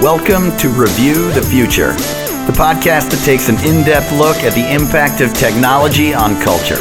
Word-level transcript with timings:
Welcome 0.00 0.56
to 0.56 0.70
Review 0.70 1.30
the 1.32 1.42
Future, 1.42 1.92
the 2.46 2.54
podcast 2.56 3.10
that 3.10 3.22
takes 3.22 3.50
an 3.50 3.56
in 3.56 3.84
depth 3.84 4.10
look 4.12 4.38
at 4.38 4.54
the 4.54 4.72
impact 4.72 5.20
of 5.20 5.34
technology 5.34 6.14
on 6.14 6.40
culture. 6.40 6.78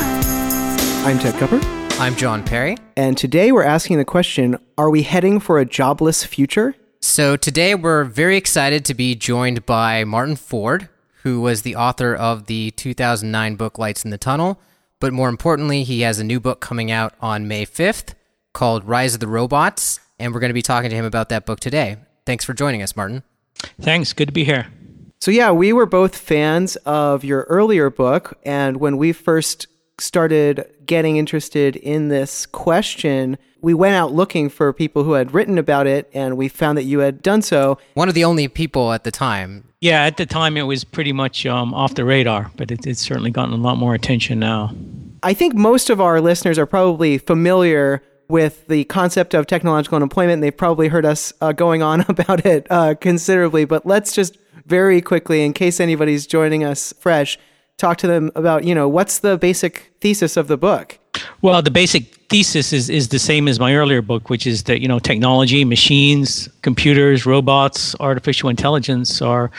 I'm 1.04 1.20
Ted 1.20 1.36
Kupper. 1.36 1.62
I'm 2.00 2.16
John 2.16 2.46
Perry. 2.46 2.78
And 2.96 3.18
today 3.18 3.52
we're 3.52 3.66
asking 3.66 3.98
the 3.98 4.06
question 4.06 4.58
Are 4.78 4.90
we 4.90 5.02
heading 5.02 5.42
for 5.42 5.60
a 5.60 5.66
jobless 5.66 6.24
future? 6.24 6.76
So, 7.02 7.36
today 7.36 7.76
we're 7.76 8.06
very 8.06 8.38
excited 8.38 8.86
to 8.86 8.94
be 8.94 9.16
joined 9.16 9.66
by 9.66 10.06
Martin 10.06 10.38
Ford, 10.38 10.88
who 11.24 11.42
was 11.42 11.64
the 11.64 11.76
author 11.76 12.16
of 12.16 12.46
the 12.46 12.72
2009 12.72 13.56
book 13.58 13.78
Lights 13.78 14.06
in 14.06 14.12
the 14.12 14.18
Tunnel. 14.18 14.62
But 15.02 15.12
more 15.12 15.28
importantly, 15.28 15.84
he 15.84 16.02
has 16.02 16.20
a 16.20 16.24
new 16.24 16.40
book 16.40 16.62
coming 16.62 16.90
out 16.90 17.16
on 17.20 17.50
May 17.50 17.66
5th 17.66 18.14
called 18.54 18.86
Rise 18.86 19.16
of 19.16 19.20
the 19.20 19.28
Robots. 19.28 20.00
And 20.18 20.34
we're 20.34 20.40
going 20.40 20.52
to 20.52 20.54
be 20.54 20.62
talking 20.62 20.90
to 20.90 20.96
him 20.96 21.04
about 21.04 21.28
that 21.28 21.46
book 21.46 21.60
today. 21.60 21.98
Thanks 22.26 22.46
for 22.46 22.54
joining 22.54 22.82
us, 22.82 22.96
Martin. 22.96 23.24
Thanks. 23.82 24.14
Good 24.14 24.28
to 24.28 24.34
be 24.34 24.44
here. 24.44 24.68
So, 25.22 25.32
yeah, 25.32 25.52
we 25.52 25.74
were 25.74 25.86
both 25.86 26.16
fans 26.16 26.76
of 26.78 27.24
your 27.24 27.44
earlier 27.50 27.90
book. 27.90 28.38
And 28.44 28.78
when 28.78 28.98
we 28.98 29.12
first 29.12 29.68
started 30.00 30.66
getting 30.86 31.18
interested 31.18 31.76
in 31.76 32.08
this 32.08 32.46
question, 32.46 33.38
we 33.62 33.74
went 33.74 33.96
out 33.96 34.14
looking 34.14 34.50
for 34.50 34.72
people 34.72 35.04
who 35.04 35.14
had 35.14 35.34
written 35.34 35.58
about 35.58 35.88
it, 35.88 36.10
and 36.14 36.38
we 36.38 36.48
found 36.48 36.78
that 36.78 36.84
you 36.84 37.00
had 37.00 37.22
done 37.22 37.42
so. 37.42 37.78
One 37.96 38.08
of 38.08 38.16
the 38.16 38.24
only 38.24 38.48
people 38.48 38.94
at 38.94 39.04
the 39.04 39.12
time. 39.12 39.66
Yeah, 39.82 40.04
at 40.04 40.18
the 40.18 40.26
time 40.26 40.58
it 40.58 40.64
was 40.64 40.84
pretty 40.84 41.14
much 41.14 41.46
um, 41.46 41.74
off 41.74 41.96
the 41.96 42.06
radar, 42.06 42.52
but 42.56 42.72
it, 42.72 42.86
it's 42.88 43.02
certainly 43.02 43.32
gotten 43.32 43.54
a 43.54 43.58
lot 43.58 43.78
more 43.78 43.94
attention 43.94 44.40
now. 44.40 44.74
I 45.22 45.34
think 45.34 45.54
most 45.54 45.90
of 45.90 46.00
our 46.00 46.22
listeners 46.22 46.58
are 46.58 46.66
probably 46.66 47.18
familiar 47.18 48.02
with 48.30 48.68
the 48.68 48.86
concept 48.86 49.34
of 49.34 49.48
technological 49.48 49.98
unemployment. 49.98 50.42
They've 50.42 50.56
probably 50.56 50.88
heard 50.88 51.06
us 51.06 51.34
uh, 51.42 51.52
going 51.52 51.82
on 51.82 52.02
about 52.08 52.46
it 52.46 52.68
uh, 52.70 52.96
considerably, 52.96 53.66
but 53.66 53.86
let's 53.86 54.14
just 54.14 54.38
very 54.66 55.02
quickly, 55.02 55.44
in 55.44 55.52
case 55.52 55.80
anybody's 55.80 56.28
joining 56.28 56.64
us 56.64 56.94
fresh, 57.00 57.38
talk 57.78 57.98
to 57.98 58.08
them 58.08 58.32
about, 58.36 58.64
you 58.64 58.76
know, 58.76 58.88
what's 58.88 59.20
the 59.20 59.38
basic 59.38 59.92
thesis 60.00 60.38
of 60.38 60.48
the 60.48 60.58
book? 60.58 61.00
Well, 61.42 61.62
the 61.62 61.72
basic 61.72 62.16
thesis 62.30 62.72
is, 62.72 62.90
is 62.90 63.08
the 63.08 63.18
same 63.18 63.48
as 63.48 63.60
my 63.60 63.76
earlier 63.76 64.02
book, 64.02 64.30
which 64.30 64.46
is 64.46 64.64
that, 64.64 64.80
you 64.80 64.88
know, 64.88 65.00
technology, 65.00 65.66
machines, 65.66 66.48
computers, 66.62 67.26
robots, 67.26 67.96
artificial 68.00 68.50
intelligence 68.50 69.22
are 69.22 69.50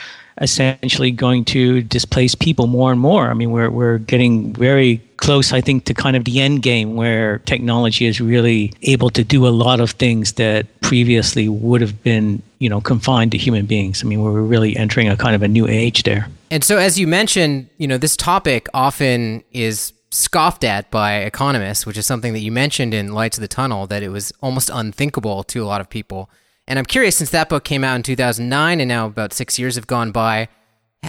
essentially 0.41 1.11
going 1.11 1.45
to 1.45 1.81
displace 1.83 2.35
people 2.35 2.67
more 2.67 2.91
and 2.91 2.99
more. 2.99 3.29
I 3.29 3.33
mean, 3.33 3.51
we're, 3.51 3.69
we're 3.69 3.99
getting 3.99 4.53
very 4.53 4.97
close, 5.17 5.53
I 5.53 5.61
think, 5.61 5.85
to 5.85 5.93
kind 5.93 6.15
of 6.15 6.25
the 6.25 6.41
end 6.41 6.63
game 6.63 6.95
where 6.95 7.39
technology 7.39 8.05
is 8.07 8.19
really 8.19 8.73
able 8.81 9.09
to 9.11 9.23
do 9.23 9.47
a 9.47 9.49
lot 9.49 9.79
of 9.79 9.91
things 9.91 10.33
that 10.33 10.65
previously 10.81 11.47
would 11.47 11.79
have 11.81 12.01
been, 12.03 12.41
you 12.59 12.67
know, 12.69 12.81
confined 12.81 13.31
to 13.31 13.37
human 13.37 13.65
beings. 13.67 14.03
I 14.03 14.07
mean, 14.07 14.21
we're 14.21 14.41
really 14.41 14.75
entering 14.75 15.07
a 15.07 15.15
kind 15.15 15.35
of 15.35 15.43
a 15.43 15.47
new 15.47 15.67
age 15.67 16.03
there. 16.03 16.27
And 16.49 16.63
so, 16.63 16.77
as 16.77 16.99
you 16.99 17.07
mentioned, 17.07 17.69
you 17.77 17.87
know, 17.87 17.97
this 17.97 18.17
topic 18.17 18.67
often 18.73 19.43
is 19.51 19.93
scoffed 20.09 20.63
at 20.63 20.91
by 20.91 21.15
economists, 21.17 21.85
which 21.85 21.97
is 21.97 22.05
something 22.05 22.33
that 22.33 22.39
you 22.39 22.51
mentioned 22.51 22.93
in 22.93 23.13
Lights 23.13 23.37
of 23.37 23.41
the 23.41 23.47
Tunnel, 23.47 23.87
that 23.87 24.03
it 24.03 24.09
was 24.09 24.33
almost 24.41 24.69
unthinkable 24.73 25.43
to 25.43 25.63
a 25.63 25.65
lot 25.65 25.81
of 25.81 25.89
people. 25.89 26.29
And 26.71 26.79
I'm 26.79 26.85
curious, 26.85 27.17
since 27.17 27.31
that 27.31 27.49
book 27.49 27.65
came 27.65 27.83
out 27.83 27.95
in 27.95 28.03
2009 28.03 28.79
and 28.79 28.87
now 28.87 29.05
about 29.05 29.33
six 29.33 29.59
years 29.59 29.75
have 29.75 29.87
gone 29.87 30.13
by, 30.13 30.47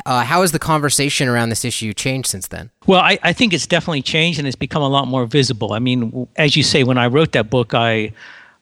uh, 0.04 0.24
how 0.24 0.40
has 0.40 0.50
the 0.50 0.58
conversation 0.58 1.28
around 1.28 1.50
this 1.50 1.64
issue 1.64 1.92
changed 1.92 2.26
since 2.26 2.48
then? 2.48 2.72
Well, 2.88 2.98
I, 2.98 3.16
I, 3.22 3.32
think 3.32 3.52
it's 3.52 3.68
definitely 3.68 4.02
changed 4.02 4.40
and 4.40 4.48
it's 4.48 4.56
become 4.56 4.82
a 4.82 4.88
lot 4.88 5.06
more 5.06 5.24
visible. 5.24 5.72
I 5.72 5.78
mean, 5.78 6.26
as 6.34 6.56
you 6.56 6.64
say, 6.64 6.82
when 6.82 6.98
I 6.98 7.06
wrote 7.06 7.30
that 7.32 7.48
book, 7.48 7.74
I 7.74 8.12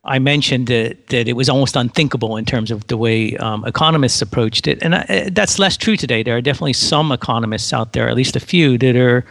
I 0.04 0.18
mentioned 0.18 0.66
that, 0.66 1.06
that 1.06 1.26
it 1.26 1.32
was 1.36 1.48
almost 1.48 1.74
unthinkable 1.74 2.36
in 2.36 2.44
terms 2.44 2.70
of 2.70 2.86
the 2.88 2.98
way 2.98 3.34
um, 3.38 3.64
economists 3.64 4.20
approached 4.20 4.66
it, 4.66 4.82
and 4.82 4.94
I, 4.94 5.30
that's 5.32 5.58
less 5.58 5.78
true 5.78 5.96
today. 5.96 6.22
There 6.22 6.36
are 6.36 6.42
definitely 6.42 6.74
some 6.74 7.12
economists 7.12 7.72
out 7.72 7.94
there, 7.94 8.10
at 8.10 8.16
least 8.16 8.36
a 8.36 8.40
few, 8.40 8.76
that 8.76 8.96
are 8.96 9.24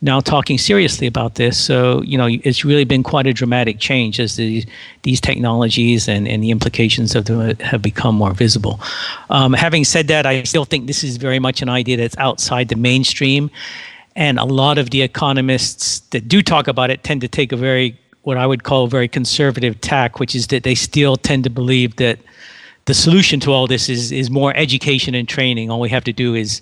now 0.00 0.20
talking 0.20 0.58
seriously 0.58 1.06
about 1.06 1.36
this. 1.36 1.58
So, 1.58 2.02
you 2.02 2.18
know, 2.18 2.28
it's 2.28 2.64
really 2.64 2.84
been 2.84 3.02
quite 3.02 3.26
a 3.26 3.32
dramatic 3.32 3.78
change 3.78 4.20
as 4.20 4.36
these, 4.36 4.66
these 5.02 5.20
technologies 5.20 6.08
and, 6.08 6.28
and 6.28 6.42
the 6.42 6.50
implications 6.50 7.14
of 7.14 7.24
them 7.24 7.56
have 7.56 7.80
become 7.80 8.14
more 8.14 8.32
visible. 8.32 8.80
Um, 9.30 9.52
having 9.52 9.84
said 9.84 10.08
that, 10.08 10.26
I 10.26 10.42
still 10.42 10.64
think 10.64 10.86
this 10.86 11.04
is 11.04 11.16
very 11.16 11.38
much 11.38 11.62
an 11.62 11.68
idea 11.68 11.96
that's 11.96 12.16
outside 12.18 12.68
the 12.68 12.76
mainstream. 12.76 13.50
And 14.16 14.38
a 14.38 14.44
lot 14.44 14.78
of 14.78 14.90
the 14.90 15.02
economists 15.02 16.00
that 16.10 16.28
do 16.28 16.42
talk 16.42 16.68
about 16.68 16.90
it 16.90 17.02
tend 17.02 17.20
to 17.22 17.28
take 17.28 17.50
a 17.52 17.56
very, 17.56 17.98
what 18.22 18.36
I 18.36 18.46
would 18.46 18.62
call 18.62 18.84
a 18.84 18.88
very 18.88 19.08
conservative 19.08 19.80
tack, 19.80 20.20
which 20.20 20.34
is 20.34 20.48
that 20.48 20.62
they 20.62 20.74
still 20.74 21.16
tend 21.16 21.44
to 21.44 21.50
believe 21.50 21.96
that 21.96 22.18
the 22.84 22.94
solution 22.94 23.40
to 23.40 23.52
all 23.52 23.66
this 23.66 23.88
is, 23.88 24.12
is 24.12 24.30
more 24.30 24.54
education 24.56 25.14
and 25.14 25.26
training. 25.26 25.70
All 25.70 25.80
we 25.80 25.88
have 25.88 26.04
to 26.04 26.12
do 26.12 26.34
is 26.34 26.60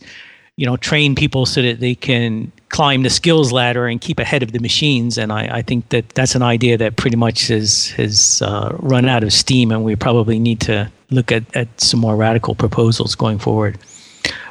you 0.56 0.66
know 0.66 0.76
train 0.76 1.14
people 1.14 1.46
so 1.46 1.62
that 1.62 1.80
they 1.80 1.94
can 1.94 2.52
climb 2.72 3.02
the 3.02 3.10
skills 3.10 3.52
ladder 3.52 3.86
and 3.86 4.00
keep 4.00 4.18
ahead 4.18 4.42
of 4.42 4.52
the 4.52 4.58
machines. 4.58 5.18
And 5.18 5.30
I, 5.30 5.58
I 5.58 5.62
think 5.62 5.90
that 5.90 6.08
that's 6.10 6.34
an 6.34 6.42
idea 6.42 6.76
that 6.78 6.96
pretty 6.96 7.16
much 7.16 7.48
has 7.48 7.88
has 7.90 8.42
uh, 8.42 8.74
run 8.80 9.08
out 9.08 9.22
of 9.22 9.32
steam 9.32 9.70
and 9.70 9.84
we 9.84 9.94
probably 9.94 10.38
need 10.38 10.60
to 10.62 10.90
look 11.10 11.30
at, 11.30 11.44
at 11.54 11.68
some 11.80 12.00
more 12.00 12.16
radical 12.16 12.54
proposals 12.54 13.14
going 13.14 13.38
forward. 13.38 13.78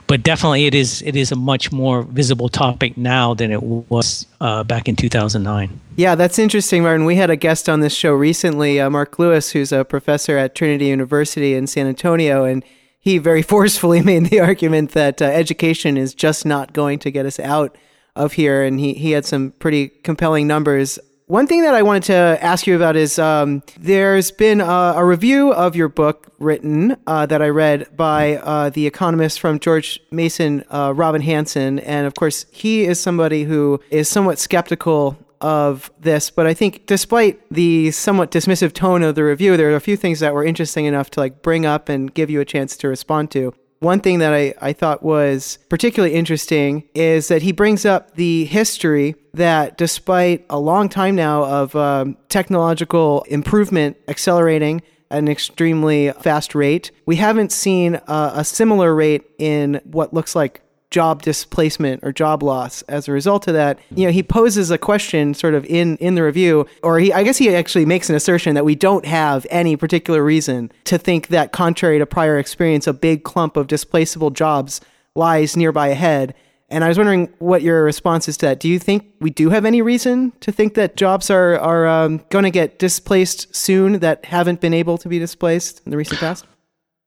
But 0.06 0.24
definitely 0.24 0.66
it 0.66 0.76
is 0.76 1.02
it 1.02 1.16
is 1.16 1.32
a 1.32 1.36
much 1.36 1.72
more 1.72 2.04
visible 2.04 2.48
topic 2.48 2.96
now 2.96 3.34
than 3.34 3.52
it 3.52 3.64
was 3.64 4.28
uh, 4.40 4.64
back 4.66 4.90
in 4.90 4.98
2009 4.98 5.80
yeah 5.96 6.16
that's 6.16 6.38
interesting 6.38 6.84
martin. 6.84 7.06
We 7.06 7.16
had 7.16 7.30
a 7.30 7.38
guest 7.38 7.70
on 7.70 7.80
this 7.80 7.96
show 7.96 8.12
recently 8.12 8.78
uh, 8.78 8.90
mark 8.90 9.20
lewis 9.20 9.52
who's 9.52 9.72
a 9.72 9.86
professor 9.86 10.38
at 10.38 10.54
trinity 10.54 10.88
university 10.88 11.54
in 11.54 11.66
san 11.66 11.88
antonio 11.88 12.44
and 12.44 12.66
he 13.00 13.20
very 13.20 13.42
forcefully 13.54 14.02
made 14.02 14.26
the 14.26 14.42
argument 14.42 14.92
that 14.92 15.22
uh, 15.22 15.26
education 15.26 15.96
is 15.96 16.14
just 16.14 16.46
not 16.46 16.74
going 16.74 17.00
to 17.00 17.10
get 17.10 17.26
us 17.26 17.40
out 17.40 17.78
of 18.16 18.34
here, 18.34 18.64
and 18.64 18.80
he, 18.80 18.94
he 18.94 19.12
had 19.12 19.26
some 19.26 19.52
pretty 19.52 19.90
compelling 19.90 20.48
numbers. 20.48 21.00
One 21.32 21.48
thing 21.48 21.62
that 21.62 21.74
I 21.74 21.82
wanted 21.82 22.04
to 22.04 22.38
ask 22.42 22.68
you 22.68 22.76
about 22.76 22.98
is 22.98 23.18
um, 23.18 23.64
there's 23.80 24.32
been 24.32 24.60
a, 24.60 24.96
a, 24.98 25.06
review 25.06 25.54
of 25.54 25.78
your 25.78 25.88
book 25.88 26.28
written 26.40 26.98
uh, 27.08 27.26
that 27.28 27.42
I 27.42 27.48
read 27.48 27.96
by 27.96 28.36
uh, 28.36 28.70
the 28.70 28.86
economist 28.86 29.40
from 29.40 29.58
George 29.58 30.02
Mason, 30.12 30.66
uh, 30.70 30.92
Robin 30.94 31.22
Hanson. 31.22 31.80
And 31.80 32.06
of 32.06 32.16
course, 32.16 32.48
he 32.52 32.84
is 32.84 33.00
somebody 33.00 33.44
who 33.44 33.80
is 33.90 34.10
somewhat 34.10 34.40
skeptical 34.40 35.18
of 35.40 35.90
this, 36.00 36.30
but 36.30 36.48
I 36.48 36.54
think 36.54 36.86
despite 36.86 37.42
the 37.50 37.92
somewhat 37.92 38.30
dismissive 38.30 38.74
tone 38.74 39.02
of 39.02 39.16
the 39.16 39.24
review, 39.24 39.58
there 39.58 39.72
are 39.72 39.76
a 39.76 39.80
few 39.80 39.98
things 39.98 40.20
that 40.20 40.34
were 40.34 40.44
interesting 40.44 40.86
enough 40.86 41.10
to 41.12 41.22
like 41.22 41.42
bring 41.42 41.66
up 41.66 41.90
and 41.90 42.14
give 42.14 42.30
you 42.30 42.42
a 42.42 42.46
chance 42.46 42.76
to 42.78 42.88
respond 42.88 43.32
to. 43.32 43.54
One 43.82 44.00
thing 44.00 44.20
that 44.20 44.32
I, 44.32 44.54
I 44.62 44.74
thought 44.74 45.02
was 45.02 45.58
particularly 45.68 46.14
interesting 46.14 46.84
is 46.94 47.30
that 47.30 47.42
he 47.42 47.52
brings 47.52 47.84
up 47.84 48.14
the 48.14 48.46
history 48.46 49.16
that 49.34 49.76
despite 49.76 50.46
a 50.52 50.60
long 50.60 50.88
time 50.88 51.16
now 51.16 51.44
of 51.46 51.76
um, 51.76 52.16
technological 52.30 53.24
improvement 53.24 53.98
accelerating 54.08 54.84
at 55.10 55.18
an 55.18 55.28
extremely 55.28 56.12
fast 56.12 56.54
rate, 56.54 56.92
we 57.08 57.16
haven't 57.16 57.52
seen 57.52 57.96
uh, 58.08 58.34
a 58.36 58.44
similar 58.44 58.94
rate 58.94 59.24
in 59.40 59.82
what 59.86 60.14
looks 60.14 60.36
like 60.36 60.62
job 60.92 61.22
displacement 61.22 62.04
or 62.04 62.12
job 62.12 62.44
loss 62.44 62.82
as 62.84 63.08
a 63.08 63.12
result 63.12 63.48
of 63.48 63.54
that 63.54 63.80
you 63.96 64.06
know 64.06 64.12
he 64.12 64.22
poses 64.22 64.70
a 64.70 64.78
question 64.78 65.34
sort 65.34 65.54
of 65.54 65.66
in 65.66 65.96
in 65.98 66.16
the 66.16 66.24
review 66.24 66.68
or 66.84 67.00
he 67.00 67.14
i 67.14 67.24
guess 67.24 67.38
he 67.38 67.54
actually 67.56 67.86
makes 67.86 68.10
an 68.10 68.16
assertion 68.16 68.56
that 68.56 68.66
we 68.66 68.76
don't 68.76 69.06
have 69.06 69.48
any 69.50 69.78
particular 69.78 70.22
reason 70.24 70.70
to 70.84 70.98
think 70.98 71.28
that 71.28 71.54
contrary 71.54 71.98
to 71.98 72.06
prior 72.06 72.38
experience 72.38 72.88
a 72.88 72.94
big 72.94 73.24
clump 73.24 73.56
of 73.56 73.68
displaceable 73.68 74.30
jobs 74.30 74.82
lies 75.16 75.56
nearby 75.56 75.88
ahead 75.88 76.36
and 76.72 76.86
I 76.86 76.88
was 76.88 76.98
wondering 76.98 77.28
what 77.40 77.62
your 77.62 77.84
response 77.84 78.30
is 78.30 78.38
to 78.38 78.46
that. 78.46 78.62
Do 78.62 78.70
you 78.70 78.80
think 78.80 79.06
we 79.20 79.30
do 79.30 79.50
have 79.50 79.66
any 79.66 79.82
reason 79.82 80.32
to 80.40 80.54
think 80.54 80.76
that 80.76 80.96
jobs 80.96 81.30
are 81.30 81.60
are 81.60 81.86
um, 81.86 82.24
going 82.30 82.44
to 82.44 82.50
get 82.50 82.80
displaced 82.80 83.54
soon 83.54 84.00
that 84.00 84.24
haven't 84.24 84.62
been 84.62 84.74
able 84.74 84.98
to 85.00 85.10
be 85.10 85.20
displaced 85.20 85.82
in 85.86 85.92
the 85.92 85.98
recent 85.98 86.22
past? 86.22 86.46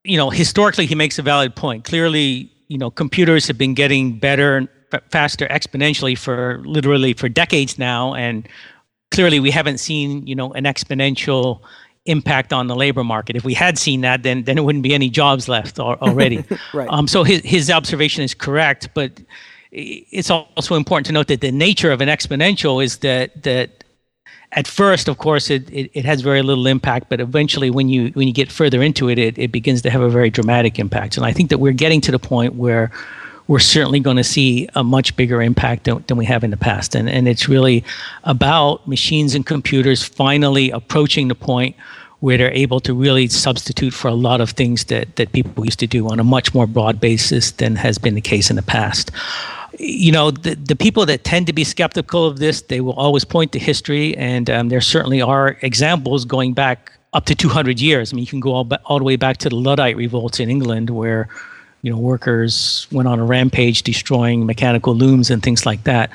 You 0.03 0.17
know, 0.17 0.29
historically, 0.29 0.85
he 0.85 0.93
makes 0.93 1.17
a 1.17 1.23
valid 1.23 1.55
point. 1.55 1.83
Clearly, 1.83 2.51
you 2.67 2.77
know, 2.77 2.89
computers 2.89 3.47
have 3.47 3.57
been 3.57 3.73
getting 3.73 4.19
better 4.19 4.57
and 4.57 4.69
faster 5.09 5.47
exponentially 5.47 6.17
for 6.17 6.61
literally 6.65 7.13
for 7.13 7.29
decades 7.29 7.77
now, 7.77 8.13
and 8.13 8.47
clearly 9.11 9.39
we 9.39 9.51
haven't 9.51 9.79
seen 9.79 10.25
you 10.27 10.35
know 10.35 10.53
an 10.53 10.65
exponential 10.65 11.61
impact 12.05 12.53
on 12.53 12.67
the 12.67 12.75
labor 12.75 13.03
market. 13.03 13.35
If 13.35 13.43
we 13.43 13.53
had 13.53 13.77
seen 13.77 14.01
that, 14.01 14.23
then 14.23 14.43
then 14.43 14.57
it 14.57 14.63
wouldn't 14.63 14.83
be 14.83 14.93
any 14.93 15.09
jobs 15.09 15.47
left 15.47 15.79
already. 15.79 16.43
right. 16.73 16.89
Um, 16.89 17.07
so 17.07 17.23
his 17.23 17.41
his 17.41 17.69
observation 17.69 18.23
is 18.23 18.33
correct, 18.33 18.89
but 18.93 19.21
it's 19.71 20.29
also 20.29 20.75
important 20.75 21.05
to 21.07 21.11
note 21.11 21.27
that 21.27 21.41
the 21.41 21.51
nature 21.51 21.91
of 21.91 22.01
an 22.01 22.09
exponential 22.09 22.83
is 22.83 22.99
that 22.99 23.43
that 23.43 23.84
at 24.55 24.67
first, 24.67 25.09
of 25.09 25.17
course, 25.17 25.49
it, 25.49 25.69
it, 25.69 25.91
it, 25.93 26.05
has 26.05 26.21
very 26.21 26.41
little 26.41 26.65
impact, 26.65 27.09
but 27.09 27.19
eventually, 27.19 27.69
when 27.69 27.89
you 27.89 28.09
when 28.09 28.27
you 28.27 28.33
get 28.33 28.49
further 28.51 28.81
into 28.81 29.09
it, 29.09 29.19
it, 29.19 29.37
it 29.37 29.51
begins 29.51 29.81
to 29.81 29.89
have 29.89 30.01
a 30.01 30.09
very 30.09 30.29
dramatic 30.29 30.79
impact. 30.79 31.17
And 31.17 31.25
I 31.25 31.33
think 31.33 31.49
that 31.49 31.57
we're 31.57 31.73
getting 31.73 32.01
to 32.01 32.11
the 32.11 32.19
point 32.19 32.55
where 32.55 32.89
we're 33.47 33.59
certainly 33.59 33.99
going 33.99 34.17
to 34.17 34.23
see 34.23 34.67
a 34.73 34.83
much 34.83 35.15
bigger 35.15 35.41
impact 35.41 35.83
than, 35.83 36.03
than 36.07 36.17
we 36.17 36.25
have 36.25 36.43
in 36.43 36.51
the 36.51 36.57
past. 36.57 36.95
And 36.95 37.09
and 37.09 37.27
it's 37.27 37.49
really 37.49 37.83
about 38.23 38.87
machines 38.87 39.35
and 39.35 39.45
computers 39.45 40.03
finally 40.03 40.71
approaching 40.71 41.27
the 41.27 41.35
point 41.35 41.75
where 42.21 42.37
they're 42.37 42.51
able 42.51 42.79
to 42.79 42.93
really 42.93 43.27
substitute 43.27 43.93
for 43.93 44.07
a 44.07 44.13
lot 44.13 44.39
of 44.39 44.51
things 44.51 44.85
that, 44.85 45.15
that 45.17 45.31
people 45.33 45.65
used 45.65 45.79
to 45.79 45.85
do 45.85 46.09
on 46.09 46.19
a 46.19 46.23
much 46.23 46.53
more 46.53 46.65
broad 46.65 46.99
basis 46.99 47.51
than 47.51 47.75
has 47.75 47.97
been 47.97 48.15
the 48.15 48.21
case 48.21 48.49
in 48.49 48.55
the 48.55 48.63
past. 48.63 49.11
You 49.79 50.11
know, 50.11 50.31
the, 50.31 50.55
the 50.55 50.75
people 50.75 51.05
that 51.05 51.23
tend 51.23 51.47
to 51.47 51.53
be 51.53 51.63
skeptical 51.63 52.25
of 52.25 52.39
this, 52.39 52.61
they 52.61 52.81
will 52.81 52.93
always 52.93 53.25
point 53.25 53.51
to 53.53 53.59
history, 53.59 54.15
and 54.17 54.49
um, 54.49 54.69
there 54.69 54.81
certainly 54.81 55.21
are 55.21 55.57
examples 55.61 56.25
going 56.25 56.53
back 56.53 56.91
up 57.13 57.25
to 57.25 57.35
200 57.35 57.79
years. 57.79 58.11
I 58.11 58.15
mean, 58.15 58.23
you 58.23 58.29
can 58.29 58.39
go 58.39 58.53
all, 58.53 58.69
all 58.85 58.97
the 58.99 59.03
way 59.03 59.15
back 59.15 59.37
to 59.37 59.49
the 59.49 59.55
Luddite 59.55 59.97
revolts 59.97 60.39
in 60.39 60.49
England, 60.49 60.89
where 60.89 61.27
you 61.81 61.91
know 61.91 61.97
workers 61.97 62.87
went 62.91 63.07
on 63.07 63.19
a 63.19 63.25
rampage, 63.25 63.83
destroying 63.83 64.45
mechanical 64.45 64.95
looms 64.95 65.29
and 65.29 65.41
things 65.43 65.65
like 65.65 65.83
that. 65.83 66.09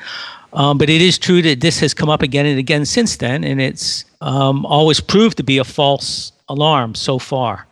Um, 0.53 0.77
but 0.77 0.89
it 0.89 1.01
is 1.01 1.17
true 1.17 1.41
that 1.43 1.61
this 1.61 1.79
has 1.79 1.93
come 1.93 2.09
up 2.09 2.21
again 2.21 2.45
and 2.45 2.59
again 2.59 2.85
since 2.85 3.17
then, 3.17 3.43
and 3.43 3.61
it's 3.61 4.05
um, 4.21 4.65
always 4.65 4.99
proved 4.99 5.37
to 5.37 5.43
be 5.43 5.57
a 5.57 5.63
false 5.63 6.31
alarm 6.49 6.95
so 6.95 7.19
far. 7.19 7.67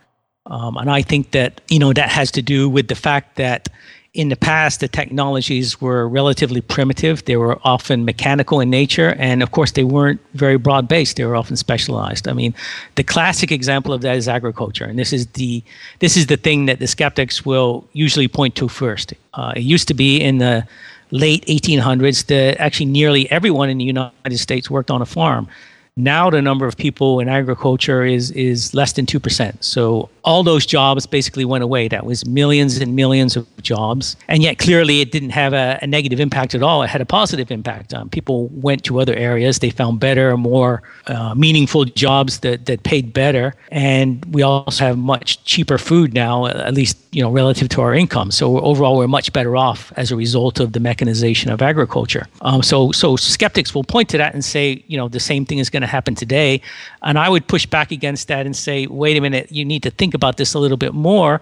Um, 0.46 0.78
and 0.78 0.90
I 0.90 1.02
think 1.02 1.32
that 1.32 1.62
you 1.70 1.80
know 1.80 1.94
that 1.94 2.10
has 2.10 2.32
to 2.32 2.42
do 2.42 2.70
with 2.70 2.88
the 2.88 2.96
fact 2.96 3.36
that 3.36 3.70
in 4.20 4.30
the 4.30 4.36
past 4.36 4.82
the 4.82 4.88
technologies 4.88 5.80
were 5.80 6.08
relatively 6.08 6.62
primitive. 6.62 7.24
They 7.24 7.38
were 7.38 7.58
often 7.64 8.04
mechanical 8.04 8.60
in 8.60 8.70
nature, 8.70 9.16
and 9.18 9.42
of 9.42 9.52
course 9.52 9.72
they 9.72 9.86
weren't 9.86 10.20
very 10.34 10.58
broad 10.58 10.88
based. 10.88 11.16
They 11.16 11.26
were 11.26 11.38
often 11.38 11.56
specialized. 11.56 12.28
I 12.28 12.34
mean, 12.34 12.54
the 12.96 13.04
classic 13.04 13.52
example 13.52 13.94
of 13.94 14.02
that 14.02 14.18
is 14.18 14.28
agriculture, 14.28 14.84
and 14.86 15.00
this 15.00 15.14
is 15.14 15.28
the 15.28 15.64
this 16.00 16.18
is 16.18 16.28
the 16.28 16.38
thing 16.38 16.66
that 16.66 16.80
the 16.80 16.88
skeptics 16.88 17.46
will 17.46 17.88
usually 17.94 18.28
point 18.28 18.56
to 18.56 18.68
first. 18.68 19.14
Uh, 19.34 19.54
it 19.56 19.64
used 19.64 19.88
to 19.88 19.94
be 19.94 20.22
in 20.22 20.40
the 20.40 20.68
late 21.12 21.46
1800s 21.46 22.26
that 22.28 22.60
actually 22.60 22.86
nearly 22.86 23.30
everyone 23.32 23.70
in 23.70 23.78
the 23.78 23.86
United 23.86 24.38
States 24.38 24.70
worked 24.70 24.92
on 24.92 25.02
a 25.02 25.06
farm. 25.06 25.48
Now 25.96 26.30
the 26.30 26.42
number 26.42 26.66
of 26.66 26.78
people 26.78 27.20
in 27.20 27.28
agriculture 27.28 28.06
is 28.06 28.32
is 28.32 28.74
less 28.74 28.94
than 28.94 29.06
two 29.06 29.20
percent. 29.20 29.64
So 29.64 30.10
all 30.24 30.44
those 30.44 30.66
jobs 30.66 31.06
basically 31.06 31.46
went 31.46 31.64
away. 31.64 31.88
That 31.88 32.06
was 32.06 32.26
millions 32.26 32.78
and 32.78 32.96
millions 32.96 33.36
of 33.36 33.46
jobs, 33.62 34.16
and 34.28 34.42
yet 34.44 34.58
clearly 34.60 35.02
it 35.02 35.12
didn't 35.12 35.32
have 35.32 35.54
a, 35.54 35.80
a 35.82 35.88
negative 35.88 36.20
impact 36.20 36.56
at 36.56 36.64
all. 36.64 36.84
It 36.84 36.90
had 36.90 37.02
a 37.02 37.06
positive 37.06 37.52
impact. 37.52 37.94
Um, 37.94 38.10
people 38.10 38.48
went 38.48 38.84
to 38.86 39.02
other 39.02 39.16
areas. 39.16 39.60
They 39.60 39.72
found 39.72 40.00
better, 40.00 40.38
more 40.38 40.82
uh, 41.08 41.36
meaningful 41.36 41.86
jobs 41.86 42.40
that 42.40 42.66
that 42.68 42.84
paid 42.84 43.12
better, 43.12 43.56
and 43.72 44.24
we 44.34 44.42
also 44.42 44.86
have 44.86 44.98
much 44.98 45.44
cheaper 45.44 45.78
food 45.78 46.14
now, 46.14 46.46
at 46.46 46.74
least 46.74 46.98
you 47.12 47.22
know 47.22 47.32
relative 47.32 47.68
to 47.70 47.82
our 47.82 47.94
income. 47.94 48.32
So 48.32 48.60
overall, 48.60 48.98
we're 48.98 49.08
much 49.08 49.34
better 49.34 49.58
off 49.58 49.92
as 49.98 50.12
a 50.12 50.16
result 50.16 50.60
of 50.60 50.74
the 50.74 50.80
mechanization 50.80 51.52
of 51.52 51.62
agriculture. 51.62 52.28
Um, 52.42 52.62
so 52.64 52.92
so 52.92 53.16
skeptics 53.16 53.76
will 53.76 53.84
point 53.84 54.10
to 54.10 54.18
that 54.18 54.34
and 54.34 54.46
say, 54.46 54.84
you 54.88 54.98
know, 54.98 55.10
the 55.10 55.20
same 55.20 55.46
thing 55.46 55.58
is 55.60 55.70
going 55.70 55.79
to 55.82 55.88
happen 55.88 56.16
today. 56.16 56.62
And 57.04 57.18
I 57.18 57.30
would 57.30 57.48
push 57.48 57.66
back 57.66 57.92
against 57.92 58.28
that 58.28 58.46
and 58.46 58.56
say, 58.56 58.88
wait 58.88 59.18
a 59.18 59.22
minute, 59.22 59.52
you 59.52 59.66
need 59.66 59.84
to 59.84 59.92
think 59.92 60.14
about 60.14 60.38
this 60.38 60.54
a 60.54 60.60
little 60.60 60.78
bit 60.78 60.94
more 60.94 61.42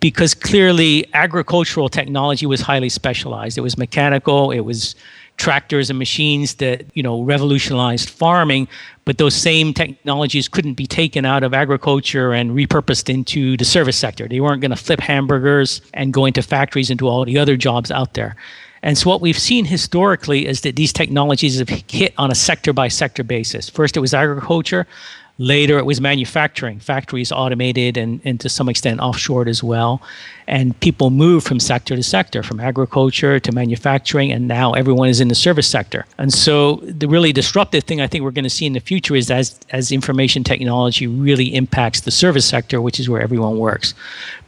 because 0.00 0.34
clearly 0.34 1.06
agricultural 1.14 1.88
technology 1.88 2.46
was 2.46 2.60
highly 2.60 2.88
specialized. 2.88 3.58
It 3.58 3.60
was 3.60 3.76
mechanical, 3.76 4.50
it 4.50 4.60
was 4.60 4.94
tractors 5.36 5.90
and 5.90 5.98
machines 5.98 6.54
that 6.56 6.84
you 6.94 7.02
know 7.02 7.22
revolutionized 7.22 8.08
farming 8.10 8.68
but 9.04 9.18
those 9.18 9.34
same 9.34 9.72
technologies 9.72 10.46
couldn't 10.46 10.74
be 10.74 10.86
taken 10.86 11.24
out 11.24 11.42
of 11.42 11.54
agriculture 11.54 12.32
and 12.32 12.50
repurposed 12.50 13.08
into 13.08 13.56
the 13.56 13.64
service 13.64 13.96
sector 13.96 14.28
they 14.28 14.40
weren't 14.40 14.60
going 14.60 14.70
to 14.70 14.76
flip 14.76 15.00
hamburgers 15.00 15.80
and 15.94 16.12
go 16.12 16.26
into 16.26 16.42
factories 16.42 16.90
and 16.90 16.98
do 16.98 17.08
all 17.08 17.24
the 17.24 17.38
other 17.38 17.56
jobs 17.56 17.90
out 17.90 18.14
there 18.14 18.36
and 18.82 18.98
so 18.98 19.08
what 19.08 19.20
we've 19.20 19.38
seen 19.38 19.64
historically 19.64 20.46
is 20.46 20.62
that 20.62 20.76
these 20.76 20.92
technologies 20.92 21.58
have 21.58 21.68
hit 21.68 22.14
on 22.18 22.30
a 22.30 22.34
sector 22.34 22.72
by 22.72 22.88
sector 22.88 23.22
basis. 23.22 23.68
First, 23.68 23.96
it 23.96 24.00
was 24.00 24.12
agriculture. 24.12 24.86
Later, 25.38 25.78
it 25.78 25.86
was 25.86 26.00
manufacturing, 26.00 26.78
factories 26.78 27.32
automated 27.32 27.96
and, 27.96 28.20
and 28.24 28.38
to 28.40 28.48
some 28.48 28.68
extent 28.68 29.00
offshored 29.00 29.48
as 29.48 29.62
well. 29.62 30.02
And 30.46 30.78
people 30.80 31.10
moved 31.10 31.46
from 31.46 31.58
sector 31.58 31.96
to 31.96 32.02
sector, 32.02 32.42
from 32.42 32.60
agriculture 32.60 33.40
to 33.40 33.52
manufacturing, 33.52 34.30
and 34.30 34.46
now 34.46 34.72
everyone 34.72 35.08
is 35.08 35.20
in 35.20 35.28
the 35.28 35.34
service 35.34 35.66
sector. 35.66 36.04
And 36.18 36.32
so, 36.32 36.76
the 36.76 37.08
really 37.08 37.32
disruptive 37.32 37.84
thing 37.84 38.00
I 38.00 38.06
think 38.06 38.24
we're 38.24 38.30
going 38.30 38.44
to 38.44 38.50
see 38.50 38.66
in 38.66 38.74
the 38.74 38.80
future 38.80 39.16
is 39.16 39.30
as, 39.30 39.58
as 39.70 39.90
information 39.90 40.44
technology 40.44 41.06
really 41.06 41.54
impacts 41.54 42.02
the 42.02 42.10
service 42.10 42.44
sector, 42.44 42.80
which 42.80 43.00
is 43.00 43.08
where 43.08 43.22
everyone 43.22 43.56
works. 43.56 43.94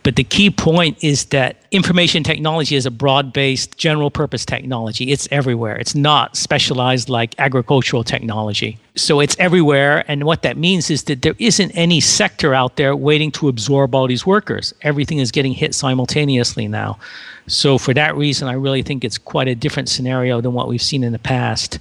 But 0.04 0.16
the 0.16 0.22
key 0.22 0.50
point 0.50 1.02
is 1.02 1.24
that 1.26 1.56
information 1.70 2.22
technology 2.22 2.76
is 2.76 2.84
a 2.84 2.90
broad 2.90 3.32
based, 3.32 3.78
general 3.78 4.10
purpose 4.10 4.44
technology. 4.44 5.10
It's 5.10 5.26
everywhere. 5.30 5.76
It's 5.76 5.94
not 5.94 6.36
specialized 6.36 7.08
like 7.08 7.34
agricultural 7.38 8.04
technology. 8.04 8.78
So 8.96 9.18
it's 9.20 9.34
everywhere. 9.38 10.04
And 10.06 10.24
what 10.24 10.42
that 10.42 10.58
means 10.58 10.90
is 10.90 11.04
that 11.04 11.22
there 11.22 11.34
isn't 11.38 11.70
any 11.70 12.00
sector 12.00 12.54
out 12.54 12.76
there 12.76 12.94
waiting 12.94 13.32
to 13.32 13.48
absorb 13.48 13.94
all 13.94 14.06
these 14.06 14.26
workers. 14.26 14.74
Everything 14.82 15.18
is 15.18 15.32
getting 15.32 15.54
hit 15.54 15.74
simultaneously 15.74 16.68
now. 16.68 16.98
So 17.46 17.78
for 17.78 17.94
that 17.94 18.14
reason, 18.14 18.46
I 18.46 18.52
really 18.52 18.82
think 18.82 19.04
it's 19.04 19.16
quite 19.18 19.48
a 19.48 19.54
different 19.54 19.88
scenario 19.88 20.42
than 20.42 20.52
what 20.52 20.68
we've 20.68 20.82
seen 20.82 21.02
in 21.02 21.12
the 21.12 21.18
past. 21.18 21.78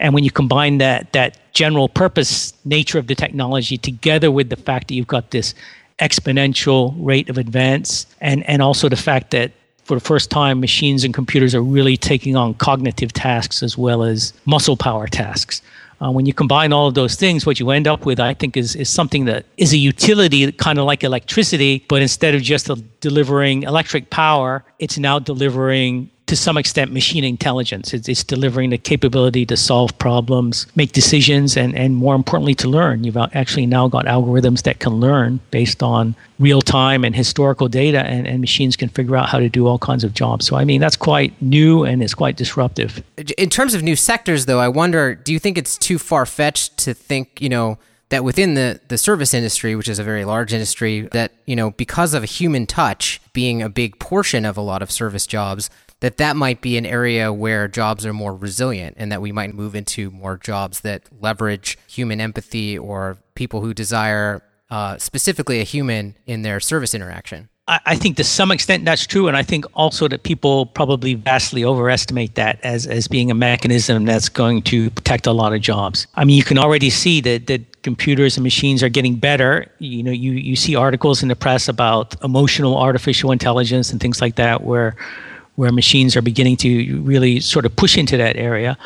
And 0.00 0.12
when 0.12 0.24
you 0.24 0.30
combine 0.32 0.78
that 0.78 1.12
that 1.12 1.38
general 1.52 1.88
purpose 1.88 2.52
nature 2.64 2.98
of 2.98 3.06
the 3.06 3.14
technology 3.14 3.76
together 3.76 4.30
with 4.30 4.48
the 4.48 4.56
fact 4.56 4.88
that 4.88 4.94
you've 4.94 5.06
got 5.06 5.30
this 5.30 5.54
exponential 6.00 6.94
rate 6.98 7.28
of 7.28 7.38
advance, 7.38 8.06
and, 8.20 8.48
and 8.48 8.62
also 8.62 8.88
the 8.88 8.96
fact 8.96 9.30
that 9.30 9.52
for 9.84 9.94
the 9.94 10.00
first 10.00 10.30
time, 10.30 10.60
machines 10.60 11.02
and 11.04 11.12
computers 11.12 11.54
are 11.54 11.62
really 11.62 11.96
taking 11.96 12.36
on 12.36 12.54
cognitive 12.54 13.12
tasks 13.12 13.62
as 13.62 13.76
well 13.76 14.02
as 14.02 14.32
muscle 14.46 14.76
power 14.76 15.06
tasks. 15.08 15.62
Uh, 16.00 16.10
when 16.10 16.24
you 16.24 16.32
combine 16.32 16.72
all 16.72 16.86
of 16.86 16.94
those 16.94 17.14
things, 17.16 17.44
what 17.44 17.60
you 17.60 17.68
end 17.70 17.86
up 17.86 18.06
with, 18.06 18.18
I 18.20 18.32
think, 18.32 18.56
is, 18.56 18.74
is 18.74 18.88
something 18.88 19.26
that 19.26 19.44
is 19.58 19.72
a 19.72 19.76
utility 19.76 20.50
kind 20.52 20.78
of 20.78 20.86
like 20.86 21.04
electricity, 21.04 21.84
but 21.88 22.00
instead 22.00 22.34
of 22.34 22.40
just 22.40 22.70
delivering 23.00 23.64
electric 23.64 24.08
power, 24.08 24.64
it's 24.78 24.96
now 24.96 25.18
delivering 25.18 26.08
to 26.30 26.36
some 26.36 26.56
extent 26.56 26.92
machine 26.92 27.24
intelligence. 27.24 27.92
It's, 27.92 28.08
it's, 28.08 28.22
delivering 28.22 28.70
the 28.70 28.78
capability 28.78 29.44
to 29.46 29.56
solve 29.56 29.98
problems, 29.98 30.68
make 30.76 30.92
decisions, 30.92 31.56
and, 31.56 31.74
and 31.74 31.96
more 31.96 32.14
importantly, 32.14 32.54
to 32.54 32.68
learn. 32.68 33.02
You've 33.02 33.16
actually 33.16 33.66
now 33.66 33.88
got 33.88 34.04
algorithms 34.04 34.62
that 34.62 34.78
can 34.78 34.92
learn 34.92 35.40
based 35.50 35.82
on 35.82 36.14
real 36.38 36.62
time 36.62 37.04
and 37.04 37.16
historical 37.16 37.66
data, 37.66 38.04
and, 38.04 38.28
and 38.28 38.40
machines 38.40 38.76
can 38.76 38.88
figure 38.90 39.16
out 39.16 39.28
how 39.28 39.40
to 39.40 39.48
do 39.48 39.66
all 39.66 39.80
kinds 39.80 40.04
of 40.04 40.14
jobs. 40.14 40.46
So, 40.46 40.54
I 40.54 40.64
mean, 40.64 40.80
that's 40.80 40.94
quite 40.94 41.32
new 41.42 41.82
and 41.82 42.00
it's 42.00 42.14
quite 42.14 42.36
disruptive. 42.36 43.02
In 43.36 43.50
terms 43.50 43.74
of 43.74 43.82
new 43.82 43.96
sectors, 43.96 44.46
though, 44.46 44.60
I 44.60 44.68
wonder 44.68 45.16
do 45.16 45.32
you 45.32 45.40
think 45.40 45.58
it's 45.58 45.76
too 45.76 45.98
far 45.98 46.26
fetched 46.26 46.76
to 46.84 46.94
think, 46.94 47.42
you 47.42 47.48
know, 47.48 47.76
that 48.10 48.22
within 48.22 48.54
the, 48.54 48.80
the 48.86 48.98
service 48.98 49.34
industry, 49.34 49.74
which 49.74 49.88
is 49.88 49.98
a 49.98 50.04
very 50.04 50.24
large 50.24 50.52
industry, 50.52 51.08
that, 51.12 51.32
you 51.46 51.56
know, 51.56 51.72
because 51.72 52.14
of 52.14 52.22
a 52.22 52.26
human 52.26 52.66
touch 52.66 53.20
being 53.32 53.62
a 53.62 53.68
big 53.68 53.98
portion 53.98 54.44
of 54.44 54.56
a 54.56 54.60
lot 54.60 54.82
of 54.82 54.90
service 54.90 55.26
jobs, 55.26 55.70
that 56.00 56.16
that 56.16 56.36
might 56.36 56.60
be 56.60 56.76
an 56.76 56.86
area 56.86 57.32
where 57.32 57.68
jobs 57.68 58.04
are 58.04 58.12
more 58.12 58.34
resilient 58.34 58.96
and 58.98 59.12
that 59.12 59.20
we 59.20 59.32
might 59.32 59.54
move 59.54 59.74
into 59.74 60.10
more 60.10 60.36
jobs 60.36 60.80
that 60.80 61.02
leverage 61.20 61.78
human 61.86 62.20
empathy 62.20 62.78
or 62.78 63.18
people 63.34 63.60
who 63.60 63.72
desire 63.72 64.42
uh, 64.70 64.96
specifically 64.98 65.60
a 65.60 65.64
human 65.64 66.16
in 66.26 66.42
their 66.42 66.60
service 66.60 66.94
interaction. 66.94 67.48
I 67.86 67.94
think 67.94 68.16
to 68.16 68.24
some 68.24 68.50
extent 68.50 68.84
that's 68.84 69.06
true, 69.06 69.28
and 69.28 69.36
I 69.36 69.44
think 69.44 69.64
also 69.74 70.08
that 70.08 70.24
people 70.24 70.66
probably 70.66 71.14
vastly 71.14 71.64
overestimate 71.64 72.34
that 72.34 72.58
as, 72.64 72.84
as 72.84 73.06
being 73.06 73.30
a 73.30 73.34
mechanism 73.34 74.06
that's 74.06 74.28
going 74.28 74.62
to 74.62 74.90
protect 74.90 75.28
a 75.28 75.32
lot 75.32 75.52
of 75.52 75.60
jobs. 75.60 76.08
I 76.16 76.24
mean, 76.24 76.36
you 76.36 76.42
can 76.42 76.58
already 76.58 76.90
see 76.90 77.20
that 77.20 77.46
that 77.46 77.82
computers 77.82 78.36
and 78.36 78.42
machines 78.42 78.82
are 78.82 78.88
getting 78.88 79.14
better. 79.14 79.70
You 79.78 80.02
know, 80.02 80.10
you 80.10 80.32
you 80.32 80.56
see 80.56 80.74
articles 80.74 81.22
in 81.22 81.28
the 81.28 81.36
press 81.36 81.68
about 81.68 82.20
emotional 82.24 82.76
artificial 82.76 83.30
intelligence 83.30 83.92
and 83.92 84.00
things 84.00 84.20
like 84.20 84.34
that, 84.34 84.64
where 84.64 84.96
where 85.60 85.70
machines 85.70 86.16
are 86.16 86.22
beginning 86.22 86.56
to 86.56 87.02
really 87.02 87.38
sort 87.38 87.66
of 87.66 87.76
push 87.76 87.98
into 87.98 88.16
that 88.16 88.34
area. 88.36 88.78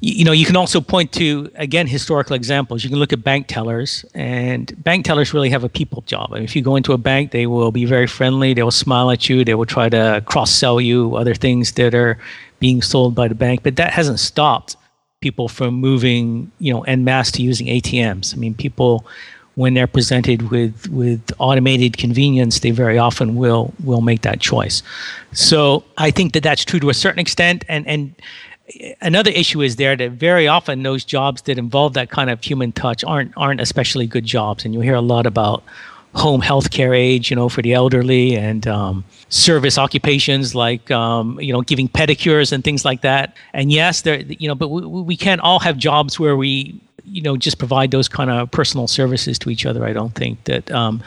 You, 0.00 0.24
know, 0.24 0.32
you 0.32 0.46
can 0.46 0.56
also 0.56 0.80
point 0.80 1.12
to 1.12 1.50
again 1.56 1.86
historical 1.86 2.34
examples. 2.34 2.82
You 2.82 2.88
can 2.88 2.98
look 2.98 3.12
at 3.12 3.22
bank 3.22 3.48
tellers, 3.48 4.02
and 4.14 4.72
bank 4.82 5.04
tellers 5.04 5.34
really 5.34 5.50
have 5.50 5.62
a 5.62 5.68
people 5.68 6.00
job. 6.06 6.30
I 6.32 6.36
mean, 6.36 6.44
if 6.44 6.56
you 6.56 6.62
go 6.62 6.74
into 6.74 6.94
a 6.94 6.98
bank, 6.98 7.32
they 7.32 7.46
will 7.46 7.70
be 7.70 7.84
very 7.84 8.06
friendly. 8.06 8.54
They 8.54 8.62
will 8.62 8.70
smile 8.70 9.10
at 9.10 9.28
you. 9.28 9.44
They 9.44 9.54
will 9.54 9.66
try 9.66 9.90
to 9.90 10.22
cross 10.24 10.50
sell 10.50 10.80
you 10.80 11.14
other 11.16 11.34
things 11.34 11.72
that 11.72 11.94
are 11.94 12.16
being 12.60 12.80
sold 12.80 13.14
by 13.14 13.28
the 13.28 13.34
bank. 13.34 13.62
But 13.62 13.76
that 13.76 13.92
hasn't 13.92 14.18
stopped 14.18 14.76
people 15.20 15.48
from 15.48 15.74
moving, 15.74 16.50
you 16.60 16.72
know, 16.72 16.82
en 16.84 17.04
masse 17.04 17.30
to 17.32 17.42
using 17.42 17.66
ATMs. 17.66 18.34
I 18.34 18.38
mean, 18.38 18.54
people 18.54 19.04
when 19.54 19.74
they're 19.74 19.86
presented 19.86 20.50
with 20.50 20.88
with 20.88 21.20
automated 21.38 21.98
convenience, 21.98 22.60
they 22.60 22.70
very 22.70 22.98
often 22.98 23.36
will 23.36 23.72
will 23.84 24.00
make 24.00 24.22
that 24.22 24.40
choice. 24.40 24.82
So 25.32 25.84
I 25.98 26.10
think 26.10 26.32
that 26.32 26.42
that's 26.42 26.64
true 26.64 26.80
to 26.80 26.90
a 26.90 26.94
certain 26.94 27.20
extent, 27.20 27.64
and 27.68 27.86
and 27.86 28.14
another 29.00 29.30
issue 29.30 29.60
is 29.60 29.76
there 29.76 29.96
that 29.96 30.12
very 30.12 30.48
often 30.48 30.82
those 30.82 31.04
jobs 31.04 31.42
that 31.42 31.58
involve 31.58 31.94
that 31.94 32.10
kind 32.10 32.30
of 32.30 32.42
human 32.42 32.72
touch 32.72 33.04
aren't 33.04 33.32
aren't 33.36 33.60
especially 33.60 34.06
good 34.06 34.24
jobs, 34.24 34.64
and 34.64 34.74
you 34.74 34.80
hear 34.80 34.94
a 34.94 35.00
lot 35.00 35.26
about 35.26 35.62
home 36.14 36.42
healthcare 36.42 36.96
aides, 36.96 37.30
you 37.30 37.36
know, 37.36 37.48
for 37.48 37.62
the 37.62 37.72
elderly, 37.72 38.36
and 38.36 38.66
um, 38.66 39.04
service 39.28 39.78
occupations 39.78 40.54
like 40.54 40.90
um, 40.90 41.38
you 41.40 41.52
know 41.52 41.62
giving 41.62 41.88
pedicures 41.88 42.52
and 42.52 42.64
things 42.64 42.84
like 42.84 43.02
that. 43.02 43.36
And 43.52 43.72
yes, 43.72 44.02
there, 44.02 44.20
you 44.20 44.48
know, 44.48 44.54
but 44.54 44.68
we, 44.68 44.82
we 44.82 45.16
can't 45.16 45.40
all 45.40 45.58
have 45.60 45.76
jobs 45.76 46.18
where 46.20 46.36
we 46.36 46.80
you 47.04 47.22
know 47.22 47.36
just 47.36 47.58
provide 47.58 47.90
those 47.90 48.08
kind 48.08 48.30
of 48.30 48.50
personal 48.50 48.86
services 48.86 49.38
to 49.40 49.50
each 49.50 49.66
other. 49.66 49.84
I 49.84 49.92
don't 49.92 50.14
think 50.14 50.44
that 50.44 50.70
um, 50.70 51.02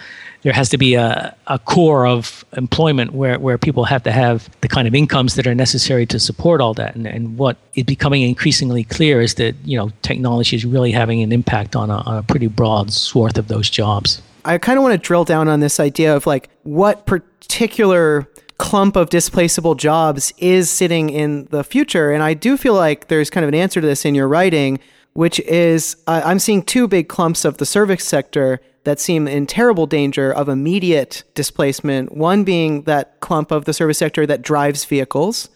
there 0.45 0.53
has 0.53 0.69
to 0.69 0.77
be 0.77 0.93
a, 0.93 1.35
a 1.47 1.57
core 1.57 2.05
of 2.05 2.45
employment 2.55 3.13
where, 3.13 3.39
where 3.39 3.57
people 3.57 3.83
have 3.85 4.03
to 4.03 4.11
have 4.11 4.47
the 4.61 4.67
kind 4.67 4.87
of 4.87 4.93
incomes 4.93 5.33
that 5.33 5.47
are 5.47 5.55
necessary 5.55 6.05
to 6.05 6.19
support 6.19 6.61
all 6.61 6.75
that. 6.75 6.93
And, 6.93 7.07
and 7.07 7.35
what 7.35 7.57
is 7.73 7.83
becoming 7.83 8.21
increasingly 8.21 8.83
clear 8.83 9.21
is 9.21 9.33
that, 9.35 9.55
you 9.63 9.75
know, 9.75 9.89
technology 10.03 10.55
is 10.55 10.63
really 10.63 10.91
having 10.91 11.23
an 11.23 11.31
impact 11.31 11.75
on 11.75 11.89
a, 11.89 11.97
on 11.97 12.17
a 12.17 12.21
pretty 12.21 12.45
broad 12.45 12.93
swath 12.93 13.39
of 13.39 13.47
those 13.47 13.71
jobs. 13.71 14.21
I 14.45 14.59
kind 14.59 14.77
of 14.77 14.83
want 14.83 14.93
to 14.93 14.99
drill 14.99 15.25
down 15.25 15.47
on 15.47 15.59
this 15.59 15.79
idea 15.79 16.15
of 16.15 16.27
like 16.27 16.49
what 16.63 17.05
particular 17.05 18.29
clump 18.57 18.95
of 18.95 19.09
displaceable 19.09 19.75
jobs 19.75 20.33
is 20.37 20.69
sitting 20.69 21.09
in 21.09 21.45
the 21.45 21.63
future. 21.63 22.11
And 22.11 22.23
I 22.23 22.35
do 22.35 22.55
feel 22.55 22.75
like 22.75 23.07
there's 23.07 23.29
kind 23.29 23.43
of 23.43 23.49
an 23.49 23.55
answer 23.55 23.81
to 23.81 23.87
this 23.87 24.05
in 24.05 24.15
your 24.15 24.27
writing, 24.27 24.79
which 25.13 25.39
is 25.41 25.97
uh, 26.07 26.21
I'm 26.23 26.39
seeing 26.39 26.61
two 26.63 26.87
big 26.87 27.09
clumps 27.09 27.43
of 27.43 27.57
the 27.57 27.65
service 27.65 28.03
sector 28.03 28.61
that 28.83 28.99
seem 28.99 29.27
in 29.27 29.47
terrible 29.47 29.87
danger 29.87 30.31
of 30.31 30.47
immediate 30.47 31.23
displacement. 31.33 32.15
One 32.15 32.43
being 32.43 32.83
that 32.83 33.19
clump 33.19 33.51
of 33.51 33.65
the 33.65 33.73
service 33.73 33.97
sector 33.97 34.27
that 34.27 34.43
drives 34.43 34.85
vehicles, 34.85 35.49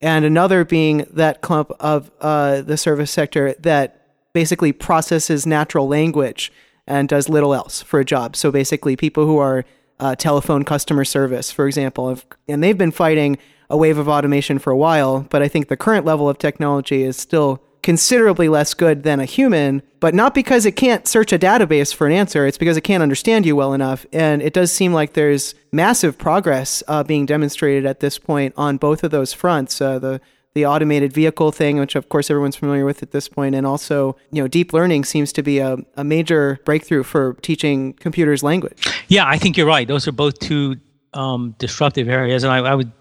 and 0.00 0.24
another 0.24 0.64
being 0.64 1.06
that 1.12 1.42
clump 1.42 1.70
of 1.78 2.10
uh, 2.20 2.62
the 2.62 2.76
service 2.76 3.12
sector 3.12 3.54
that 3.60 4.08
basically 4.32 4.72
processes 4.72 5.46
natural 5.46 5.86
language 5.86 6.52
and 6.86 7.08
does 7.08 7.28
little 7.28 7.54
else 7.54 7.82
for 7.82 8.00
a 8.00 8.04
job. 8.04 8.36
So 8.36 8.50
basically, 8.50 8.96
people 8.96 9.26
who 9.26 9.38
are 9.38 9.64
uh, 10.00 10.16
telephone 10.16 10.64
customer 10.64 11.04
service, 11.04 11.50
for 11.50 11.66
example, 11.66 12.18
and 12.48 12.62
they've 12.62 12.76
been 12.78 12.90
fighting 12.90 13.38
a 13.70 13.76
wave 13.76 13.98
of 13.98 14.08
automation 14.08 14.58
for 14.58 14.70
a 14.70 14.76
while, 14.76 15.26
but 15.30 15.42
I 15.42 15.48
think 15.48 15.68
the 15.68 15.76
current 15.76 16.04
level 16.04 16.28
of 16.28 16.38
technology 16.38 17.02
is 17.02 17.16
still 17.16 17.62
considerably 17.82 18.48
less 18.48 18.74
good 18.74 19.02
than 19.02 19.20
a 19.20 19.24
human, 19.24 19.82
but 20.00 20.14
not 20.14 20.34
because 20.34 20.64
it 20.66 20.72
can't 20.72 21.06
search 21.06 21.32
a 21.32 21.38
database 21.38 21.92
for 21.94 22.06
an 22.06 22.12
answer. 22.12 22.46
It's 22.46 22.58
because 22.58 22.76
it 22.76 22.82
can't 22.82 23.02
understand 23.02 23.44
you 23.44 23.56
well 23.56 23.72
enough. 23.72 24.06
And 24.12 24.40
it 24.40 24.52
does 24.52 24.72
seem 24.72 24.92
like 24.92 25.14
there's 25.14 25.54
massive 25.72 26.16
progress 26.16 26.82
uh, 26.86 27.02
being 27.02 27.26
demonstrated 27.26 27.84
at 27.84 28.00
this 28.00 28.18
point 28.18 28.54
on 28.56 28.76
both 28.76 29.02
of 29.02 29.10
those 29.10 29.32
fronts. 29.32 29.80
Uh, 29.80 29.98
the 29.98 30.20
the 30.54 30.66
automated 30.66 31.12
vehicle 31.12 31.50
thing, 31.52 31.78
which 31.78 31.94
of 31.94 32.08
course 32.08 32.30
everyone's 32.30 32.56
familiar 32.56 32.84
with 32.84 33.02
at 33.02 33.10
this 33.10 33.28
point, 33.28 33.54
and 33.54 33.66
also 33.66 34.16
you 34.30 34.42
know 34.42 34.48
deep 34.48 34.72
learning 34.72 35.04
seems 35.04 35.32
to 35.32 35.42
be 35.42 35.58
a, 35.58 35.76
a 35.96 36.04
major 36.04 36.60
breakthrough 36.64 37.02
for 37.02 37.34
teaching 37.42 37.94
computers 37.94 38.42
language. 38.42 38.86
Yeah, 39.08 39.26
I 39.26 39.38
think 39.38 39.56
you're 39.56 39.66
right. 39.66 39.86
Those 39.86 40.06
are 40.08 40.12
both 40.12 40.38
two 40.38 40.76
um, 41.14 41.54
disruptive 41.58 42.08
areas, 42.08 42.44
and 42.44 42.52
I, 42.52 42.58
I 42.58 42.74
would 42.74 42.92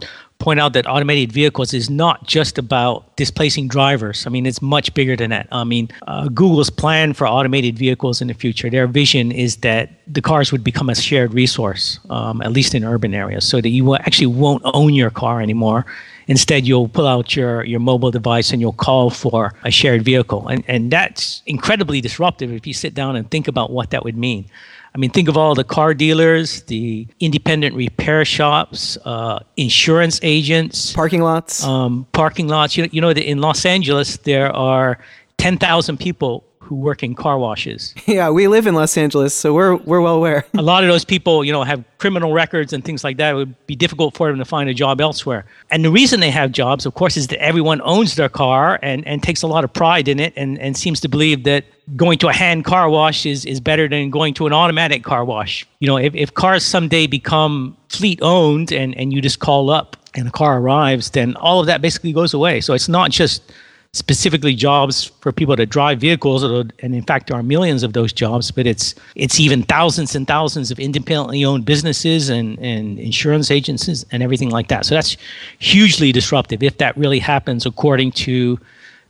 point 0.42 0.60
out 0.60 0.74
that 0.74 0.88
automated 0.88 1.32
vehicles 1.32 1.74
is 1.74 1.90
not 1.90 2.26
just 2.26 2.58
about 2.58 3.16
displacing 3.16 3.68
drivers. 3.68 4.26
I 4.26 4.30
mean, 4.32 4.46
it's 4.46 4.62
much 4.62 4.94
bigger 4.94 5.16
than 5.16 5.30
that. 5.30 5.48
I 5.52 5.64
mean, 5.64 5.90
uh, 6.08 6.28
Google's 6.30 6.72
plan 6.72 7.14
for 7.14 7.28
automated 7.28 7.78
vehicles 7.78 8.22
in 8.22 8.28
the 8.28 8.34
future, 8.34 8.70
their 8.70 8.88
vision 8.88 9.32
is 9.32 9.58
that 9.58 9.92
the 10.08 10.22
cars 10.22 10.52
would 10.52 10.64
become 10.64 10.90
a 10.90 10.96
shared 10.96 11.34
resource, 11.34 12.00
um, 12.10 12.42
at 12.42 12.52
least 12.52 12.74
in 12.74 12.84
urban 12.84 13.14
areas, 13.14 13.48
so 13.48 13.62
that 13.62 13.70
you 13.70 13.96
actually 13.96 14.26
won't 14.26 14.64
own 14.66 14.94
your 14.94 15.12
car 15.12 15.42
anymore. 15.42 15.86
Instead, 16.28 16.68
you'll 16.68 16.88
pull 16.88 17.08
out 17.08 17.36
your, 17.36 17.64
your 17.64 17.80
mobile 17.80 18.12
device 18.12 18.52
and 18.52 18.62
you'll 18.62 18.74
call 18.74 19.10
for 19.10 19.54
a 19.64 19.72
shared 19.72 20.04
vehicle. 20.04 20.48
And, 20.48 20.64
and 20.68 20.92
that's 20.92 21.42
incredibly 21.46 22.02
disruptive 22.02 22.52
if 22.52 22.66
you 22.68 22.74
sit 22.74 22.94
down 22.94 23.16
and 23.16 23.30
think 23.30 23.48
about 23.48 23.72
what 23.72 23.90
that 23.92 24.04
would 24.04 24.18
mean. 24.18 24.46
I 24.94 24.98
mean, 24.98 25.10
think 25.10 25.30
of 25.30 25.38
all 25.38 25.56
the 25.56 25.64
car 25.64 25.94
dealers, 25.94 26.64
the 26.64 27.08
independent 27.22 27.76
repair 27.76 28.26
shops, 28.26 28.98
uh, 29.06 29.40
insurance 29.56 30.20
agents, 30.22 30.92
parking 30.94 31.22
lots. 31.22 31.64
Um, 31.64 32.06
parking 32.12 32.50
lots. 32.50 32.76
You, 32.76 32.90
you 32.92 33.00
know, 33.00 33.12
in 33.12 33.40
Los 33.40 33.66
Angeles, 33.66 34.18
there 34.18 34.54
are 34.54 35.00
10,000 35.38 35.98
people 35.98 36.44
who 36.72 36.78
work 36.78 37.04
in 37.04 37.14
car 37.14 37.38
washes. 37.38 37.94
Yeah, 38.08 38.30
we 38.30 38.48
live 38.48 38.66
in 38.68 38.76
Los 38.76 38.98
Angeles, 38.98 39.34
so 39.34 39.54
we're 39.54 39.76
we're 39.76 40.02
well 40.02 40.16
aware. 40.16 40.46
a 40.58 40.62
lot 40.62 40.84
of 40.84 40.90
those 40.90 41.06
people, 41.06 41.44
you 41.44 41.52
know, 41.52 41.64
have 41.64 41.84
criminal 41.98 42.32
records 42.34 42.72
and 42.72 42.84
things 42.84 43.04
like 43.04 43.18
that. 43.18 43.32
It 43.32 43.36
would 43.36 43.68
be 43.68 43.76
difficult 43.76 44.16
for 44.16 44.30
them 44.30 44.38
to 44.38 44.46
find 44.46 44.70
a 44.70 44.74
job 44.74 45.02
elsewhere. 45.02 45.46
And 45.70 45.84
the 45.84 45.92
reason 45.92 46.20
they 46.20 46.32
have 46.32 46.52
jobs, 46.52 46.86
of 46.86 46.94
course, 46.94 47.18
is 47.18 47.28
that 47.28 47.42
everyone 47.42 47.82
owns 47.84 48.16
their 48.16 48.30
car 48.30 48.80
and, 48.82 49.06
and 49.06 49.22
takes 49.22 49.42
a 49.42 49.48
lot 49.48 49.64
of 49.64 49.72
pride 49.74 50.08
in 50.08 50.20
it 50.20 50.34
and, 50.36 50.60
and 50.60 50.78
seems 50.78 51.00
to 51.02 51.10
believe 51.10 51.44
that 51.44 51.66
going 51.96 52.18
to 52.20 52.28
a 52.30 52.34
hand 52.34 52.64
car 52.64 52.90
wash 52.90 53.26
is, 53.26 53.46
is 53.46 53.60
better 53.60 53.88
than 53.88 54.10
going 54.10 54.34
to 54.36 54.48
an 54.48 54.54
automatic 54.54 55.04
car 55.04 55.26
wash. 55.26 55.66
You 55.80 55.88
know, 55.88 55.98
if, 55.98 56.16
if 56.16 56.34
cars 56.34 56.66
someday 56.66 57.06
become 57.08 57.76
fleet 57.90 58.20
owned 58.22 58.72
and, 58.72 58.98
and 58.98 59.12
you 59.14 59.22
just 59.22 59.40
call 59.40 59.70
up 59.70 59.98
and 60.16 60.26
the 60.26 60.32
car 60.32 60.60
arrives, 60.60 61.12
then 61.12 61.36
all 61.36 61.60
of 61.60 61.66
that 61.68 61.82
basically 61.82 62.14
goes 62.14 62.34
away. 62.34 62.62
So 62.62 62.74
it's 62.74 62.90
not 62.90 63.12
just 63.12 63.52
specifically 63.94 64.56
jobs 64.56 65.06
for 65.20 65.32
people 65.34 65.56
to 65.58 65.66
drive 65.66 66.00
vehicles, 66.00 66.44
and 66.44 66.74
in 66.80 67.04
fact, 67.04 67.28
there 67.28 67.38
are 67.38 67.44
millions 67.44 67.84
of 67.84 67.94
those 67.94 68.14
jobs. 68.14 68.50
But 68.52 68.66
it's 68.66 68.96
it's 69.16 69.40
even 69.40 69.64
thousands 69.64 70.16
and 70.16 70.28
thousands 70.28 70.72
of 70.72 70.80
independently 70.80 71.44
owned 71.44 71.66
businesses 71.66 72.30
and 72.30 72.58
and 72.60 73.00
insurance 73.00 73.52
agencies 73.52 74.06
and 74.12 74.24
everything 74.24 74.50
like 74.50 74.70
that. 74.70 74.86
So 74.86 74.96
that's 74.96 75.18
hugely 75.60 76.12
disruptive 76.12 76.64
if 76.64 76.78
that 76.78 76.96
really 76.96 77.20
happens 77.20 77.66
according 77.66 78.14
to 78.14 78.58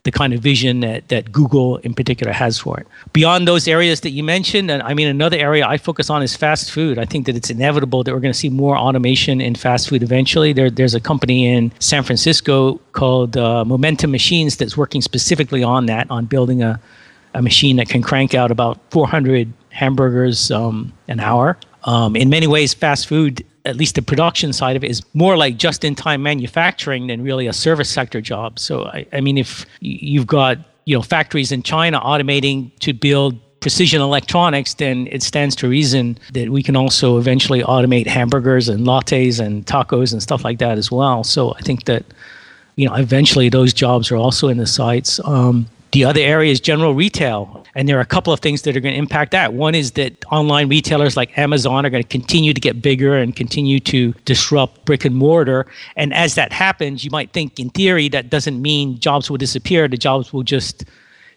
the 0.04 0.12
kind 0.12 0.34
of 0.34 0.40
vision 0.40 0.80
that, 0.80 1.08
that 1.10 1.32
Google 1.32 1.78
in 1.78 1.94
particular 1.94 2.34
has 2.34 2.58
for 2.58 2.80
it. 2.80 2.88
Beyond 3.14 3.48
those 3.48 3.68
areas 3.68 4.02
that 4.02 4.10
you 4.12 4.24
mentioned, 4.24 4.72
and 4.72 4.82
I 4.82 4.94
mean, 4.94 5.08
another 5.08 5.38
area 5.38 5.68
I 5.68 5.78
focus 5.78 6.10
on 6.10 6.24
is 6.24 6.36
fast 6.36 6.72
food. 6.72 6.98
I 6.98 7.06
think 7.06 7.28
that 7.28 7.36
it's 7.36 7.52
inevitable 7.52 8.04
that 8.04 8.14
we're 8.14 8.20
going 8.20 8.34
to 8.34 8.38
see 8.38 8.50
more 8.50 8.76
automation 8.76 9.40
in 9.42 9.54
fast 9.54 9.90
food 9.90 10.02
eventually. 10.02 10.54
There, 10.54 10.72
there's 10.72 10.96
a 10.96 11.00
company 11.00 11.48
in 11.48 11.72
San 11.80 12.04
Francisco 12.04 12.80
called 12.94 13.38
uh, 13.38 13.64
Momentum 13.64 14.12
Machines 14.12 14.58
that's 14.58 14.76
working 14.76 15.02
specifically 15.02 15.62
on 15.62 15.86
that, 15.86 16.10
on 16.10 16.26
building 16.26 16.64
a, 16.64 16.80
a 17.36 17.42
machine 17.42 17.76
that 17.76 17.88
can 17.88 18.02
crank 18.02 18.34
out 18.34 18.50
about 18.50 18.80
400 18.90 19.54
hamburgers 19.70 20.50
um, 20.50 20.92
an 21.08 21.20
hour. 21.20 21.58
Um, 21.84 22.16
in 22.16 22.30
many 22.30 22.48
ways, 22.48 22.74
fast 22.74 23.08
food 23.08 23.46
at 23.66 23.76
least 23.76 23.96
the 23.96 24.02
production 24.02 24.54
side 24.54 24.76
of 24.76 24.84
it 24.84 24.90
is 24.90 25.04
more 25.14 25.38
like 25.38 25.58
just 25.58 25.84
in 25.84 25.96
time 25.96 26.24
manufacturing 26.24 27.08
than 27.08 27.24
really 27.24 27.48
a 27.48 27.54
service 27.54 27.90
sector 27.90 28.22
job. 28.22 28.58
So 28.60 28.86
I, 28.86 29.06
I 29.14 29.22
mean, 29.22 29.38
if 29.38 29.66
you've 29.80 30.28
got 30.28 30.58
you 30.86 30.96
know 30.96 31.02
factories 31.02 31.52
in 31.52 31.64
China 31.64 32.00
automating 32.00 32.78
to 32.80 32.94
build 32.94 33.40
precision 33.60 34.02
electronics, 34.02 34.74
then 34.74 35.08
it 35.12 35.22
stands 35.22 35.56
to 35.56 35.68
reason 35.68 36.18
that 36.34 36.50
we 36.50 36.64
can 36.64 36.76
also 36.76 37.18
eventually 37.20 37.62
automate 37.62 38.08
hamburgers 38.08 38.68
and 38.68 38.88
lattes 38.88 39.40
and 39.40 39.66
tacos 39.68 40.12
and 40.12 40.22
stuff 40.22 40.44
like 40.44 40.58
that 40.58 40.78
as 40.80 40.92
well. 40.92 41.24
So 41.24 41.54
I 41.54 41.62
think 41.62 41.86
that 41.86 42.04
you 42.76 42.88
know 42.88 42.96
eventually 42.96 43.50
those 43.50 43.74
jobs 43.74 44.12
are 44.12 44.18
also 44.18 44.48
in 44.48 44.58
the 44.58 44.68
sights. 44.68 45.20
Um, 45.24 45.68
the 45.92 46.06
other 46.06 46.22
area 46.22 46.52
is 46.52 46.60
general 46.62 46.94
retail. 46.94 47.66
And 47.76 47.88
there 47.88 47.98
are 47.98 48.02
a 48.02 48.06
couple 48.06 48.32
of 48.32 48.40
things 48.40 48.62
that 48.62 48.76
are 48.76 48.80
going 48.80 48.94
to 48.94 49.00
impact 49.00 49.32
that. 49.32 49.54
One 49.54 49.76
is 49.76 49.92
that 49.92 50.24
online 50.32 50.70
retailers 50.70 51.18
like 51.18 51.38
Amazon 51.38 51.86
are 51.86 51.90
going 51.90 52.04
to 52.04 52.08
continue 52.08 52.54
to 52.54 52.62
get 52.62 52.82
bigger 52.82 53.18
and 53.18 53.36
continue 53.36 53.80
to 53.82 54.14
disrupt 54.26 54.86
brick 54.86 55.06
and 55.06 55.16
mortar. 55.16 55.66
And 55.96 56.14
as 56.14 56.36
that 56.36 56.54
happens, 56.54 57.04
you 57.04 57.12
might 57.12 57.34
think 57.34 57.60
in 57.60 57.70
theory 57.70 58.08
that 58.10 58.30
doesn't 58.30 58.62
mean 58.62 59.00
jobs 59.00 59.30
will 59.30 59.38
disappear. 59.38 59.88
The 59.88 59.98
jobs 59.98 60.32
will 60.32 60.44
just 60.44 60.86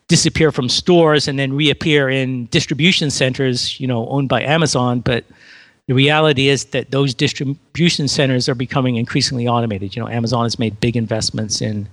disappear 0.06 0.52
from 0.52 0.68
stores 0.68 1.26
and 1.26 1.38
then 1.38 1.52
reappear 1.52 2.08
in 2.08 2.46
distribution 2.46 3.10
centers, 3.10 3.80
you 3.80 3.86
know, 3.86 4.06
owned 4.08 4.28
by 4.28 4.42
Amazon. 4.42 5.00
But 5.00 5.24
the 5.86 5.94
reality 5.94 6.48
is 6.48 6.66
that 6.66 6.90
those 6.90 7.14
distribution 7.14 8.06
centers 8.08 8.48
are 8.48 8.54
becoming 8.54 8.96
increasingly 8.96 9.48
automated. 9.48 9.96
You 9.96 10.02
know, 10.02 10.08
Amazon 10.08 10.44
has 10.44 10.58
made 10.58 10.78
big 10.80 10.96
investments 10.96 11.60
in 11.60 11.88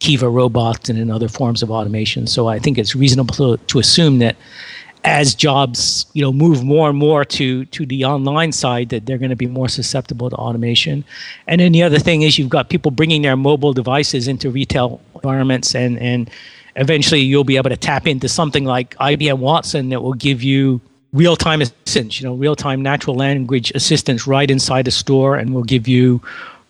Kiva 0.00 0.28
robots 0.28 0.88
and 0.88 0.98
in 0.98 1.10
other 1.10 1.28
forms 1.28 1.62
of 1.62 1.70
automation. 1.70 2.26
So 2.26 2.48
I 2.48 2.58
think 2.58 2.78
it's 2.78 2.94
reasonable 2.94 3.34
to, 3.34 3.56
to 3.56 3.78
assume 3.78 4.18
that 4.18 4.36
as 5.04 5.34
jobs 5.34 6.06
you 6.12 6.22
know 6.22 6.32
move 6.32 6.64
more 6.64 6.88
and 6.88 6.98
more 6.98 7.24
to 7.24 7.64
to 7.66 7.86
the 7.86 8.04
online 8.04 8.50
side 8.50 8.88
that 8.88 9.06
they're 9.06 9.18
going 9.18 9.30
to 9.30 9.36
be 9.36 9.46
more 9.46 9.68
susceptible 9.68 10.28
to 10.28 10.36
automation 10.36 11.04
and 11.46 11.60
then 11.60 11.72
the 11.72 11.82
other 11.82 11.98
thing 11.98 12.22
is 12.22 12.38
you've 12.38 12.48
got 12.48 12.68
people 12.68 12.90
bringing 12.90 13.22
their 13.22 13.36
mobile 13.36 13.72
devices 13.72 14.26
into 14.26 14.50
retail 14.50 15.00
environments 15.14 15.74
and 15.74 15.98
and 15.98 16.28
eventually 16.76 17.20
you'll 17.20 17.44
be 17.44 17.56
able 17.56 17.70
to 17.70 17.76
tap 17.76 18.06
into 18.06 18.28
something 18.28 18.64
like 18.64 18.96
IBM 18.96 19.38
Watson 19.38 19.88
that 19.90 20.02
will 20.02 20.14
give 20.14 20.42
you 20.42 20.80
real-time 21.12 21.62
assistance 21.62 22.20
you 22.20 22.26
know 22.26 22.34
real-time 22.34 22.82
natural 22.82 23.14
language 23.14 23.70
assistance 23.76 24.26
right 24.26 24.50
inside 24.50 24.84
the 24.84 24.90
store 24.90 25.36
and 25.36 25.54
will 25.54 25.64
give 25.64 25.86
you 25.86 26.20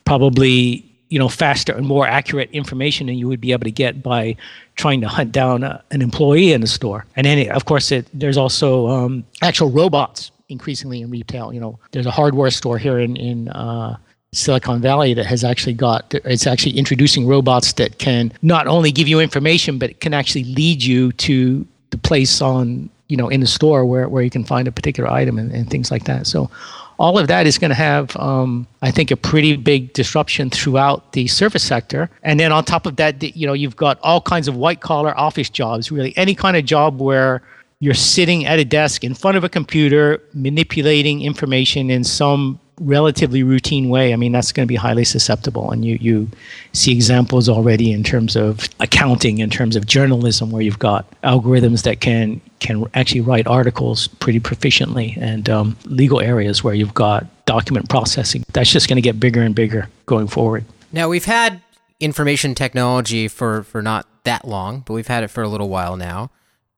probably 0.04 0.84
you 1.08 1.18
know 1.18 1.28
faster 1.28 1.72
and 1.72 1.86
more 1.86 2.06
accurate 2.06 2.50
information 2.50 3.06
than 3.06 3.16
you 3.16 3.28
would 3.28 3.40
be 3.40 3.52
able 3.52 3.64
to 3.64 3.70
get 3.70 4.02
by 4.02 4.36
trying 4.76 5.00
to 5.00 5.08
hunt 5.08 5.32
down 5.32 5.64
a, 5.64 5.82
an 5.90 6.02
employee 6.02 6.52
in 6.52 6.60
the 6.60 6.66
store. 6.66 7.04
And 7.16 7.26
then, 7.26 7.50
of 7.50 7.64
course, 7.64 7.90
it, 7.90 8.06
there's 8.12 8.36
also 8.36 8.88
um, 8.88 9.24
actual 9.42 9.70
robots 9.70 10.30
increasingly 10.48 11.00
in 11.02 11.10
retail. 11.10 11.52
You 11.52 11.60
know, 11.60 11.78
there's 11.92 12.06
a 12.06 12.10
hardware 12.10 12.50
store 12.50 12.78
here 12.78 12.98
in 12.98 13.16
in 13.16 13.48
uh, 13.48 13.96
Silicon 14.32 14.80
Valley 14.80 15.14
that 15.14 15.26
has 15.26 15.42
actually 15.42 15.72
got 15.72 16.14
it's 16.14 16.46
actually 16.46 16.76
introducing 16.76 17.26
robots 17.26 17.72
that 17.74 17.98
can 17.98 18.32
not 18.42 18.66
only 18.66 18.92
give 18.92 19.08
you 19.08 19.20
information 19.20 19.78
but 19.78 20.00
can 20.00 20.12
actually 20.12 20.44
lead 20.44 20.82
you 20.82 21.12
to 21.12 21.66
the 21.90 21.98
place 21.98 22.42
on 22.42 22.90
you 23.08 23.16
know 23.16 23.28
in 23.28 23.40
the 23.40 23.46
store 23.46 23.86
where, 23.86 24.08
where 24.08 24.22
you 24.22 24.28
can 24.28 24.44
find 24.44 24.68
a 24.68 24.72
particular 24.72 25.10
item 25.10 25.38
and, 25.38 25.50
and 25.52 25.70
things 25.70 25.90
like 25.90 26.04
that 26.04 26.26
so 26.26 26.50
all 26.98 27.16
of 27.18 27.28
that 27.28 27.46
is 27.46 27.58
going 27.58 27.70
to 27.70 27.74
have 27.74 28.16
um, 28.16 28.66
i 28.82 28.90
think 28.90 29.10
a 29.10 29.16
pretty 29.16 29.56
big 29.56 29.92
disruption 29.92 30.50
throughout 30.50 31.12
the 31.12 31.26
service 31.26 31.62
sector. 31.62 32.10
And 32.22 32.38
then 32.38 32.52
on 32.52 32.64
top 32.64 32.86
of 32.86 32.96
that 32.96 33.22
you 33.36 33.46
know 33.46 33.52
you've 33.52 33.76
got 33.76 33.98
all 34.02 34.20
kinds 34.20 34.48
of 34.48 34.56
white 34.56 34.80
collar 34.80 35.16
office 35.18 35.50
jobs 35.50 35.90
really. 35.90 36.16
Any 36.16 36.34
kind 36.34 36.56
of 36.56 36.64
job 36.64 37.00
where 37.00 37.42
you're 37.80 37.94
sitting 37.94 38.44
at 38.44 38.58
a 38.58 38.64
desk 38.64 39.04
in 39.04 39.14
front 39.14 39.36
of 39.36 39.44
a 39.44 39.48
computer 39.48 40.20
manipulating 40.34 41.22
information 41.22 41.90
in 41.90 42.02
some 42.04 42.60
relatively 42.80 43.42
routine 43.42 43.88
way, 43.88 44.12
I 44.12 44.16
mean, 44.16 44.32
that's 44.32 44.52
going 44.52 44.66
to 44.66 44.68
be 44.68 44.76
highly 44.76 45.04
susceptible. 45.04 45.70
And 45.70 45.84
you, 45.84 45.98
you 46.00 46.28
see 46.72 46.92
examples 46.92 47.48
already 47.48 47.92
in 47.92 48.02
terms 48.02 48.36
of 48.36 48.68
accounting, 48.80 49.38
in 49.38 49.50
terms 49.50 49.76
of 49.76 49.86
journalism, 49.86 50.50
where 50.50 50.62
you've 50.62 50.78
got 50.78 51.06
algorithms 51.22 51.82
that 51.82 52.00
can, 52.00 52.40
can 52.60 52.84
actually 52.94 53.20
write 53.20 53.46
articles 53.46 54.08
pretty 54.08 54.40
proficiently, 54.40 55.16
and 55.20 55.48
um, 55.48 55.76
legal 55.84 56.20
areas 56.20 56.64
where 56.64 56.74
you've 56.74 56.94
got 56.94 57.26
document 57.46 57.88
processing. 57.88 58.44
That's 58.52 58.70
just 58.70 58.88
going 58.88 58.96
to 58.96 59.02
get 59.02 59.18
bigger 59.18 59.42
and 59.42 59.54
bigger 59.54 59.88
going 60.06 60.28
forward. 60.28 60.64
Now, 60.92 61.08
we've 61.08 61.24
had 61.24 61.62
information 62.00 62.54
technology 62.54 63.28
for, 63.28 63.62
for 63.62 63.82
not 63.82 64.06
that 64.24 64.46
long, 64.46 64.80
but 64.86 64.94
we've 64.94 65.06
had 65.06 65.24
it 65.24 65.28
for 65.28 65.42
a 65.42 65.48
little 65.48 65.68
while 65.68 65.96
now. 65.96 66.30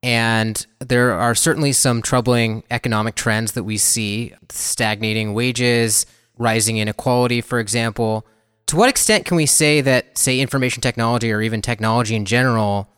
And 0.03 0.67
there 0.79 1.13
are 1.13 1.35
certainly 1.35 1.73
some 1.73 2.01
troubling 2.01 2.63
economic 2.71 3.15
trends 3.15 3.53
that 3.53 3.65
we 3.65 3.77
see 3.77 4.33
stagnating 4.49 5.35
wages, 5.35 6.07
rising 6.39 6.79
inequality, 6.79 7.41
for 7.41 7.59
example. 7.59 8.27
To 8.67 8.77
what 8.77 8.89
extent 8.89 9.27
can 9.27 9.37
we 9.37 9.47
say 9.47 9.81
that, 9.83 10.17
say, 10.17 10.41
information 10.41 10.81
technology 10.81 11.31
or 11.31 11.43
even 11.43 11.61
technology 11.61 12.15
in 12.17 12.25
general 12.25 12.89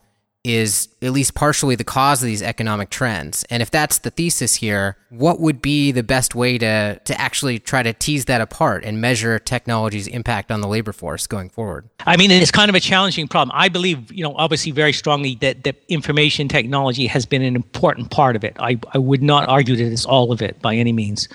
is 0.43 0.89
at 1.01 1.11
least 1.11 1.33
partially 1.35 1.75
the 1.75 1.85
cause 1.85 2.21
of 2.21 2.27
these 2.27 2.41
economic 2.41 2.89
trends. 2.89 3.45
And 3.49 3.63
if 3.63 3.71
that's 3.71 3.99
the 3.99 4.09
thesis 4.09 4.55
here, 4.55 4.97
what 5.09 5.39
would 5.39 5.61
be 5.61 5.93
the 5.93 6.03
best 6.03 6.35
way 6.35 6.57
to, 6.57 6.99
to 6.99 7.21
actually 7.21 7.59
try 7.59 7.81
to 7.81 7.93
tease 7.93 8.25
that 8.25 8.41
apart 8.41 8.83
and 8.83 8.99
measure 8.99 9.39
technology's 9.39 10.07
impact 10.07 10.51
on 10.51 10.59
the 10.59 10.67
labor 10.67 10.91
force 10.91 11.27
going 11.27 11.49
forward? 11.49 11.89
I 12.05 12.17
mean, 12.17 12.29
it's 12.29 12.51
kind 12.51 12.67
of 12.67 12.75
a 12.75 12.81
challenging 12.81 13.29
problem. 13.29 13.55
I 13.57 13.69
believe, 13.69 14.11
you 14.11 14.23
know, 14.23 14.35
obviously 14.35 14.73
very 14.73 14.91
strongly 14.91 15.35
that, 15.35 15.63
that 15.63 15.81
information 15.87 16.49
technology 16.49 17.07
has 17.07 17.25
been 17.25 17.41
an 17.41 17.55
important 17.55 18.11
part 18.11 18.35
of 18.35 18.43
it. 18.43 18.57
I, 18.59 18.77
I 18.93 18.97
would 18.97 19.23
not 19.23 19.47
argue 19.47 19.77
that 19.77 19.85
it's 19.85 20.05
all 20.05 20.33
of 20.33 20.41
it 20.41 20.61
by 20.61 20.75
any 20.75 20.91
means. 20.91 21.29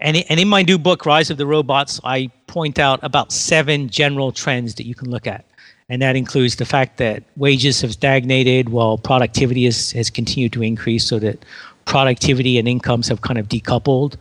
And, 0.00 0.18
and 0.28 0.38
in 0.40 0.48
my 0.48 0.62
new 0.62 0.78
book, 0.78 1.06
Rise 1.06 1.30
of 1.30 1.36
the 1.36 1.46
Robots, 1.46 2.00
I 2.04 2.30
point 2.46 2.78
out 2.78 3.00
about 3.02 3.32
seven 3.32 3.88
general 3.88 4.32
trends 4.32 4.74
that 4.76 4.86
you 4.86 4.94
can 4.94 5.10
look 5.10 5.26
at 5.26 5.44
and 5.90 6.00
that 6.00 6.14
includes 6.14 6.56
the 6.56 6.64
fact 6.64 6.98
that 6.98 7.24
wages 7.36 7.80
have 7.80 7.92
stagnated 7.92 8.68
while 8.68 8.96
productivity 8.96 9.64
has, 9.64 9.90
has 9.90 10.08
continued 10.08 10.52
to 10.52 10.62
increase 10.62 11.04
so 11.04 11.18
that 11.18 11.44
productivity 11.84 12.58
and 12.58 12.68
incomes 12.68 13.08
have 13.08 13.22
kind 13.22 13.38
of 13.38 13.48
decoupled. 13.48 14.14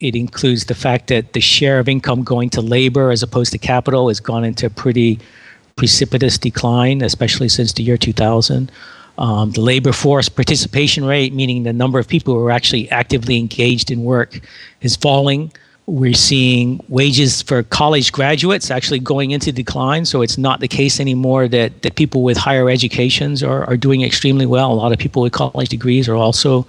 It 0.00 0.14
includes 0.14 0.66
the 0.66 0.74
fact 0.74 1.06
that 1.06 1.32
the 1.32 1.40
share 1.40 1.78
of 1.78 1.88
income 1.88 2.24
going 2.24 2.50
to 2.50 2.60
labor 2.60 3.10
as 3.10 3.22
opposed 3.22 3.52
to 3.52 3.58
capital 3.58 4.08
has 4.08 4.20
gone 4.20 4.44
into 4.44 4.66
a 4.66 4.70
pretty 4.70 5.18
precipitous 5.76 6.36
decline, 6.36 7.00
especially 7.00 7.48
since 7.48 7.72
the 7.72 7.82
year 7.82 7.96
2000. 7.96 8.70
Um, 9.16 9.52
the 9.52 9.62
labor 9.62 9.92
force 9.92 10.28
participation 10.28 11.06
rate, 11.06 11.32
meaning 11.32 11.62
the 11.62 11.72
number 11.72 11.98
of 11.98 12.06
people 12.06 12.34
who 12.34 12.44
are 12.44 12.50
actually 12.50 12.90
actively 12.90 13.38
engaged 13.38 13.90
in 13.90 14.04
work, 14.04 14.40
is 14.82 14.94
falling. 14.94 15.52
We're 15.86 16.14
seeing 16.14 16.82
wages 16.88 17.42
for 17.42 17.62
college 17.62 18.10
graduates 18.10 18.70
actually 18.70 19.00
going 19.00 19.32
into 19.32 19.52
decline. 19.52 20.06
So 20.06 20.22
it's 20.22 20.38
not 20.38 20.60
the 20.60 20.68
case 20.68 20.98
anymore 20.98 21.46
that, 21.48 21.82
that 21.82 21.96
people 21.96 22.22
with 22.22 22.38
higher 22.38 22.70
educations 22.70 23.42
are, 23.42 23.64
are 23.64 23.76
doing 23.76 24.02
extremely 24.02 24.46
well. 24.46 24.72
A 24.72 24.74
lot 24.74 24.92
of 24.92 24.98
people 24.98 25.22
with 25.22 25.32
college 25.32 25.68
degrees 25.68 26.08
are 26.08 26.16
also 26.16 26.66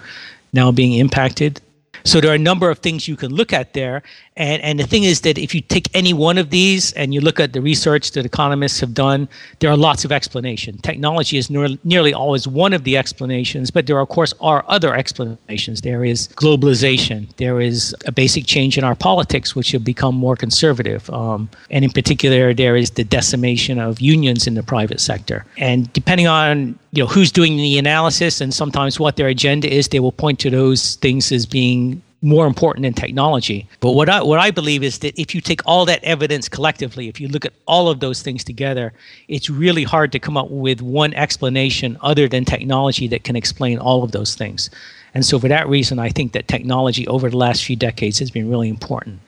now 0.52 0.72
being 0.72 0.94
impacted. 0.94 1.62
So 2.04 2.22
there 2.22 2.32
are 2.32 2.36
a 2.36 2.40
number 2.40 2.70
of 2.70 2.80
things 2.80 3.08
you 3.08 3.16
can 3.16 3.34
look 3.34 3.52
at 3.52 3.74
there. 3.74 4.04
And, 4.38 4.62
and 4.64 4.80
the 4.80 4.86
thing 4.86 5.04
is 5.04 5.22
that 5.22 5.38
if 5.38 5.56
you 5.56 5.62
take 5.62 5.88
any 5.96 6.14
one 6.14 6.38
of 6.38 6.50
these 6.50 6.92
and 6.94 7.14
you 7.14 7.22
look 7.22 7.40
at 7.40 7.54
the 7.54 7.62
research 7.62 8.12
that 8.12 8.26
economists 8.26 8.82
have 8.82 8.94
done, 8.94 9.30
there 9.60 9.72
are 9.72 9.78
lots 9.78 10.04
of 10.04 10.12
explanation. 10.12 10.78
Technology 10.80 11.38
is 11.38 11.50
ne- 11.50 11.80
nearly 11.86 12.14
always 12.14 12.46
one 12.46 12.74
of 12.74 12.84
the 12.84 12.98
explanations, 12.98 13.72
but 13.72 13.88
there, 13.88 13.98
of 13.98 14.10
course, 14.10 14.34
are 14.42 14.66
other 14.68 14.94
explanations. 14.94 15.82
There 15.82 16.04
is 16.04 16.28
globalization. 16.30 17.34
There 17.38 17.62
is 17.62 17.96
a 18.06 18.12
basic 18.12 18.46
change 18.46 18.78
in 18.78 18.84
our 18.84 18.96
politics, 18.96 19.56
which 19.56 19.72
have 19.72 19.86
become 19.86 20.16
more 20.16 20.36
conservative. 20.36 21.10
Um, 21.12 21.50
and 21.72 21.86
in 21.86 21.92
particular, 21.92 22.54
there 22.54 22.76
is 22.76 22.92
the 22.92 23.06
decimation 23.06 23.80
of 23.80 24.02
unions 24.02 24.48
in 24.48 24.56
the 24.56 24.64
private 24.64 25.00
sector. 25.00 25.46
And 25.58 25.92
depending 25.94 26.28
on 26.28 26.78
you 26.92 27.04
know 27.04 27.08
who's 27.08 27.32
doing 27.32 27.58
the 27.58 27.78
analysis 27.78 28.42
and 28.42 28.54
sometimes 28.54 29.00
what 29.00 29.16
their 29.16 29.28
agenda 29.28 29.74
is, 29.74 29.90
they 29.90 30.00
will 30.00 30.12
point 30.12 30.40
to 30.40 30.50
those 30.50 30.96
things 30.96 31.32
as 31.32 31.46
being 31.46 32.02
more 32.26 32.48
important 32.48 32.84
than 32.84 32.94
technology. 32.94 33.68
But 33.82 33.92
what 33.92 34.10
I 34.10 34.24
what 34.24 34.40
I 34.40 34.50
believe 34.50 34.82
is 34.82 35.00
that 35.00 35.18
if 35.20 35.36
you 35.36 35.42
take 35.42 35.62
all 35.66 35.86
that 35.86 36.04
evidence 36.04 36.50
collectively, 36.50 37.08
if 37.08 37.22
you 37.22 37.28
look 37.28 37.46
at 37.46 37.54
all 37.68 37.88
of 37.88 38.00
those 38.00 38.24
things 38.24 38.44
together, 38.44 38.94
it's 39.28 39.48
really 39.48 39.84
hard 39.84 40.12
to 40.12 40.20
come 40.20 40.36
up 40.36 40.50
with 40.50 40.82
one 40.82 41.14
explanation 41.14 41.98
other 42.02 42.28
than 42.28 42.44
technology 42.44 43.08
that 43.10 43.24
can 43.24 43.36
explain 43.36 43.78
all 43.78 44.04
of 44.04 44.12
those 44.12 44.34
things. 44.34 44.72
And 45.14 45.24
so 45.24 45.38
for 45.40 45.48
that 45.48 45.70
reason, 45.70 46.00
I 46.00 46.10
think 46.10 46.32
that 46.34 46.48
technology 46.48 47.08
over 47.08 47.30
the 47.30 47.38
last 47.38 47.64
few 47.64 47.76
decades 47.76 48.18
has 48.18 48.32
been 48.32 48.50
really 48.50 48.70
important. 48.70 49.20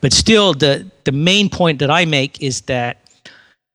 But 0.00 0.14
still 0.14 0.54
the 0.54 0.90
the 1.04 1.12
main 1.12 1.50
point 1.50 1.78
that 1.80 1.90
I 1.90 2.06
make 2.06 2.42
is 2.42 2.62
that 2.62 2.96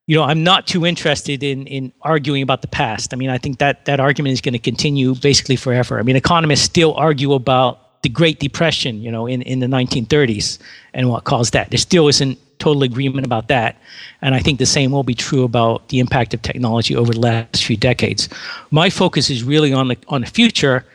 you 0.08 0.16
know, 0.16 0.24
I'm 0.24 0.44
not 0.44 0.66
too 0.66 0.88
interested 0.88 1.44
in 1.44 1.68
in 1.68 1.94
arguing 2.02 2.42
about 2.42 2.64
the 2.64 2.68
past. 2.68 3.14
I 3.14 3.18
mean, 3.18 3.30
I 3.30 3.38
think 3.38 3.60
that 3.60 3.86
that 3.86 4.00
argument 4.00 4.34
is 4.34 4.42
going 4.42 4.54
to 4.54 4.60
continue 4.72 5.14
basically 5.14 5.56
forever. 5.56 6.00
I 6.00 6.02
mean, 6.02 6.16
economists 6.16 6.64
still 6.64 6.96
argue 6.96 7.34
about 7.34 7.85
the 8.06 8.10
Great 8.10 8.40
Depression, 8.40 9.02
you 9.02 9.12
know, 9.12 9.26
in, 9.26 9.42
in 9.42 9.62
the 9.62 9.66
1930s 9.66 10.60
and 10.94 11.10
what 11.10 11.24
caused 11.24 11.54
that. 11.54 11.72
There 11.72 11.80
still 11.80 12.08
isn't 12.08 12.38
total 12.60 12.84
agreement 12.84 13.26
about 13.26 13.48
that. 13.48 13.78
And 14.22 14.36
I 14.36 14.40
think 14.42 14.60
the 14.60 14.68
same 14.68 14.92
will 14.92 15.02
be 15.02 15.16
true 15.16 15.44
about 15.44 15.90
the 15.90 15.98
impact 16.00 16.36
of 16.36 16.44
technology 16.44 16.96
over 16.96 17.14
the 17.14 17.20
last 17.20 17.66
few 17.66 17.76
decades. 17.76 18.30
My 18.70 18.92
focus 18.92 19.32
is 19.32 19.44
really 19.44 19.74
on 19.74 19.88
the 19.88 19.98
on 20.08 20.22
the 20.22 20.28
future. 20.28 20.86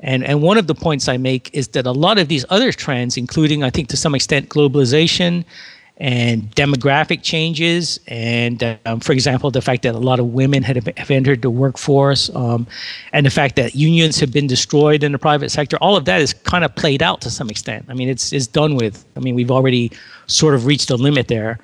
And, 0.00 0.22
and 0.22 0.42
one 0.42 0.58
of 0.58 0.66
the 0.66 0.74
points 0.74 1.08
I 1.08 1.16
make 1.16 1.48
is 1.54 1.68
that 1.68 1.86
a 1.86 1.90
lot 1.90 2.18
of 2.18 2.28
these 2.28 2.44
other 2.50 2.70
trends, 2.70 3.16
including, 3.16 3.64
I 3.64 3.70
think, 3.70 3.88
to 3.88 3.96
some 3.96 4.14
extent, 4.14 4.50
globalization 4.50 5.46
and 6.00 6.48
demographic 6.54 7.22
changes, 7.24 7.98
and 8.06 8.78
um, 8.86 9.00
for 9.00 9.12
example, 9.12 9.50
the 9.50 9.60
fact 9.60 9.82
that 9.82 9.96
a 9.96 9.98
lot 9.98 10.20
of 10.20 10.26
women 10.26 10.62
have, 10.62 10.86
have 10.96 11.10
entered 11.10 11.42
the 11.42 11.50
workforce, 11.50 12.30
um, 12.36 12.68
and 13.12 13.26
the 13.26 13.30
fact 13.30 13.56
that 13.56 13.74
unions 13.74 14.20
have 14.20 14.32
been 14.32 14.46
destroyed 14.46 15.02
in 15.02 15.10
the 15.10 15.18
private 15.18 15.50
sector, 15.50 15.76
all 15.78 15.96
of 15.96 16.04
that 16.04 16.20
is 16.20 16.32
kind 16.32 16.64
of 16.64 16.74
played 16.76 17.02
out 17.02 17.20
to 17.20 17.30
some 17.30 17.50
extent. 17.50 17.84
I 17.88 17.94
mean, 17.94 18.08
it's, 18.08 18.32
it's 18.32 18.46
done 18.46 18.76
with. 18.76 19.04
I 19.16 19.20
mean, 19.20 19.34
we've 19.34 19.50
already 19.50 19.90
sort 20.28 20.54
of 20.54 20.66
reached 20.66 20.90
a 20.90 20.96
limit 20.96 21.26
there. 21.26 21.58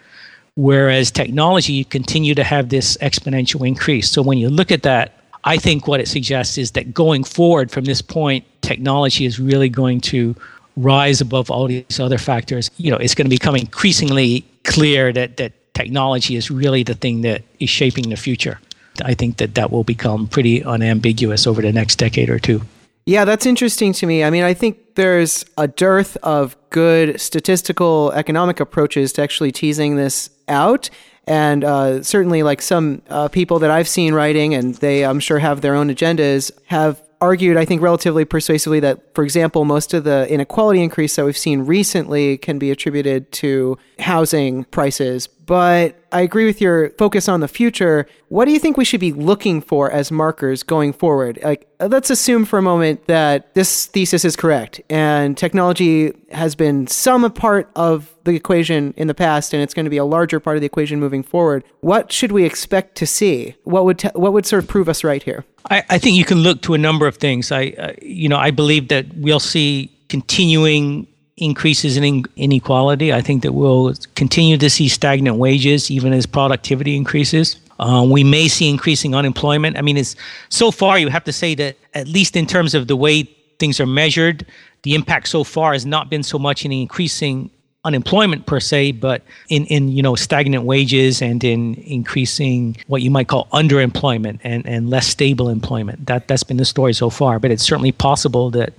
Whereas 0.57 1.11
technology, 1.11 1.73
you 1.73 1.85
continue 1.85 2.35
to 2.35 2.45
have 2.45 2.69
this 2.69 2.97
exponential 2.99 3.67
increase. 3.67 4.09
So 4.11 4.23
when 4.23 4.39
you 4.39 4.49
look 4.49 4.71
at 4.71 4.83
that, 4.85 5.21
I 5.45 5.59
think 5.59 5.87
what 5.87 6.01
it 6.01 6.09
suggests 6.09 6.59
is 6.59 6.73
that 6.73 6.95
going 6.95 7.25
forward 7.25 7.71
from 7.71 7.85
this 7.85 8.01
point, 8.01 8.45
technology 8.63 9.27
is 9.27 9.39
really 9.39 9.69
going 9.69 10.01
to 10.03 10.35
rise 10.77 11.21
above 11.21 11.51
all 11.51 11.67
these 11.67 12.01
other 12.01 12.19
factors, 12.19 12.71
you 12.77 12.91
know, 12.91 12.97
it's 12.97 13.15
going 13.15 13.27
to 13.27 13.31
become 13.31 13.57
increasingly 13.57 14.45
clear 14.65 15.13
that 15.13 15.37
that 15.37 15.53
technology 15.75 16.37
is 16.37 16.51
really 16.51 16.83
the 16.83 16.95
thing 16.95 17.23
that 17.23 17.43
is 17.61 17.71
shaping 17.71 18.11
the 18.11 18.17
future. 18.17 18.61
I 19.05 19.15
think 19.15 19.39
that 19.39 19.55
that 19.57 19.71
will 19.71 19.85
become 19.85 20.29
pretty 20.29 20.63
unambiguous 20.63 21.47
over 21.47 21.61
the 21.63 21.73
next 21.73 21.97
decade 21.97 22.31
or 22.31 22.39
two. 22.39 22.63
Yeah, 23.07 23.25
that's 23.25 23.45
interesting 23.45 23.93
to 23.95 24.07
me. 24.07 24.25
I 24.25 24.31
mean, 24.31 24.45
I 24.45 24.55
think 24.55 24.95
there's 24.95 25.45
a 25.59 25.69
dearth 25.69 26.17
of 26.23 26.57
good 26.71 27.21
statistical 27.21 28.13
economic 28.13 28.61
approaches 28.61 29.13
to 29.15 29.23
actually 29.23 29.53
teasing 29.53 29.97
this 29.97 30.31
out. 30.49 30.89
And 31.27 31.65
uh, 31.65 32.03
certainly, 32.03 32.43
like 32.43 32.63
some 32.63 33.03
uh, 33.09 33.29
people 33.29 33.59
that 33.61 33.71
I've 33.71 33.89
seen 33.89 34.15
writing, 34.15 34.55
and 34.55 34.75
they, 34.77 35.05
I'm 35.05 35.21
sure, 35.21 35.39
have 35.39 35.61
their 35.61 35.75
own 35.75 35.89
agendas, 35.89 36.51
have 36.67 37.03
argued, 37.25 37.57
I 37.57 37.65
think, 37.65 37.81
relatively 37.81 38.25
persuasively 38.25 38.81
that, 38.81 39.15
for 39.15 39.25
example, 39.25 39.65
most 39.65 39.95
of 39.95 40.05
the 40.05 40.31
inequality 40.31 40.83
increase 40.83 41.17
that 41.17 41.25
we've 41.25 41.37
seen 41.37 41.63
recently 41.63 42.37
can 42.37 42.59
be 42.59 42.71
attributed 42.71 43.33
to 43.33 43.79
housing 43.99 44.65
prices. 44.65 45.27
But 45.47 46.03
I 46.13 46.23
agree 46.23 46.47
with 46.47 46.61
your 46.61 46.91
focus 46.91 47.29
on 47.29 47.41
the 47.41 47.49
future. 47.49 48.07
What 48.29 48.47
do 48.47 48.53
you 48.53 48.59
think 48.59 48.77
we 48.77 48.85
should 48.85 49.01
be 49.01 49.13
looking 49.13 49.61
for 49.61 49.91
as 49.91 50.11
markers 50.11 50.63
going 50.63 50.93
forward? 50.93 51.39
Like, 51.43 51.69
let's 51.81 52.09
assume 52.11 52.45
for 52.45 52.59
a 52.59 52.63
moment 52.63 53.07
that 53.07 53.55
this 53.55 53.87
thesis 53.87 54.25
is 54.25 54.37
correct 54.37 54.81
and 54.89 55.37
technology 55.37 56.13
has 56.31 56.55
been 56.55 56.87
some 56.87 57.31
part 57.33 57.71
of 57.77 58.15
the 58.25 58.35
equation 58.35 58.95
in 58.97 59.07
the 59.07 59.15
past 59.15 59.53
and 59.53 59.63
it's 59.63 59.75
going 59.75 59.85
to 59.85 59.91
be 59.91 59.97
a 59.97 60.05
larger 60.05 60.41
part 60.41 60.57
of 60.57 60.61
the 60.61 60.67
equation 60.67 60.99
moving 61.01 61.23
forward. 61.23 61.65
What 61.81 62.13
should 62.13 62.33
we 62.33 62.45
expect 62.45 62.97
to 62.97 63.07
see? 63.07 63.57
What 63.65 63.85
would 63.85 63.99
te- 63.99 64.11
what 64.15 64.33
would 64.33 64.47
sort 64.47 64.63
of 64.63 64.69
prove 64.69 64.89
us 64.89 65.05
right 65.05 65.23
here? 65.23 65.45
I, 65.71 65.83
I 65.91 65.99
think 65.99 66.17
you 66.17 66.25
can 66.25 66.39
look 66.39 66.63
to 66.63 66.75
a 66.75 66.79
number 66.79 67.07
of 67.07 67.17
things. 67.17 67.51
I, 67.51 67.75
uh, 67.79 67.93
you 68.03 68.29
know, 68.29 68.37
I 68.37 68.51
believe 68.51 68.89
that 68.89 69.07
we'll 69.17 69.41
see 69.41 69.91
continuing 70.09 71.07
increases 71.37 71.97
in 71.97 72.25
inequality. 72.37 73.13
I 73.13 73.21
think 73.21 73.43
that 73.43 73.53
we'll 73.53 73.95
continue 74.15 74.57
to 74.59 74.71
see 74.71 74.89
stagnant 74.89 75.37
wages 75.37 75.91
even 75.91 76.13
as 76.13 76.27
productivity 76.27 76.97
increases. 76.97 77.57
Uh, 77.81 78.07
we 78.09 78.23
may 78.23 78.47
see 78.47 78.69
increasing 78.69 79.15
unemployment. 79.15 79.77
I 79.77 79.83
mean, 79.83 79.97
it's 79.97 80.15
so 80.49 80.71
far 80.71 80.99
you 80.99 81.09
have 81.09 81.25
to 81.25 81.33
say 81.33 81.55
that 81.57 81.77
at 81.95 82.07
least 82.07 82.37
in 82.37 82.47
terms 82.47 82.75
of 82.75 82.87
the 82.87 82.97
way 82.97 83.25
things 83.59 83.81
are 83.81 83.87
measured, 83.87 84.47
the 84.83 84.95
impact 84.95 85.29
so 85.29 85.43
far 85.43 85.73
has 85.73 85.85
not 85.85 86.09
been 86.09 86.23
so 86.23 86.39
much 86.39 86.65
in 86.65 86.71
increasing 86.71 87.51
unemployment 87.85 88.47
per 88.47 88.61
se, 88.61 88.93
but 88.93 89.23
in, 89.49 89.67
in 89.67 89.89
you 89.89 90.03
know 90.03 90.15
stagnant 90.15 90.65
wages 90.65 91.21
and 91.21 91.43
in 91.45 91.75
increasing 91.75 92.77
what 92.87 93.03
you 93.03 93.11
might 93.11 93.29
call 93.29 93.47
underemployment 93.53 94.39
and, 94.43 94.67
and 94.67 94.89
less 94.89 95.07
stable 95.07 95.49
employment. 95.49 96.07
That 96.07 96.29
that's 96.29 96.45
been 96.45 96.57
the 96.57 96.65
story 96.65 96.93
so 96.93 97.11
far. 97.11 97.39
But 97.39 97.51
it's 97.51 97.63
certainly 97.63 97.93
possible 97.93 98.51
that 98.51 98.73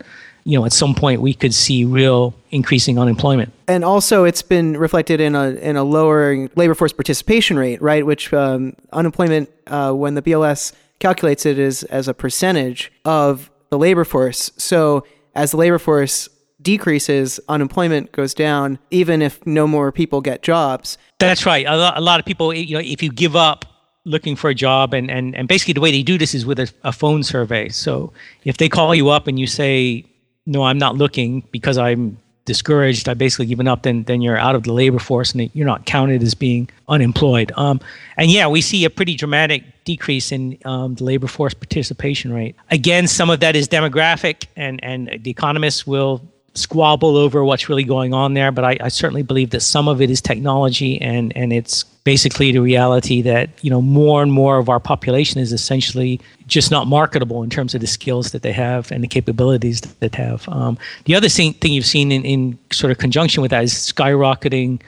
you 0.46 0.58
know 0.58 0.66
at 0.66 0.72
some 0.72 0.96
point 0.96 1.20
we 1.22 1.34
could 1.34 1.54
see 1.54 1.84
real 1.84 2.34
increasing 2.52 2.98
unemployment. 2.98 3.52
And 3.68 3.84
also, 3.84 4.24
it's 4.24 4.42
been 4.42 4.78
reflected 4.78 5.20
in 5.20 5.36
a 5.36 5.50
in 5.50 5.76
a 5.76 5.84
lower 5.84 6.48
labor 6.56 6.76
force 6.76 6.94
participation 6.94 7.58
rate, 7.58 7.82
right? 7.82 8.06
Which 8.06 8.34
um, 8.34 8.76
unemployment, 8.94 9.50
uh, 9.68 9.92
when 9.92 10.14
the 10.16 10.22
BLS 10.22 10.74
calculates 11.00 11.46
it, 11.46 11.60
is 11.60 11.84
as 11.84 12.08
a 12.08 12.14
percentage 12.14 12.92
of 13.04 13.52
the 13.70 13.78
labor 13.78 14.06
force. 14.06 14.52
So 14.58 15.06
as 15.34 15.52
the 15.52 15.58
labor 15.58 15.80
force 15.80 16.30
decreases, 16.62 17.40
unemployment 17.50 18.12
goes 18.12 18.34
down, 18.34 18.80
even 18.90 19.22
if 19.22 19.46
no 19.46 19.68
more 19.68 19.92
people 19.92 20.22
get 20.22 20.42
jobs. 20.42 20.98
That's 21.20 21.46
right. 21.46 21.66
A 21.68 21.76
lot, 21.76 21.98
a 21.98 22.02
lot 22.02 22.20
of 22.20 22.26
people, 22.26 22.54
you 22.54 22.76
know, 22.76 22.82
if 22.84 23.04
you 23.04 23.12
give 23.12 23.36
up 23.36 23.66
looking 24.06 24.36
for 24.36 24.50
a 24.50 24.56
job, 24.56 24.94
and, 24.94 25.10
and, 25.10 25.36
and 25.36 25.48
basically 25.48 25.74
the 25.74 25.82
way 25.82 25.92
they 25.92 26.04
do 26.04 26.18
this 26.18 26.34
is 26.34 26.46
with 26.46 26.60
a, 26.60 26.72
a 26.84 26.92
phone 26.92 27.24
survey. 27.24 27.70
So 27.70 28.14
if 28.44 28.58
they 28.58 28.70
call 28.70 28.94
you 28.94 29.10
up 29.10 29.28
and 29.28 29.40
you 29.40 29.48
say, 29.48 30.06
no, 30.46 30.64
I'm 30.64 30.78
not 30.78 30.96
looking 30.96 31.42
because 31.52 31.78
I'm 31.78 32.18
discouraged, 32.46 33.10
I've 33.10 33.18
basically 33.18 33.48
given 33.48 33.68
up, 33.68 33.84
then 33.84 34.04
then 34.04 34.22
you're 34.22 34.38
out 34.38 34.56
of 34.56 34.64
the 34.64 34.74
labor 34.74 35.00
force 35.00 35.34
and 35.34 35.50
you're 35.54 35.66
not 35.66 35.86
counted 35.86 36.22
as 36.22 36.36
being 36.36 36.70
unemployed. 36.88 37.52
Um, 37.56 37.82
and 38.18 38.32
yeah, 38.32 38.48
we 38.48 38.62
see 38.62 38.86
a 38.86 38.90
pretty 38.90 39.16
dramatic 39.16 39.64
decrease 39.84 40.32
in 40.32 40.58
um, 40.66 40.96
the 40.96 41.04
labor 41.04 41.28
force 41.28 41.54
participation 41.54 42.32
rate. 42.32 42.56
Again, 42.70 43.08
some 43.08 43.30
of 43.30 43.40
that 43.40 43.56
is 43.56 43.68
demographic, 43.68 44.46
and 44.56 44.84
and 44.84 45.20
the 45.24 45.32
economists 45.32 45.86
will 45.86 46.22
squabble 46.54 47.18
over 47.18 47.44
what's 47.44 47.68
really 47.68 47.84
going 47.84 48.14
on 48.14 48.34
there, 48.34 48.52
but 48.52 48.64
I, 48.64 48.78
I, 48.80 48.88
certainly 48.88 49.24
believe 49.24 49.50
that 49.50 49.60
some 49.60 49.90
of 49.90 50.02
it 50.02 50.10
is 50.10 50.22
technology, 50.22 51.02
and 51.02 51.36
and 51.36 51.52
it's 51.52 51.86
basically 52.06 52.52
the 52.52 52.62
reality 52.62 53.22
that 53.22 53.50
you 53.62 53.70
know 53.70 53.82
more 53.82 54.24
and 54.24 54.32
more 54.32 54.58
of 54.58 54.70
our 54.70 54.80
population 54.80 55.42
is 55.42 55.52
essentially 55.52 56.22
just 56.48 56.72
not 56.72 56.88
marketable 56.88 57.44
in 57.44 57.50
terms 57.50 57.76
of 57.76 57.82
the 57.82 57.88
skills 57.88 58.32
that 58.32 58.44
they 58.44 58.54
have 58.54 58.92
and 58.92 59.04
the 59.04 59.08
capabilities 59.08 59.82
that 59.82 60.00
they 60.00 60.18
have. 60.18 60.48
Um, 60.48 60.78
the 61.04 61.16
other 61.16 61.28
thing, 61.28 61.54
thing 61.54 61.74
you've 61.74 61.86
seen 61.86 62.12
in, 62.12 62.24
in 62.24 62.58
sort 62.72 62.92
of 62.92 63.00
conjunction 63.00 63.42
with 63.42 63.52
that 63.52 63.64
is 63.64 63.74
skyrocketing 63.74 64.80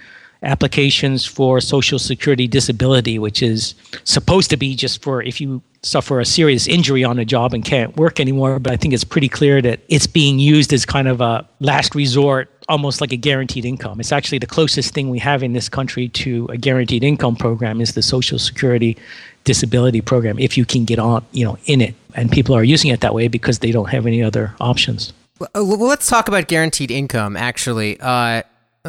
applications 0.43 1.25
for 1.25 1.59
social 1.59 1.97
security 1.97 2.47
disability, 2.47 3.17
which 3.17 3.41
is 3.41 3.73
supposed 4.03 4.51
to 4.51 4.57
be 4.57 4.75
just 4.75 5.01
for 5.01 5.21
if 5.23 5.41
you 5.41 5.61
suffer 5.87 6.19
a 6.19 6.25
serious 6.25 6.67
injury 6.67 7.03
on 7.03 7.19
a 7.19 7.25
job 7.25 7.53
and 7.53 7.63
can't 7.63 7.95
work 7.97 8.19
anymore. 8.19 8.59
But 8.59 8.73
I 8.73 8.77
think 8.77 8.93
it's 8.93 9.03
pretty 9.03 9.29
clear 9.29 9.61
that 9.61 9.79
it's 9.87 10.07
being 10.07 10.39
used 10.39 10.73
as 10.73 10.85
kind 10.85 11.07
of 11.07 11.21
a 11.21 11.47
last 11.59 11.95
resort, 11.95 12.49
almost 12.69 13.01
like 13.01 13.11
a 13.11 13.17
guaranteed 13.17 13.65
income. 13.65 13.99
It's 13.99 14.11
actually 14.11 14.39
the 14.39 14.47
closest 14.47 14.93
thing 14.93 15.09
we 15.09 15.19
have 15.19 15.43
in 15.43 15.53
this 15.53 15.69
country 15.69 16.09
to 16.09 16.47
a 16.47 16.57
guaranteed 16.57 17.03
income 17.03 17.35
program 17.35 17.81
is 17.81 17.93
the 17.93 18.03
Social 18.03 18.39
Security 18.39 18.97
disability 19.43 20.01
program 20.01 20.37
if 20.39 20.57
you 20.57 20.65
can 20.65 20.83
get 20.83 20.99
on 20.99 21.25
you 21.31 21.45
know 21.45 21.57
in 21.67 21.79
it 21.79 21.95
and 22.15 22.29
people 22.29 22.53
are 22.53 22.65
using 22.65 22.91
it 22.91 22.99
that 22.99 23.13
way 23.13 23.29
because 23.29 23.59
they 23.59 23.71
don't 23.71 23.87
have 23.87 24.05
any 24.05 24.21
other 24.21 24.53
options 24.59 25.13
well, 25.39 25.63
let's 25.63 26.09
talk 26.09 26.27
about 26.27 26.49
guaranteed 26.49 26.91
income 26.91 27.37
actually 27.37 27.97
uh, 28.01 28.41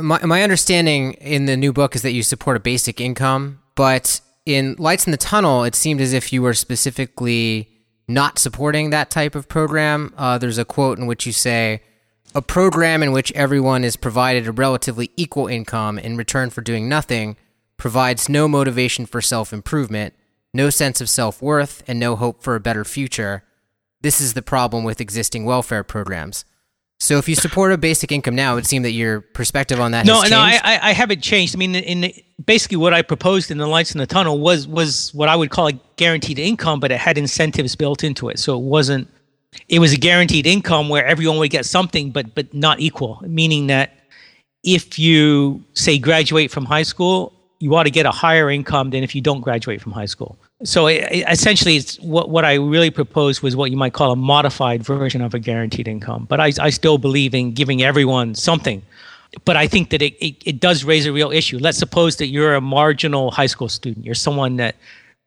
my, 0.02 0.24
my 0.24 0.42
understanding 0.42 1.14
in 1.14 1.46
the 1.46 1.56
new 1.56 1.72
book 1.72 1.94
is 1.94 2.02
that 2.02 2.12
you 2.12 2.22
support 2.22 2.56
a 2.56 2.60
basic 2.60 3.00
income, 3.00 3.60
but 3.74 4.20
in 4.48 4.76
Lights 4.78 5.06
in 5.06 5.10
the 5.10 5.18
Tunnel, 5.18 5.64
it 5.64 5.74
seemed 5.74 6.00
as 6.00 6.14
if 6.14 6.32
you 6.32 6.40
were 6.40 6.54
specifically 6.54 7.68
not 8.08 8.38
supporting 8.38 8.88
that 8.88 9.10
type 9.10 9.34
of 9.34 9.46
program. 9.46 10.14
Uh, 10.16 10.38
there's 10.38 10.56
a 10.56 10.64
quote 10.64 10.98
in 10.98 11.06
which 11.06 11.26
you 11.26 11.32
say, 11.32 11.82
a 12.34 12.40
program 12.40 13.02
in 13.02 13.12
which 13.12 13.30
everyone 13.32 13.84
is 13.84 13.96
provided 13.96 14.46
a 14.46 14.52
relatively 14.52 15.10
equal 15.16 15.48
income 15.48 15.98
in 15.98 16.16
return 16.16 16.48
for 16.48 16.62
doing 16.62 16.88
nothing 16.88 17.36
provides 17.76 18.28
no 18.28 18.48
motivation 18.48 19.04
for 19.04 19.20
self 19.20 19.52
improvement, 19.52 20.14
no 20.54 20.70
sense 20.70 21.02
of 21.02 21.10
self 21.10 21.42
worth, 21.42 21.82
and 21.86 22.00
no 22.00 22.16
hope 22.16 22.42
for 22.42 22.54
a 22.54 22.60
better 22.60 22.84
future. 22.84 23.44
This 24.00 24.18
is 24.18 24.32
the 24.32 24.42
problem 24.42 24.82
with 24.82 25.00
existing 25.00 25.44
welfare 25.44 25.84
programs. 25.84 26.46
So 27.00 27.16
if 27.18 27.28
you 27.28 27.36
support 27.36 27.72
a 27.72 27.78
basic 27.78 28.10
income 28.10 28.34
now, 28.34 28.52
it 28.52 28.54
would 28.56 28.66
seem 28.66 28.82
that 28.82 28.90
your 28.90 29.20
perspective 29.20 29.78
on 29.80 29.92
that 29.92 30.04
no, 30.04 30.22
no, 30.22 30.38
I, 30.40 30.78
I 30.82 30.92
haven't 30.92 31.22
changed. 31.22 31.54
I 31.54 31.58
mean, 31.58 31.76
in 31.76 32.00
the, 32.00 32.24
basically 32.44 32.76
what 32.76 32.92
I 32.92 33.02
proposed 33.02 33.52
in 33.52 33.58
the 33.58 33.68
lights 33.68 33.92
in 33.92 33.98
the 33.98 34.06
tunnel 34.06 34.40
was 34.40 34.66
was 34.66 35.14
what 35.14 35.28
I 35.28 35.36
would 35.36 35.50
call 35.50 35.68
a 35.68 35.72
guaranteed 35.96 36.40
income, 36.40 36.80
but 36.80 36.90
it 36.90 36.98
had 36.98 37.16
incentives 37.16 37.76
built 37.76 38.02
into 38.02 38.28
it. 38.28 38.38
So 38.40 38.58
it 38.58 38.62
wasn't. 38.62 39.08
It 39.68 39.78
was 39.78 39.92
a 39.92 39.96
guaranteed 39.96 40.46
income 40.46 40.88
where 40.88 41.06
everyone 41.06 41.38
would 41.38 41.50
get 41.50 41.66
something, 41.66 42.10
but 42.10 42.34
but 42.34 42.52
not 42.52 42.80
equal. 42.80 43.20
Meaning 43.22 43.68
that 43.68 43.92
if 44.64 44.98
you 44.98 45.64
say 45.74 45.98
graduate 45.98 46.50
from 46.50 46.64
high 46.64 46.82
school, 46.82 47.32
you 47.60 47.74
ought 47.74 47.84
to 47.84 47.90
get 47.90 48.06
a 48.06 48.10
higher 48.10 48.50
income 48.50 48.90
than 48.90 49.02
if 49.02 49.14
you 49.14 49.20
don't 49.20 49.40
graduate 49.40 49.80
from 49.80 49.92
high 49.92 50.06
school. 50.06 50.38
So 50.64 50.86
essentially, 50.86 51.76
it's 51.76 51.98
what 52.00 52.30
what 52.30 52.44
I 52.44 52.54
really 52.54 52.90
proposed 52.90 53.42
was 53.42 53.56
what 53.56 53.70
you 53.70 53.76
might 53.76 53.92
call 53.92 54.12
a 54.12 54.16
modified 54.16 54.82
version 54.82 55.22
of 55.22 55.34
a 55.34 55.38
guaranteed 55.38 55.88
income. 55.88 56.26
But 56.28 56.40
I, 56.40 56.52
I 56.60 56.70
still 56.70 56.98
believe 56.98 57.34
in 57.34 57.52
giving 57.52 57.82
everyone 57.82 58.34
something. 58.34 58.82
But 59.44 59.56
I 59.56 59.66
think 59.66 59.90
that 59.90 60.02
it, 60.02 60.14
it, 60.24 60.36
it 60.44 60.60
does 60.60 60.84
raise 60.84 61.06
a 61.06 61.12
real 61.12 61.30
issue. 61.30 61.58
Let's 61.58 61.78
suppose 61.78 62.16
that 62.16 62.26
you're 62.26 62.54
a 62.54 62.60
marginal 62.60 63.30
high 63.30 63.46
school 63.46 63.68
student. 63.68 64.04
You're 64.04 64.14
someone 64.14 64.56
that 64.56 64.76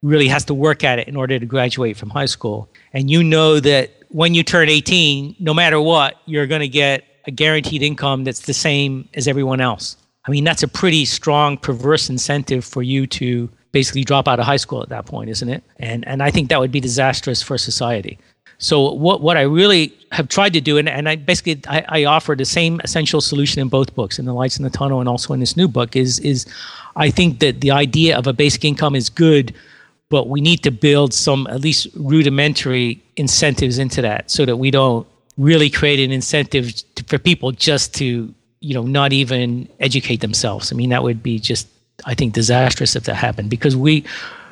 really 0.01 0.27
has 0.27 0.43
to 0.45 0.53
work 0.53 0.83
at 0.83 0.99
it 0.99 1.07
in 1.07 1.15
order 1.15 1.37
to 1.37 1.45
graduate 1.45 1.97
from 1.97 2.09
high 2.09 2.25
school. 2.25 2.67
And 2.93 3.09
you 3.11 3.23
know 3.23 3.59
that 3.59 3.91
when 4.09 4.33
you 4.33 4.43
turn 4.43 4.69
18, 4.69 5.35
no 5.39 5.53
matter 5.53 5.79
what, 5.79 6.17
you're 6.25 6.47
going 6.47 6.61
to 6.61 6.67
get 6.67 7.03
a 7.25 7.31
guaranteed 7.31 7.83
income 7.83 8.23
that's 8.23 8.41
the 8.41 8.53
same 8.53 9.07
as 9.13 9.27
everyone 9.27 9.61
else. 9.61 9.95
I 10.25 10.31
mean, 10.31 10.43
that's 10.43 10.63
a 10.63 10.67
pretty 10.67 11.05
strong 11.05 11.57
perverse 11.57 12.09
incentive 12.09 12.63
for 12.63 12.83
you 12.83 13.07
to 13.07 13.49
basically 13.71 14.03
drop 14.03 14.27
out 14.27 14.39
of 14.39 14.45
high 14.45 14.57
school 14.57 14.83
at 14.83 14.89
that 14.89 15.05
point, 15.05 15.29
isn't 15.29 15.49
it? 15.49 15.63
And 15.77 16.07
and 16.07 16.21
I 16.21 16.31
think 16.31 16.49
that 16.49 16.59
would 16.59 16.71
be 16.71 16.79
disastrous 16.79 17.41
for 17.41 17.57
society. 17.57 18.19
So 18.57 18.91
what 18.91 19.21
what 19.21 19.37
I 19.37 19.41
really 19.41 19.91
have 20.11 20.27
tried 20.27 20.53
to 20.53 20.61
do, 20.61 20.77
and, 20.77 20.87
and 20.87 21.09
I 21.09 21.15
basically 21.15 21.61
I, 21.67 21.83
I 21.87 22.05
offer 22.05 22.35
the 22.35 22.45
same 22.45 22.79
essential 22.83 23.19
solution 23.19 23.61
in 23.61 23.69
both 23.69 23.95
books, 23.95 24.19
in 24.19 24.25
the 24.25 24.33
lights 24.33 24.57
in 24.57 24.63
the 24.63 24.69
tunnel, 24.69 24.99
and 24.99 25.09
also 25.09 25.33
in 25.33 25.39
this 25.39 25.57
new 25.57 25.67
book, 25.67 25.95
is 25.95 26.19
is 26.19 26.45
I 26.95 27.09
think 27.09 27.39
that 27.39 27.61
the 27.61 27.71
idea 27.71 28.17
of 28.17 28.27
a 28.27 28.33
basic 28.33 28.63
income 28.63 28.95
is 28.95 29.09
good, 29.09 29.55
but 30.09 30.29
we 30.29 30.41
need 30.41 30.61
to 30.63 30.71
build 30.71 31.11
some 31.13 31.47
at 31.47 31.61
least 31.61 31.87
rudimentary 31.95 33.01
incentives 33.15 33.79
into 33.79 34.01
that, 34.03 34.29
so 34.29 34.45
that 34.45 34.57
we 34.57 34.69
don't 34.69 35.07
really 35.37 35.69
create 35.69 35.99
an 35.99 36.11
incentive 36.11 36.83
for 37.07 37.17
people 37.17 37.51
just 37.51 37.95
to 37.95 38.31
you 38.61 38.73
know 38.73 38.83
not 38.83 39.11
even 39.11 39.67
educate 39.79 40.21
themselves. 40.21 40.71
I 40.71 40.75
mean 40.75 40.89
that 40.91 41.03
would 41.03 41.21
be 41.21 41.37
just 41.39 41.67
I 42.05 42.15
think, 42.15 42.33
disastrous 42.33 42.95
if 42.95 43.03
that 43.03 43.15
happened 43.15 43.49
because 43.49 43.75
we, 43.75 44.03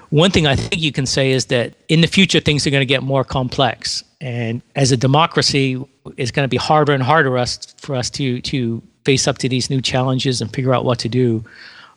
one 0.10 0.32
thing 0.32 0.48
I 0.48 0.56
think 0.56 0.82
you 0.82 0.92
can 0.92 1.06
say 1.06 1.32
is 1.32 1.46
that 1.46 1.74
in 1.88 2.02
the 2.02 2.08
future, 2.08 2.40
things 2.40 2.66
are 2.66 2.70
going 2.70 2.82
to 2.82 2.86
get 2.86 3.04
more 3.04 3.24
complex. 3.24 4.04
And 4.22 4.62
as 4.76 4.92
a 4.92 4.98
democracy, 4.98 5.84
it's 6.18 6.32
going 6.32 6.44
to 6.44 6.50
be 6.50 6.58
harder 6.58 6.94
and 6.94 7.04
harder 7.04 7.38
us, 7.38 7.74
for 7.78 7.96
us 7.96 8.10
to, 8.12 8.42
to 8.42 8.82
face 9.06 9.28
up 9.28 9.38
to 9.40 9.50
these 9.50 9.70
new 9.70 9.82
challenges 9.82 10.42
and 10.42 10.54
figure 10.54 10.74
out 10.74 10.86
what 10.86 11.00
to 11.00 11.10
do. 11.10 11.44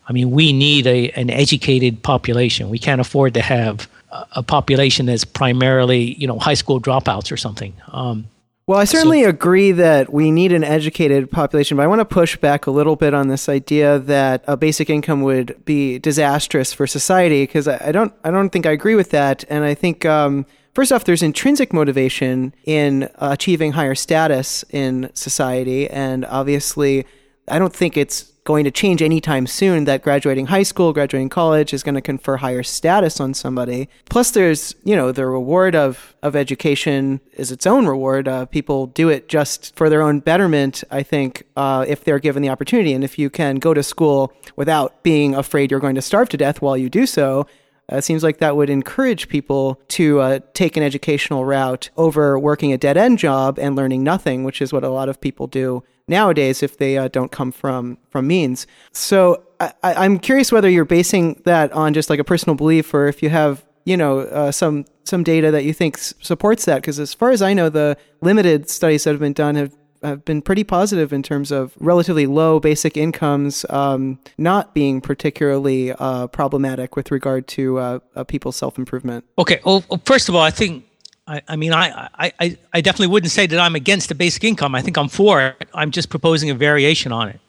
I 0.08 0.12
mean, 0.12 0.30
we 0.30 0.52
need 0.52 0.86
a, 0.86 1.10
an 1.10 1.30
educated 1.30 2.02
population. 2.02 2.68
We 2.68 2.78
can't 2.78 3.00
afford 3.00 3.34
to 3.34 3.40
have 3.40 3.88
a, 4.32 4.42
population 4.42 5.06
that's 5.06 5.24
primarily, 5.24 6.14
you 6.14 6.26
know, 6.26 6.38
high 6.38 6.54
school 6.54 6.80
dropouts 6.80 7.32
or 7.32 7.36
something. 7.36 7.72
Um, 7.88 8.26
well, 8.66 8.78
I 8.78 8.84
certainly 8.84 9.22
so, 9.22 9.28
agree 9.28 9.72
that 9.72 10.12
we 10.12 10.30
need 10.30 10.52
an 10.52 10.64
educated 10.64 11.30
population, 11.30 11.76
but 11.76 11.82
I 11.82 11.86
want 11.86 12.00
to 12.00 12.04
push 12.04 12.36
back 12.36 12.66
a 12.66 12.70
little 12.70 12.96
bit 12.96 13.12
on 13.14 13.28
this 13.28 13.48
idea 13.48 13.98
that 13.98 14.44
a 14.46 14.56
basic 14.56 14.88
income 14.88 15.22
would 15.22 15.64
be 15.64 15.98
disastrous 15.98 16.72
for 16.72 16.86
society 16.86 17.42
because 17.44 17.66
I, 17.66 17.88
I, 17.88 17.92
don't 17.92 18.12
I 18.24 18.30
don't 18.30 18.50
think 18.50 18.66
I 18.66 18.70
agree 18.70 18.94
with 18.94 19.10
that, 19.10 19.44
and 19.48 19.64
I 19.64 19.74
think. 19.74 20.04
Um, 20.04 20.46
First 20.74 20.90
off, 20.90 21.04
there's 21.04 21.22
intrinsic 21.22 21.74
motivation 21.74 22.54
in 22.64 23.10
achieving 23.16 23.72
higher 23.72 23.94
status 23.94 24.64
in 24.70 25.10
society, 25.12 25.86
and 25.90 26.24
obviously, 26.24 27.04
I 27.46 27.58
don't 27.58 27.74
think 27.74 27.98
it's 27.98 28.31
going 28.44 28.64
to 28.64 28.70
change 28.70 29.00
anytime 29.02 29.46
soon 29.46 29.84
that 29.84 30.02
graduating 30.02 30.46
high 30.46 30.62
school, 30.64 30.92
graduating 30.92 31.28
college 31.28 31.72
is 31.72 31.82
going 31.82 31.94
to 31.94 32.00
confer 32.00 32.38
higher 32.38 32.62
status 32.62 33.20
on 33.20 33.34
somebody. 33.34 33.88
Plus, 34.10 34.32
there's, 34.32 34.74
you 34.82 34.96
know, 34.96 35.12
the 35.12 35.26
reward 35.26 35.76
of, 35.76 36.14
of 36.22 36.34
education 36.34 37.20
is 37.34 37.52
its 37.52 37.66
own 37.66 37.86
reward. 37.86 38.26
Uh, 38.26 38.46
people 38.46 38.86
do 38.88 39.08
it 39.08 39.28
just 39.28 39.74
for 39.76 39.88
their 39.88 40.02
own 40.02 40.20
betterment, 40.20 40.82
I 40.90 41.02
think, 41.02 41.44
uh, 41.56 41.84
if 41.86 42.02
they're 42.02 42.18
given 42.18 42.42
the 42.42 42.48
opportunity. 42.48 42.92
And 42.92 43.04
if 43.04 43.18
you 43.18 43.30
can 43.30 43.56
go 43.56 43.74
to 43.74 43.82
school 43.82 44.32
without 44.56 45.02
being 45.02 45.34
afraid 45.34 45.70
you're 45.70 45.80
going 45.80 45.94
to 45.94 46.02
starve 46.02 46.28
to 46.30 46.36
death 46.36 46.60
while 46.60 46.76
you 46.76 46.90
do 46.90 47.06
so, 47.06 47.46
uh, 47.92 47.96
it 47.96 48.02
seems 48.02 48.22
like 48.22 48.38
that 48.38 48.56
would 48.56 48.70
encourage 48.70 49.28
people 49.28 49.80
to 49.88 50.20
uh, 50.20 50.40
take 50.54 50.76
an 50.76 50.82
educational 50.82 51.44
route 51.44 51.90
over 51.96 52.38
working 52.38 52.72
a 52.72 52.78
dead 52.78 52.96
end 52.96 53.18
job 53.18 53.58
and 53.58 53.76
learning 53.76 54.02
nothing, 54.02 54.44
which 54.44 54.62
is 54.62 54.72
what 54.72 54.84
a 54.84 54.88
lot 54.88 55.08
of 55.08 55.20
people 55.20 55.46
do 55.46 55.82
nowadays 56.08 56.62
if 56.62 56.78
they 56.78 56.98
uh, 56.98 57.08
don't 57.08 57.32
come 57.32 57.52
from 57.52 57.98
from 58.10 58.26
means. 58.26 58.66
So 58.92 59.44
I, 59.60 59.72
I'm 59.82 60.18
curious 60.18 60.50
whether 60.50 60.68
you're 60.68 60.84
basing 60.84 61.40
that 61.44 61.72
on 61.72 61.94
just 61.94 62.10
like 62.10 62.18
a 62.18 62.24
personal 62.24 62.56
belief, 62.56 62.92
or 62.94 63.06
if 63.08 63.22
you 63.22 63.30
have 63.30 63.64
you 63.84 63.96
know, 63.96 64.20
uh, 64.20 64.52
some 64.52 64.84
some 65.04 65.24
data 65.24 65.50
that 65.50 65.64
you 65.64 65.72
think 65.72 65.98
s- 65.98 66.14
supports 66.20 66.64
that? 66.66 66.76
Because 66.76 67.00
as 67.00 67.12
far 67.12 67.30
as 67.30 67.42
I 67.42 67.52
know, 67.52 67.68
the 67.68 67.96
limited 68.20 68.70
studies 68.70 69.04
that 69.04 69.10
have 69.10 69.20
been 69.20 69.32
done 69.32 69.56
have 69.56 69.76
have 70.02 70.24
been 70.24 70.42
pretty 70.42 70.64
positive 70.64 71.12
in 71.12 71.22
terms 71.22 71.50
of 71.50 71.74
relatively 71.78 72.26
low 72.26 72.60
basic 72.60 72.96
incomes 72.96 73.64
um, 73.70 74.18
not 74.38 74.74
being 74.74 75.00
particularly 75.00 75.92
uh, 75.92 76.26
problematic 76.28 76.96
with 76.96 77.10
regard 77.10 77.46
to 77.48 77.78
uh, 77.78 77.98
uh, 78.16 78.24
people's 78.24 78.56
self 78.56 78.78
improvement. 78.78 79.24
Okay. 79.38 79.60
Well, 79.64 79.84
first 80.04 80.28
of 80.28 80.34
all, 80.34 80.42
I 80.42 80.50
think 80.50 80.84
I, 81.26 81.42
I 81.48 81.56
mean 81.56 81.72
I, 81.72 82.08
I 82.18 82.58
I 82.72 82.80
definitely 82.80 83.08
wouldn't 83.08 83.32
say 83.32 83.46
that 83.46 83.58
I'm 83.58 83.74
against 83.74 84.08
the 84.08 84.14
basic 84.14 84.44
income. 84.44 84.74
I 84.74 84.82
think 84.82 84.96
I'm 84.96 85.08
for 85.08 85.40
it. 85.40 85.68
I'm 85.74 85.90
just 85.90 86.08
proposing 86.08 86.50
a 86.50 86.54
variation 86.54 87.12
on 87.12 87.28
it. 87.28 87.40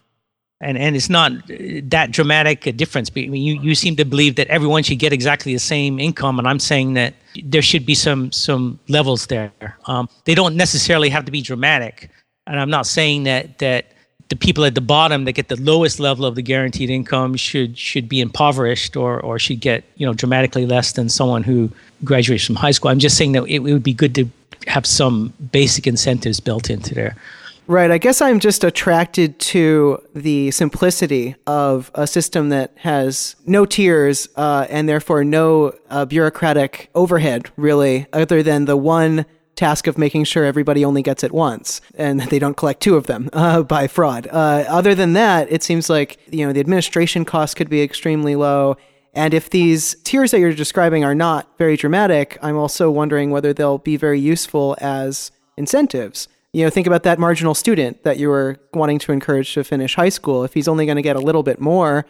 And, 0.61 0.77
and 0.77 0.95
it's 0.95 1.09
not 1.09 1.33
that 1.47 2.11
dramatic 2.11 2.65
a 2.65 2.71
difference. 2.71 3.11
I 3.13 3.27
mean, 3.27 3.43
you, 3.43 3.59
you 3.61 3.75
seem 3.75 3.97
to 3.97 4.05
believe 4.05 4.37
that 4.37 4.47
everyone 4.47 4.83
should 4.83 4.97
get 4.97 5.11
exactly 5.11 5.51
the 5.51 5.59
same 5.59 5.99
income, 5.99 6.39
and 6.39 6.47
I'm 6.47 6.59
saying 6.59 6.93
that 6.93 7.15
there 7.43 7.61
should 7.61 7.85
be 7.85 7.95
some 7.95 8.31
some 8.31 8.79
levels 8.87 9.27
there. 9.27 9.51
Um, 9.87 10.07
they 10.23 10.35
don't 10.35 10.55
necessarily 10.55 11.09
have 11.09 11.25
to 11.25 11.31
be 11.31 11.41
dramatic, 11.41 12.09
and 12.47 12.59
I'm 12.59 12.69
not 12.69 12.85
saying 12.87 13.23
that 13.23 13.59
that 13.59 13.87
the 14.29 14.35
people 14.35 14.65
at 14.65 14.73
the 14.73 14.81
bottom 14.81 15.25
that 15.25 15.33
get 15.33 15.47
the 15.47 15.61
lowest 15.61 15.99
level 15.99 16.25
of 16.25 16.35
the 16.35 16.41
guaranteed 16.41 16.89
income 16.89 17.35
should 17.35 17.77
should 17.77 18.09
be 18.09 18.19
impoverished 18.19 18.95
or 18.95 19.19
or 19.21 19.39
should 19.39 19.59
get 19.59 19.83
you 19.95 20.05
know 20.05 20.13
dramatically 20.13 20.65
less 20.65 20.93
than 20.93 21.09
someone 21.09 21.43
who 21.43 21.69
graduates 22.03 22.45
from 22.45 22.55
high 22.55 22.71
school. 22.71 22.89
I'm 22.89 22.99
just 22.99 23.17
saying 23.17 23.33
that 23.33 23.43
it, 23.43 23.55
it 23.55 23.73
would 23.73 23.83
be 23.83 23.93
good 23.93 24.15
to 24.15 24.29
have 24.67 24.85
some 24.85 25.33
basic 25.51 25.87
incentives 25.87 26.39
built 26.39 26.69
into 26.69 26.95
there. 26.95 27.15
Right. 27.65 27.91
I 27.91 27.97
guess 27.97 28.21
I'm 28.21 28.39
just 28.41 28.63
attracted 28.65 29.39
to 29.39 30.01
the 30.13 30.51
simplicity 30.51 31.35
of 31.47 31.91
a 31.95 32.05
system 32.07 32.49
that 32.49 32.73
has 32.77 33.37
no 33.45 33.65
tiers 33.65 34.27
uh, 34.35 34.67
and 34.69 34.89
therefore 34.89 35.23
no 35.23 35.73
uh, 35.89 36.03
bureaucratic 36.03 36.89
overhead, 36.93 37.49
really, 37.55 38.05
other 38.11 38.43
than 38.43 38.65
the 38.65 38.75
one 38.75 39.25
task 39.55 39.87
of 39.87 39.97
making 39.97 40.23
sure 40.23 40.45
everybody 40.45 40.83
only 40.83 41.01
gets 41.01 41.23
it 41.23 41.31
once 41.31 41.81
and 41.95 42.21
they 42.29 42.39
don't 42.39 42.57
collect 42.57 42.81
two 42.81 42.95
of 42.95 43.07
them 43.07 43.29
uh, 43.33 43.63
by 43.63 43.87
fraud. 43.87 44.27
Uh, 44.31 44.65
other 44.67 44.95
than 44.95 45.13
that, 45.13 45.51
it 45.51 45.63
seems 45.63 45.89
like 45.89 46.17
you 46.31 46.45
know 46.45 46.53
the 46.53 46.59
administration 46.59 47.25
costs 47.25 47.55
could 47.55 47.69
be 47.69 47.81
extremely 47.81 48.35
low. 48.35 48.77
And 49.15 49.35
if 49.35 49.51
these 49.51 49.95
tiers 50.03 50.31
that 50.31 50.39
you're 50.39 50.53
describing 50.53 51.03
are 51.03 51.13
not 51.13 51.47
very 51.59 51.77
dramatic, 51.77 52.37
I'm 52.41 52.57
also 52.57 52.89
wondering 52.89 53.29
whether 53.29 53.53
they'll 53.53 53.77
be 53.77 53.95
very 53.95 54.19
useful 54.19 54.75
as 54.81 55.29
incentives 55.55 56.27
you 56.53 56.63
know, 56.63 56.69
think 56.69 56.85
about 56.85 57.03
that 57.03 57.17
marginal 57.17 57.55
student 57.55 58.03
that 58.03 58.17
you 58.17 58.29
were 58.29 58.57
wanting 58.73 58.99
to 58.99 59.11
encourage 59.11 59.53
to 59.55 59.63
finish 59.63 59.95
high 59.95 60.09
school. 60.09 60.43
If 60.43 60.53
he's 60.53 60.67
only 60.67 60.85
going 60.85 60.97
to 60.97 61.01
get 61.01 61.15
a 61.15 61.19
little 61.19 61.41
bit 61.41 61.59
more 61.59 62.05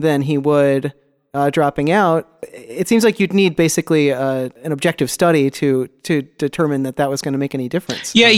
than 0.00 0.22
he 0.22 0.36
would 0.36 0.92
uh, 1.34 1.50
dropping 1.50 1.90
out, 1.90 2.28
it 2.42 2.86
seems 2.86 3.02
like 3.02 3.18
you'd 3.18 3.32
need 3.32 3.56
basically 3.56 4.12
uh, 4.12 4.48
an 4.62 4.70
objective 4.70 5.10
study 5.10 5.50
to 5.50 5.88
to 6.04 6.22
determine 6.38 6.84
that 6.84 6.96
that 6.96 7.10
was 7.10 7.20
going 7.20 7.32
to 7.32 7.38
make 7.38 7.54
any 7.54 7.68
difference. 7.68 8.14
Yeah, 8.14 8.28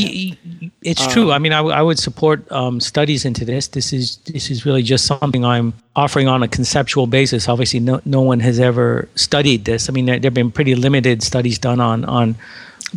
it's 0.83 1.03
um, 1.03 1.13
true. 1.13 1.31
I 1.31 1.39
mean, 1.39 1.53
I, 1.53 1.59
w- 1.59 1.75
I 1.75 1.83
would 1.83 1.99
support 1.99 2.51
um, 2.51 2.81
studies 2.81 3.25
into 3.27 3.45
this. 3.45 3.69
This 3.69 3.93
is 3.93 4.17
this 4.27 4.51
is 4.51 4.65
really 4.65 4.83
just 4.83 5.05
something 5.05 5.45
I'm 5.45 5.75
offering 5.95 6.27
on 6.27 6.43
a 6.43 6.49
conceptual 6.49 7.07
basis. 7.07 7.49
Obviously, 7.49 7.81
no 7.81 8.01
no 8.07 8.23
one 8.23 8.41
has 8.41 8.59
ever 8.59 9.09
studied 9.15 9.67
this. 9.67 9.91
I 9.91 9.93
mean, 9.93 10.07
there, 10.07 10.19
there 10.19 10.31
have 10.31 10.35
been 10.35 10.51
pretty 10.51 10.75
limited 10.75 11.23
studies 11.23 11.59
done 11.59 11.81
on 11.81 12.05
on 12.07 12.35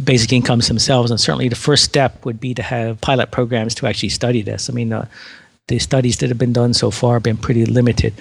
basic 0.02 0.32
incomes 0.32 0.68
themselves. 0.68 1.12
And 1.12 1.20
certainly 1.20 1.50
the 1.50 1.56
first 1.56 1.84
step 1.84 2.24
would 2.26 2.40
be 2.40 2.54
to 2.54 2.62
have 2.62 3.02
pilot 3.02 3.32
programs 3.32 3.76
to 3.76 3.88
actually 3.88 4.10
study 4.10 4.42
this. 4.42 4.70
I 4.70 4.74
mean, 4.74 4.94
uh, 4.94 5.08
the 5.70 5.80
studies 5.80 6.18
that 6.18 6.30
have 6.30 6.38
been 6.38 6.54
done 6.54 6.74
so 6.74 6.92
far 6.92 7.14
have 7.14 7.24
been 7.24 7.38
pretty 7.38 7.66
limited. 7.66 8.14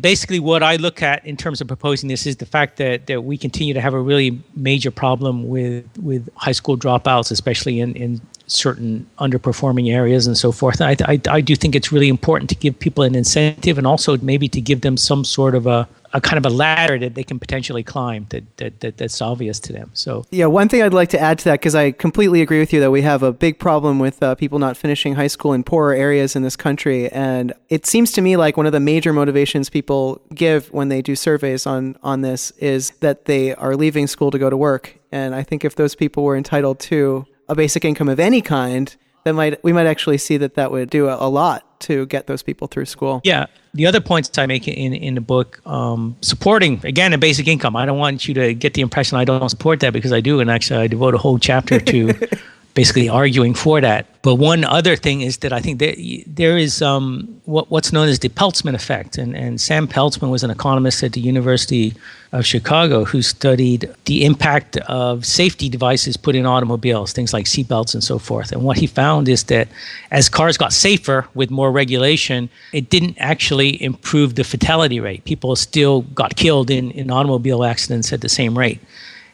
Basically, 0.00 0.38
what 0.38 0.62
I 0.62 0.76
look 0.76 1.02
at 1.02 1.24
in 1.24 1.36
terms 1.36 1.60
of 1.60 1.68
proposing 1.68 2.08
this 2.08 2.26
is 2.26 2.36
the 2.36 2.46
fact 2.46 2.76
that, 2.76 3.06
that 3.06 3.22
we 3.22 3.38
continue 3.38 3.72
to 3.72 3.80
have 3.80 3.94
a 3.94 4.00
really 4.00 4.38
major 4.54 4.90
problem 4.90 5.48
with, 5.48 5.86
with 5.98 6.28
high 6.36 6.52
school 6.52 6.76
dropouts, 6.76 7.30
especially 7.30 7.80
in, 7.80 7.96
in 7.96 8.20
certain 8.46 9.06
underperforming 9.18 9.92
areas 9.92 10.26
and 10.26 10.36
so 10.36 10.52
forth. 10.52 10.80
And 10.80 11.00
I, 11.02 11.12
I, 11.12 11.20
I 11.36 11.40
do 11.40 11.56
think 11.56 11.74
it's 11.74 11.90
really 11.90 12.08
important 12.08 12.50
to 12.50 12.56
give 12.56 12.78
people 12.78 13.02
an 13.04 13.14
incentive 13.14 13.78
and 13.78 13.86
also 13.86 14.18
maybe 14.18 14.48
to 14.48 14.60
give 14.60 14.82
them 14.82 14.96
some 14.96 15.24
sort 15.24 15.54
of 15.54 15.66
a, 15.66 15.88
a 16.12 16.20
kind 16.20 16.38
of 16.38 16.50
a 16.50 16.54
ladder 16.54 16.98
that 16.98 17.14
they 17.14 17.24
can 17.24 17.38
potentially 17.38 17.82
climb 17.82 18.26
that, 18.30 18.56
that, 18.58 18.80
that 18.80 18.96
that's 18.96 19.20
obvious 19.20 19.60
to 19.60 19.72
them. 19.72 19.90
So 19.94 20.24
yeah, 20.30 20.46
one 20.46 20.68
thing 20.68 20.82
I'd 20.82 20.94
like 20.94 21.10
to 21.10 21.20
add 21.20 21.38
to 21.40 21.44
that 21.44 21.60
because 21.60 21.74
I 21.74 21.92
completely 21.92 22.42
agree 22.42 22.58
with 22.58 22.72
you 22.72 22.80
that 22.80 22.90
we 22.90 23.02
have 23.02 23.22
a 23.22 23.32
big 23.32 23.58
problem 23.58 23.98
with 23.98 24.22
uh, 24.22 24.34
people 24.34 24.58
not 24.58 24.76
finishing 24.76 25.14
high 25.14 25.26
school 25.26 25.52
in 25.52 25.64
poorer 25.64 25.94
areas 25.94 26.36
in 26.36 26.42
this 26.42 26.56
country, 26.56 27.10
and 27.10 27.52
it 27.68 27.86
seems 27.86 28.12
to 28.12 28.20
me 28.20 28.36
like 28.36 28.56
one 28.56 28.66
of 28.66 28.72
the 28.72 28.80
major 28.80 29.12
motivations 29.12 29.70
people 29.70 30.20
give 30.34 30.72
when 30.72 30.88
they 30.88 31.02
do 31.02 31.16
surveys 31.16 31.66
on 31.66 31.96
on 32.02 32.20
this 32.22 32.50
is 32.52 32.90
that 33.00 33.26
they 33.26 33.54
are 33.54 33.76
leaving 33.76 34.06
school 34.06 34.30
to 34.30 34.38
go 34.38 34.50
to 34.50 34.56
work, 34.56 34.98
and 35.12 35.34
I 35.34 35.42
think 35.42 35.64
if 35.64 35.76
those 35.76 35.94
people 35.94 36.24
were 36.24 36.36
entitled 36.36 36.78
to 36.80 37.26
a 37.48 37.54
basic 37.54 37.84
income 37.84 38.08
of 38.08 38.18
any 38.18 38.40
kind, 38.40 38.94
that 39.24 39.34
might 39.34 39.62
we 39.64 39.72
might 39.72 39.86
actually 39.86 40.18
see 40.18 40.36
that 40.36 40.54
that 40.54 40.70
would 40.70 40.90
do 40.90 41.08
a, 41.08 41.16
a 41.18 41.28
lot 41.28 41.65
to 41.80 42.06
get 42.06 42.26
those 42.26 42.42
people 42.42 42.66
through 42.66 42.86
school. 42.86 43.20
Yeah, 43.24 43.46
the 43.74 43.86
other 43.86 44.00
points 44.00 44.36
I 44.38 44.46
make 44.46 44.66
in 44.66 44.94
in 44.94 45.14
the 45.14 45.20
book, 45.20 45.60
um, 45.66 46.16
supporting 46.22 46.80
again 46.84 47.12
a 47.12 47.18
basic 47.18 47.46
income. 47.46 47.76
I 47.76 47.86
don't 47.86 47.98
want 47.98 48.26
you 48.26 48.34
to 48.34 48.54
get 48.54 48.74
the 48.74 48.82
impression 48.82 49.18
I 49.18 49.24
don't 49.24 49.48
support 49.48 49.80
that 49.80 49.92
because 49.92 50.12
I 50.12 50.20
do, 50.20 50.40
and 50.40 50.50
actually 50.50 50.80
I 50.80 50.86
devote 50.86 51.14
a 51.14 51.18
whole 51.18 51.38
chapter 51.38 51.78
to 51.80 52.14
basically 52.76 53.08
arguing 53.08 53.54
for 53.54 53.80
that. 53.80 54.06
But 54.20 54.34
one 54.34 54.62
other 54.64 54.96
thing 54.96 55.22
is 55.22 55.38
that 55.38 55.52
I 55.52 55.60
think 55.60 55.78
there, 55.78 55.96
there 56.26 56.58
is 56.58 56.82
um, 56.82 57.40
what, 57.46 57.70
what's 57.70 57.90
known 57.90 58.06
as 58.06 58.18
the 58.18 58.28
Peltzman 58.28 58.74
effect. 58.74 59.16
And, 59.16 59.34
and 59.34 59.58
Sam 59.58 59.88
Peltzman 59.88 60.30
was 60.30 60.44
an 60.44 60.50
economist 60.50 61.02
at 61.02 61.14
the 61.14 61.20
University 61.20 61.94
of 62.32 62.44
Chicago 62.44 63.06
who 63.06 63.22
studied 63.22 63.88
the 64.04 64.26
impact 64.26 64.76
of 64.88 65.24
safety 65.24 65.70
devices 65.70 66.18
put 66.18 66.36
in 66.36 66.44
automobiles, 66.44 67.14
things 67.14 67.32
like 67.32 67.46
seatbelts 67.46 67.94
and 67.94 68.04
so 68.04 68.18
forth. 68.18 68.52
And 68.52 68.62
what 68.62 68.76
he 68.76 68.86
found 68.86 69.26
is 69.26 69.44
that 69.44 69.68
as 70.10 70.28
cars 70.28 70.58
got 70.58 70.72
safer 70.74 71.26
with 71.34 71.50
more 71.50 71.72
regulation, 71.72 72.50
it 72.74 72.90
didn't 72.90 73.16
actually 73.18 73.82
improve 73.82 74.34
the 74.34 74.44
fatality 74.44 75.00
rate. 75.00 75.24
People 75.24 75.56
still 75.56 76.02
got 76.02 76.36
killed 76.36 76.70
in, 76.70 76.90
in 76.90 77.10
automobile 77.10 77.64
accidents 77.64 78.12
at 78.12 78.20
the 78.20 78.28
same 78.28 78.56
rate. 78.58 78.80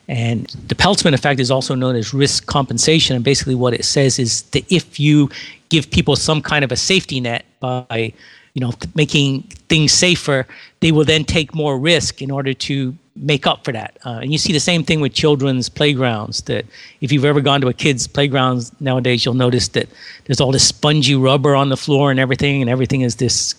And 0.09 0.47
the 0.69 0.75
Peltzman 0.75 1.15
effect 1.15 1.41
is 1.41 1.51
also 1.51 1.75
known 1.75 1.97
as 1.97 2.13
risk 2.13 2.47
compensation. 2.47 3.17
And 3.17 3.25
basically, 3.25 3.55
what 3.55 3.75
it 3.75 3.85
says 3.85 4.19
is 4.19 4.43
that 4.51 4.71
if 4.71 4.99
you 4.99 5.31
give 5.69 5.91
people 5.91 6.17
some 6.17 6.43
kind 6.43 6.65
of 6.65 6.73
a 6.73 6.77
safety 6.77 7.21
net 7.21 7.45
by, 7.61 8.13
you 8.55 8.61
know, 8.61 8.73
making 8.95 9.43
things 9.69 9.93
safer, 9.93 10.47
they 10.81 10.93
will 10.93 11.05
then 11.05 11.25
take 11.25 11.55
more 11.55 11.79
risk 11.79 12.21
in 12.21 12.31
order 12.31 12.53
to 12.53 12.95
make 13.15 13.47
up 13.47 13.65
for 13.65 13.73
that. 13.73 13.99
Uh, 14.05 14.21
and 14.23 14.33
you 14.33 14.39
see 14.39 14.53
the 14.53 14.61
same 14.61 14.83
thing 14.83 15.01
with 15.01 15.13
children's 15.15 15.69
playgrounds. 15.69 16.43
That 16.43 16.67
if 17.01 17.13
you've 17.13 17.25
ever 17.25 17.41
gone 17.41 17.61
to 17.61 17.69
a 17.69 17.73
kid's 17.73 18.07
playground 18.07 18.71
nowadays, 18.81 19.25
you'll 19.25 19.35
notice 19.35 19.69
that 19.69 19.89
there's 20.25 20.41
all 20.41 20.53
this 20.53 20.67
spongy 20.67 21.15
rubber 21.15 21.55
on 21.55 21.69
the 21.69 21.77
floor 21.77 22.11
and 22.11 22.19
everything, 22.19 22.61
and 22.61 22.69
everything 22.69 23.03
is 23.03 23.17
this 23.17 23.55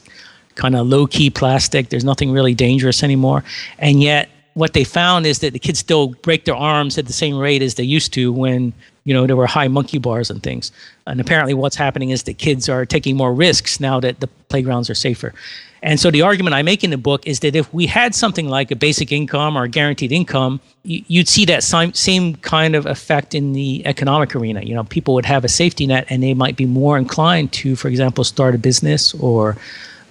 kind 0.56 0.75
of 0.75 0.88
low 0.88 1.08
key 1.08 1.29
plastic. 1.29 1.89
There's 1.89 2.03
nothing 2.03 2.32
really 2.32 2.53
dangerous 2.53 3.01
anymore. 3.03 3.43
And 3.79 4.03
yet, 4.03 4.29
what 4.54 4.74
they 4.74 4.84
found 4.84 5.26
is 5.26 5.39
that 5.39 5.54
the 5.54 5.60
kids 5.60 5.80
still 5.80 6.10
break 6.22 6.46
their 6.46 6.56
arms 6.56 6.98
at 6.98 7.08
the 7.08 7.13
same 7.13 7.38
rate 7.38 7.62
as 7.62 7.76
they 7.76 7.84
used 7.84 8.13
to 8.13 8.32
when 8.32 8.74
you 9.04 9.13
know 9.13 9.26
there 9.28 9.36
were 9.36 9.48
high 9.48 9.68
monkey 9.68 9.98
bars 9.98 10.30
and 10.30 10.42
things. 10.44 10.72
And 11.08 11.20
apparently 11.20 11.54
what's 11.54 11.76
happening 11.76 12.12
is 12.12 12.24
that 12.24 12.38
kids 12.38 12.70
are 12.70 12.86
taking 12.86 13.18
more 13.18 13.34
risks 13.34 13.80
now 13.80 14.00
that 14.00 14.20
the 14.20 14.28
playgrounds 14.50 14.89
are 14.89 14.96
safer. 14.96 15.34
And 15.82 16.00
so 16.00 16.10
the 16.10 16.22
argument 16.22 16.54
i 16.54 16.62
make 16.62 16.84
in 16.84 16.92
the 16.92 16.98
book 16.98 17.28
is 17.28 17.42
that 17.42 17.56
if 17.56 17.72
we 17.74 17.88
had 17.88 18.16
something 18.16 18.48
like 18.48 18.72
a 18.72 18.76
basic 18.76 19.12
income 19.12 19.58
or 19.58 19.63
a 19.63 19.70
guaranteed 19.70 20.12
income 20.13 20.62
you'd 20.84 21.28
see 21.28 21.46
that 21.46 21.63
same 21.63 22.36
kind 22.36 22.76
of 22.76 22.86
effect 22.86 23.34
in 23.34 23.54
the 23.54 23.86
economic 23.86 24.36
arena. 24.36 24.62
You 24.62 24.76
know 24.76 24.84
people 24.84 25.13
would 25.13 25.26
have 25.26 25.44
a 25.44 25.50
safety 25.50 25.88
net 25.88 26.06
and 26.10 26.24
they 26.24 26.34
might 26.34 26.56
be 26.56 26.66
more 26.66 26.98
inclined 26.98 27.52
to 27.54 27.76
for 27.76 27.89
example 27.89 28.24
start 28.24 28.56
a 28.56 28.58
business 28.58 29.13
or 29.16 29.58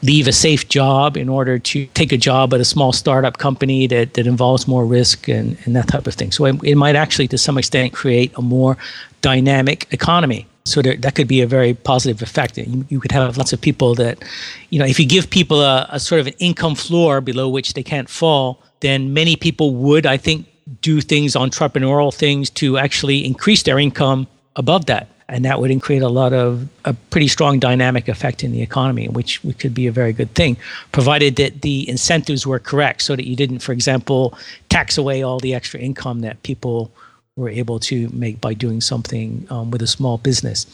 leave 0.02 0.26
a 0.26 0.32
safe 0.32 0.68
job 0.68 1.16
in 1.16 1.28
order 1.28 1.58
to 1.58 1.86
take 1.88 2.12
a 2.12 2.16
job 2.16 2.52
at 2.52 2.60
a 2.60 2.64
small 2.64 2.92
startup 2.92 3.38
company 3.38 3.86
that, 3.86 4.14
that 4.14 4.26
involves 4.26 4.66
more 4.66 4.84
risk 4.84 5.28
and, 5.28 5.56
and 5.64 5.76
that 5.76 5.88
type 5.88 6.06
of 6.06 6.14
thing. 6.14 6.32
So 6.32 6.44
it, 6.44 6.62
it 6.64 6.74
might 6.74 6.96
actually, 6.96 7.28
to 7.28 7.38
some 7.38 7.56
extent, 7.56 7.92
create 7.92 8.32
a 8.36 8.42
more 8.42 8.76
dynamic 9.20 9.86
economy. 9.92 10.46
So 10.64 10.82
there, 10.82 10.96
that 10.96 11.14
could 11.14 11.28
be 11.28 11.40
a 11.40 11.46
very 11.46 11.74
positive 11.74 12.20
effect. 12.20 12.58
You, 12.58 12.84
you, 12.88 13.00
could 13.00 13.12
have 13.12 13.36
lots 13.36 13.52
of 13.52 13.60
people 13.60 13.94
that, 13.96 14.22
you 14.70 14.78
know, 14.78 14.84
if 14.84 14.98
you 14.98 15.06
give 15.06 15.30
people 15.30 15.60
a, 15.60 15.86
a 15.90 16.00
sort 16.00 16.20
of 16.20 16.26
an 16.26 16.34
income 16.38 16.74
floor 16.74 17.20
below 17.20 17.48
which 17.48 17.74
they 17.74 17.82
can't 17.82 18.08
fall, 18.08 18.60
then 18.80 19.12
many 19.12 19.36
people 19.36 19.74
would, 19.74 20.04
I 20.06 20.16
think, 20.16 20.46
do 20.80 21.00
things, 21.00 21.34
entrepreneurial 21.34 22.14
things 22.14 22.50
to 22.50 22.78
actually 22.78 23.24
increase 23.24 23.62
their 23.62 23.78
income 23.78 24.26
above 24.56 24.86
that 24.86 25.08
and 25.32 25.46
that 25.46 25.58
would 25.60 25.80
create 25.80 26.02
a 26.02 26.08
lot 26.10 26.34
of 26.34 26.68
a 26.84 26.92
pretty 27.08 27.26
strong 27.26 27.58
dynamic 27.58 28.06
effect 28.06 28.44
in 28.44 28.52
the 28.52 28.60
economy, 28.60 29.08
which, 29.08 29.40
could 29.58 29.72
be 29.72 29.86
a 29.86 29.92
very 29.92 30.12
good 30.12 30.32
thing, 30.34 30.58
provided 30.92 31.36
that 31.36 31.62
the 31.62 31.88
incentives 31.88 32.46
were 32.46 32.58
correct, 32.58 33.00
so 33.00 33.16
that 33.16 33.26
you 33.26 33.34
didn't, 33.34 33.60
for 33.60 33.72
example, 33.72 34.38
tax 34.68 34.98
away 34.98 35.22
all 35.22 35.40
the 35.40 35.54
extra 35.54 35.80
income 35.80 36.20
that 36.20 36.42
people 36.42 36.92
were 37.36 37.48
able 37.48 37.80
to 37.80 38.10
make 38.10 38.42
by 38.42 38.52
doing 38.52 38.78
something 38.78 39.46
um, 39.48 39.70
with 39.70 39.80
a 39.80 39.86
small 39.86 40.18
business. 40.18 40.66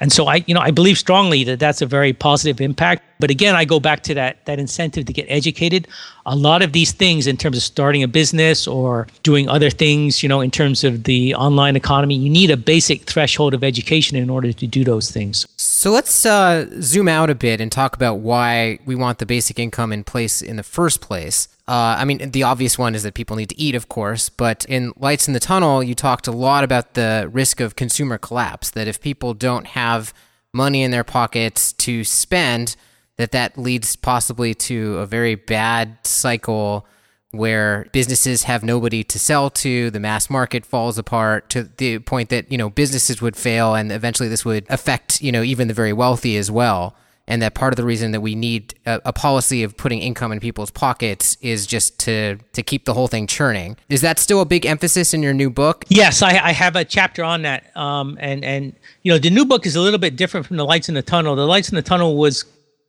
And 0.00 0.10
so 0.10 0.26
I, 0.26 0.42
you 0.46 0.54
know, 0.54 0.60
I 0.60 0.70
believe 0.70 0.96
strongly 0.96 1.44
that 1.44 1.60
that's 1.60 1.82
a 1.82 1.86
very 1.86 2.14
positive 2.14 2.62
impact. 2.62 3.02
But 3.20 3.30
again, 3.30 3.54
I 3.54 3.66
go 3.66 3.78
back 3.78 4.02
to 4.04 4.14
that 4.14 4.46
that 4.46 4.58
incentive 4.58 5.04
to 5.04 5.12
get 5.12 5.26
educated. 5.28 5.86
A 6.24 6.34
lot 6.34 6.62
of 6.62 6.72
these 6.72 6.92
things, 6.92 7.26
in 7.26 7.36
terms 7.36 7.58
of 7.58 7.62
starting 7.62 8.02
a 8.02 8.08
business 8.08 8.66
or 8.66 9.06
doing 9.22 9.50
other 9.50 9.68
things, 9.68 10.22
you 10.22 10.30
know, 10.30 10.40
in 10.40 10.50
terms 10.50 10.82
of 10.82 11.04
the 11.04 11.34
online 11.34 11.76
economy, 11.76 12.14
you 12.14 12.30
need 12.30 12.50
a 12.50 12.56
basic 12.56 13.02
threshold 13.02 13.52
of 13.52 13.62
education 13.62 14.16
in 14.16 14.30
order 14.30 14.50
to 14.50 14.66
do 14.66 14.84
those 14.84 15.10
things. 15.10 15.46
So 15.58 15.90
let's 15.90 16.24
uh, 16.24 16.68
zoom 16.80 17.08
out 17.08 17.28
a 17.28 17.34
bit 17.34 17.60
and 17.60 17.70
talk 17.70 17.94
about 17.94 18.20
why 18.20 18.78
we 18.86 18.94
want 18.94 19.18
the 19.18 19.26
basic 19.26 19.58
income 19.58 19.92
in 19.92 20.04
place 20.04 20.40
in 20.40 20.56
the 20.56 20.62
first 20.62 21.02
place. 21.02 21.48
Uh, 21.68 21.96
I 21.98 22.06
mean, 22.06 22.30
the 22.30 22.44
obvious 22.44 22.78
one 22.78 22.94
is 22.94 23.02
that 23.02 23.12
people 23.12 23.36
need 23.36 23.50
to 23.50 23.60
eat, 23.60 23.74
of 23.74 23.90
course, 23.90 24.30
but 24.30 24.64
in 24.70 24.94
Lights 24.96 25.28
in 25.28 25.34
the 25.34 25.40
Tunnel, 25.40 25.82
you 25.82 25.94
talked 25.94 26.26
a 26.26 26.32
lot 26.32 26.64
about 26.64 26.94
the 26.94 27.28
risk 27.30 27.60
of 27.60 27.76
consumer 27.76 28.16
collapse, 28.16 28.70
that 28.70 28.88
if 28.88 29.02
people 29.02 29.34
don't 29.34 29.66
have 29.66 30.14
money 30.54 30.82
in 30.82 30.92
their 30.92 31.04
pockets 31.04 31.74
to 31.74 32.04
spend, 32.04 32.74
that 33.18 33.32
that 33.32 33.58
leads 33.58 33.96
possibly 33.96 34.54
to 34.54 34.96
a 34.96 35.04
very 35.04 35.34
bad 35.34 35.98
cycle 36.04 36.86
where 37.32 37.86
businesses 37.92 38.44
have 38.44 38.64
nobody 38.64 39.04
to 39.04 39.18
sell 39.18 39.50
to, 39.50 39.90
the 39.90 40.00
mass 40.00 40.30
market 40.30 40.64
falls 40.64 40.96
apart 40.96 41.50
to 41.50 41.64
the 41.64 41.98
point 41.98 42.30
that, 42.30 42.50
you 42.50 42.56
know, 42.56 42.70
businesses 42.70 43.20
would 43.20 43.36
fail 43.36 43.74
and 43.74 43.92
eventually 43.92 44.30
this 44.30 44.46
would 44.46 44.64
affect, 44.70 45.20
you 45.20 45.30
know, 45.30 45.42
even 45.42 45.68
the 45.68 45.74
very 45.74 45.92
wealthy 45.92 46.38
as 46.38 46.50
well 46.50 46.96
and 47.28 47.42
that 47.42 47.54
part 47.54 47.72
of 47.72 47.76
the 47.76 47.84
reason 47.84 48.10
that 48.12 48.22
we 48.22 48.34
need 48.34 48.74
a, 48.86 49.00
a, 49.04 49.12
policy 49.12 49.62
of 49.62 49.76
putting 49.76 50.00
income 50.00 50.32
in 50.32 50.40
people's 50.40 50.70
pockets 50.70 51.36
is 51.42 51.66
just 51.66 52.00
to 52.00 52.38
to 52.54 52.62
keep 52.62 52.86
the 52.86 52.94
whole 52.94 53.06
thing 53.06 53.26
churning. 53.26 53.76
Is 53.90 54.00
that 54.00 54.18
still 54.18 54.40
a 54.40 54.46
big 54.46 54.64
emphasis 54.64 55.12
in 55.12 55.22
your 55.22 55.34
new 55.34 55.50
book? 55.50 55.84
Yes, 55.88 56.22
I, 56.22 56.30
I 56.38 56.52
have 56.52 56.74
a 56.74 56.84
chapter 56.84 57.22
on 57.22 57.42
that. 57.42 57.76
Um, 57.76 58.16
and 58.18 58.44
and 58.44 58.74
you 59.02 59.12
know 59.12 59.18
the 59.18 59.30
new 59.30 59.44
book 59.44 59.66
is 59.66 59.76
a 59.76 59.80
little 59.80 59.98
bit 59.98 60.16
different 60.16 60.46
from 60.46 60.56
the 60.56 60.64
Lights 60.64 60.88
in 60.88 60.94
the 60.94 61.02
Tunnel. 61.02 61.36
The 61.36 61.46
Lights 61.46 61.68
in 61.68 61.76
the 61.76 61.82
Tunnel 61.82 62.16
was 62.16 62.44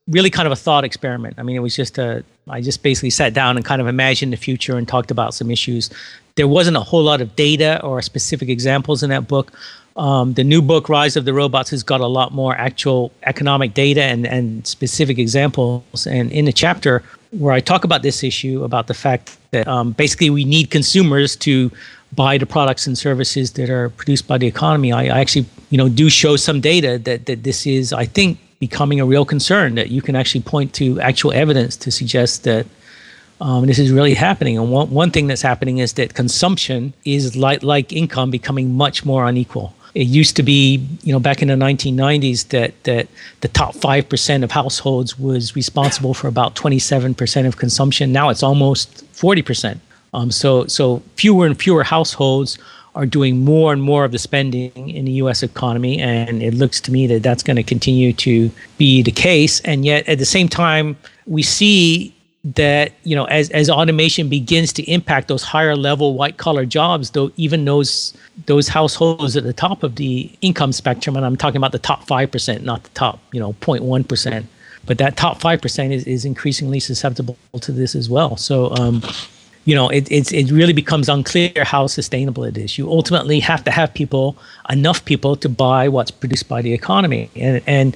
really 0.08 0.30
kind 0.30 0.48
of 0.48 0.52
a 0.54 0.56
thought 0.56 0.84
experiment. 0.84 1.36
I 1.38 1.44
mean, 1.44 1.58
it 1.58 1.60
was 1.60 1.76
just 1.76 1.98
a 1.98 2.24
I 2.48 2.62
just 2.62 2.82
basically 2.82 3.12
sat 3.12 3.34
down 3.34 3.58
and 3.58 3.66
kind 3.66 3.82
of 3.82 3.88
imagined 3.88 4.32
the 4.32 4.38
future 4.38 4.78
and 4.78 4.88
talked 4.88 5.12
about 5.12 5.34
some 5.34 5.52
issues. 5.52 5.90
There 6.36 6.48
wasn't 6.48 6.78
a 6.78 6.82
whole 6.82 7.04
lot 7.04 7.20
of 7.20 7.36
data 7.36 7.84
or 7.84 8.02
specific 8.02 8.48
examples 8.48 9.04
in 9.04 9.10
that 9.10 9.28
book. 9.28 9.52
Um, 10.00 10.34
the 10.34 10.46
new 10.46 10.62
book, 10.62 10.88
Rise 10.88 11.18
of 11.18 11.26
the 11.26 11.34
Robots, 11.34 11.70
has 11.72 11.84
got 11.84 12.00
a 12.00 12.08
lot 12.08 12.32
more 12.32 12.56
actual 12.56 13.12
economic 13.24 13.74
data 13.74 14.02
and, 14.02 14.26
and 14.26 14.66
specific 14.66 15.20
examples. 15.20 16.08
And 16.08 16.32
in 16.32 16.46
the 16.46 16.54
chapter 16.54 17.04
where 17.32 17.52
I 17.52 17.60
talk 17.60 17.84
about 17.84 18.02
this 18.02 18.24
issue, 18.24 18.64
about 18.64 18.88
the 18.88 18.94
fact 18.94 19.38
that 19.52 19.68
um, 19.68 19.92
basically 19.92 20.30
we 20.30 20.46
need 20.46 20.72
consumers 20.72 21.36
to 21.38 21.70
buy 22.14 22.38
the 22.38 22.46
products 22.46 22.88
and 22.88 22.98
services 22.98 23.52
that 23.58 23.70
are 23.70 23.90
produced 23.90 24.26
by 24.26 24.38
the 24.38 24.48
economy, 24.48 24.94
I, 24.94 25.04
I 25.18 25.20
actually, 25.20 25.46
you 25.70 25.78
know, 25.78 25.90
do 25.90 26.10
show 26.10 26.38
some 26.38 26.62
data 26.62 26.98
that, 27.00 27.26
that 27.26 27.44
this 27.44 27.68
is, 27.68 27.92
I 27.92 28.06
think, 28.06 28.40
becoming 28.60 29.02
a 29.02 29.06
real 29.06 29.26
concern. 29.26 29.76
That 29.76 29.90
you 29.92 30.02
can 30.02 30.16
actually 30.16 30.42
point 30.42 30.74
to 30.76 31.00
actual 31.02 31.34
evidence 31.34 31.76
to 31.76 31.92
suggest 31.92 32.46
that 32.46 32.66
um, 33.42 33.66
this 33.66 33.80
is 33.80 33.92
really 33.92 34.14
happening. 34.14 34.58
And 34.58 34.72
one, 34.72 34.90
one 34.92 35.12
thing 35.12 35.28
that's 35.28 35.42
happening 35.42 35.80
is 35.80 35.94
that 35.94 36.14
consumption 36.14 36.94
is 37.04 37.36
like, 37.36 37.64
like 37.64 37.92
income 37.92 38.32
becoming 38.32 38.76
much 38.76 39.04
more 39.04 39.28
unequal. 39.28 39.74
It 39.94 40.08
used 40.08 40.36
to 40.36 40.44
be, 40.44 40.86
you 41.04 41.12
know, 41.12 41.20
back 41.20 41.42
in 41.42 41.48
the 41.48 41.56
1990s 41.56 42.50
that 42.50 42.84
that 42.84 43.08
the 43.42 43.48
top 43.48 43.76
five 43.76 44.08
percent 44.10 44.44
of 44.44 44.52
households 44.52 45.18
was 45.18 45.56
responsible 45.56 46.14
for 46.14 46.28
about 46.28 46.56
27 46.56 47.16
percent 47.16 47.48
of 47.48 47.58
consumption. 47.58 48.12
Now 48.12 48.30
it's 48.30 48.44
almost 48.44 49.06
40 49.14 49.42
percent. 49.42 49.82
Um, 50.14 50.32
so 50.32 50.66
so 50.68 51.02
fewer 51.16 51.46
and 51.46 51.60
fewer 51.60 51.84
households 51.84 52.58
are 52.96 53.06
doing 53.06 53.44
more 53.46 53.72
and 53.72 53.82
more 53.82 54.04
of 54.04 54.12
the 54.12 54.20
spending 54.20 54.90
in 54.90 55.06
the 55.06 55.12
U.S. 55.24 55.44
economy, 55.44 56.00
and 56.00 56.42
it 56.42 56.54
looks 56.56 56.82
to 56.82 56.92
me 56.92 57.08
that 57.08 57.24
that's 57.24 57.44
going 57.44 57.56
to 57.56 57.64
continue 57.64 58.12
to 58.14 58.52
be 58.78 59.04
the 59.04 59.12
case. 59.12 59.62
And 59.62 59.86
yet, 59.86 60.08
at 60.10 60.18
the 60.18 60.26
same 60.26 60.50
time, 60.50 60.98
we 61.26 61.44
see 61.44 62.14
that 62.46 62.94
you 63.04 63.16
know 63.16 63.26
as 63.26 63.50
as 63.50 63.70
automation 63.70 64.30
begins 64.30 64.72
to 64.72 64.84
impact 64.90 65.28
those 65.28 65.44
higher 65.44 65.76
level 65.76 66.14
white 66.14 66.38
collar 66.38 66.66
jobs 66.66 67.12
though 67.12 67.30
even 67.36 67.66
those 67.66 68.14
those 68.46 68.70
households 68.70 69.36
at 69.36 69.44
the 69.44 69.52
top 69.52 69.84
of 69.84 69.98
the 69.98 70.32
income 70.42 70.72
spectrum 70.72 71.18
and 71.18 71.26
i'm 71.26 71.36
talking 71.36 71.58
about 71.58 71.74
the 71.74 71.80
top 71.80 72.06
5% 72.08 72.62
not 72.62 72.82
the 72.84 72.90
top 72.92 73.20
you 73.34 73.42
know 73.42 73.52
0.1% 73.60 74.46
but 74.90 74.98
that 74.98 75.18
top 75.18 75.40
5% 75.40 75.92
is, 75.92 76.04
is 76.06 76.26
increasingly 76.26 76.80
susceptible 76.80 77.38
to 77.62 77.72
this 77.72 77.96
as 77.96 78.10
well. 78.10 78.38
So 78.38 78.72
um, 78.72 79.04
you 79.66 79.76
know 79.76 79.90
it, 79.90 80.12
it's, 80.12 80.32
it 80.32 80.50
really 80.52 80.74
becomes 80.74 81.10
unclear 81.10 81.64
how 81.64 81.86
sustainable 81.86 82.44
it 82.44 82.58
is. 82.58 82.78
You 82.78 82.90
ultimately 82.90 83.40
have 83.40 83.64
to 83.66 83.72
have 83.72 83.94
people 83.94 84.36
enough 84.70 85.06
people 85.06 85.36
to 85.36 85.48
buy 85.48 85.90
what's 85.90 86.10
produced 86.10 86.48
by 86.48 86.64
the 86.64 86.74
economy. 86.74 87.30
And 87.36 87.62
and 87.68 87.96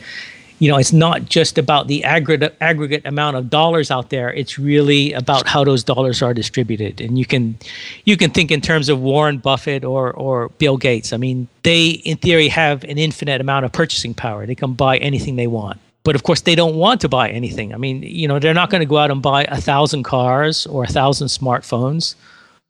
you 0.64 0.70
know, 0.70 0.78
it's 0.78 0.94
not 0.94 1.26
just 1.26 1.58
about 1.58 1.88
the 1.88 2.06
aggregate 2.06 2.56
aggregate 2.62 3.06
amount 3.06 3.36
of 3.36 3.50
dollars 3.50 3.92
out 3.92 4.12
there. 4.12 4.32
It's 4.32 4.58
really 4.58 5.12
about 5.12 5.46
how 5.46 5.66
those 5.66 5.84
dollars 5.84 6.22
are 6.22 6.34
distributed. 6.34 7.02
And 7.02 7.20
you 7.20 7.26
can 7.26 7.58
you 8.06 8.16
can 8.16 8.32
think 8.32 8.50
in 8.50 8.62
terms 8.62 8.88
of 8.88 9.02
Warren 9.02 9.40
Buffett 9.40 9.84
or 9.84 10.14
or 10.14 10.48
Bill 10.60 10.78
Gates. 10.78 11.12
I 11.12 11.18
mean, 11.18 11.50
they 11.64 11.90
in 12.06 12.16
theory 12.16 12.48
have 12.48 12.86
an 12.86 12.98
infinite 12.98 13.42
amount 13.42 13.66
of 13.66 13.74
purchasing 13.74 14.14
power. 14.14 14.46
They 14.46 14.56
can 14.56 14.72
buy 14.72 15.00
anything 15.00 15.36
they 15.36 15.48
want. 15.48 15.82
But 16.06 16.16
of 16.16 16.24
course, 16.24 16.40
they 16.40 16.56
don't 16.56 16.76
want 16.76 17.02
to 17.02 17.10
buy 17.10 17.30
anything. 17.30 17.74
I 17.74 17.78
mean, 17.78 18.02
you 18.02 18.30
know, 18.30 18.40
they're 18.40 18.54
not 18.54 18.70
going 18.70 18.80
to 18.80 18.86
go 18.86 18.98
out 18.98 19.12
and 19.12 19.22
buy 19.22 19.44
a 19.50 19.60
thousand 19.60 20.04
cars 20.04 20.66
or 20.68 20.86
a 20.86 20.88
thousand 20.88 21.28
smartphones. 21.28 22.16